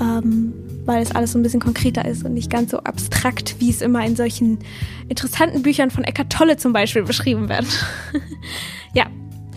Ähm, 0.00 0.52
weil 0.84 1.02
es 1.02 1.12
alles 1.12 1.32
so 1.32 1.38
ein 1.40 1.42
bisschen 1.42 1.58
konkreter 1.58 2.04
ist 2.04 2.24
und 2.24 2.34
nicht 2.34 2.50
ganz 2.50 2.70
so 2.70 2.78
abstrakt, 2.78 3.56
wie 3.58 3.68
es 3.68 3.82
immer 3.82 4.06
in 4.06 4.14
solchen 4.14 4.60
interessanten 5.08 5.62
Büchern 5.62 5.90
von 5.90 6.04
Eckart 6.04 6.30
Tolle 6.30 6.56
zum 6.56 6.72
Beispiel 6.72 7.02
beschrieben 7.02 7.48
wird. 7.48 7.66
ja, 8.94 9.06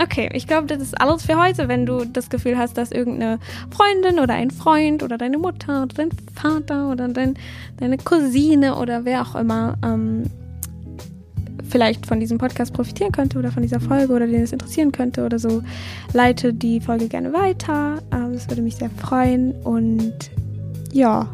okay, 0.01 0.31
ich 0.33 0.47
glaube, 0.47 0.65
das 0.65 0.81
ist 0.81 0.99
alles 0.99 1.27
für 1.27 1.39
heute. 1.39 1.67
Wenn 1.67 1.85
du 1.85 2.05
das 2.05 2.31
Gefühl 2.31 2.57
hast, 2.57 2.75
dass 2.75 2.91
irgendeine 2.91 3.37
Freundin 3.69 4.19
oder 4.19 4.33
ein 4.33 4.49
Freund 4.49 5.03
oder 5.03 5.19
deine 5.19 5.37
Mutter 5.37 5.83
oder 5.83 5.93
dein 5.93 6.09
Vater 6.33 6.89
oder 6.89 7.07
dein, 7.07 7.35
deine 7.77 7.97
Cousine 7.99 8.77
oder 8.77 9.05
wer 9.05 9.21
auch 9.21 9.35
immer 9.35 9.77
ähm, 9.85 10.23
vielleicht 11.69 12.05
von 12.05 12.19
diesem 12.19 12.37
Podcast 12.37 12.73
profitieren 12.73 13.11
könnte 13.11 13.37
oder 13.39 13.51
von 13.51 13.63
dieser 13.63 13.79
Folge 13.79 14.13
oder 14.13 14.27
den 14.27 14.41
es 14.41 14.51
interessieren 14.51 14.91
könnte 14.91 15.25
oder 15.25 15.39
so, 15.39 15.61
leite 16.13 16.53
die 16.53 16.81
Folge 16.81 17.07
gerne 17.07 17.33
weiter. 17.33 18.01
Das 18.09 18.49
würde 18.49 18.61
mich 18.61 18.75
sehr 18.75 18.89
freuen. 18.89 19.53
Und 19.63 20.13
ja, 20.91 21.27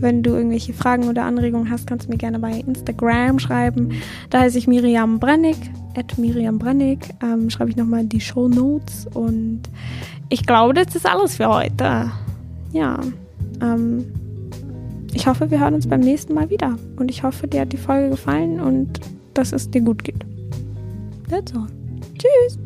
wenn 0.00 0.22
du 0.22 0.30
irgendwelche 0.32 0.72
Fragen 0.72 1.08
oder 1.08 1.24
Anregungen 1.24 1.70
hast, 1.70 1.86
kannst 1.86 2.06
du 2.06 2.10
mir 2.10 2.18
gerne 2.18 2.38
bei 2.38 2.52
Instagram 2.66 3.38
schreiben. 3.38 3.90
Da 4.30 4.40
heiße 4.40 4.58
ich 4.58 4.66
Miriam 4.66 5.18
Brennig, 5.18 5.56
at 5.96 6.18
Miriam 6.18 6.58
Brennig. 6.58 6.98
Ähm, 7.22 7.50
schreibe 7.50 7.70
ich 7.70 7.76
nochmal 7.76 8.04
die 8.04 8.20
Show 8.20 8.48
Notes. 8.48 9.06
Und 9.14 9.62
ich 10.28 10.44
glaube, 10.44 10.74
das 10.74 10.94
ist 10.96 11.06
alles 11.06 11.36
für 11.36 11.46
heute. 11.46 12.10
Ja. 12.72 12.98
Ähm, 13.60 14.04
ich 15.14 15.26
hoffe, 15.26 15.50
wir 15.50 15.60
hören 15.60 15.74
uns 15.74 15.86
beim 15.86 16.00
nächsten 16.00 16.34
Mal 16.34 16.50
wieder. 16.50 16.76
Und 16.96 17.10
ich 17.10 17.22
hoffe, 17.22 17.46
dir 17.46 17.60
hat 17.60 17.72
die 17.72 17.76
Folge 17.76 18.10
gefallen 18.10 18.60
und 18.60 19.00
dass 19.34 19.52
es 19.52 19.70
dir 19.70 19.82
gut 19.82 20.02
geht. 20.04 20.24
That's 21.28 21.54
all. 21.54 21.66
Tschüss. 22.18 22.58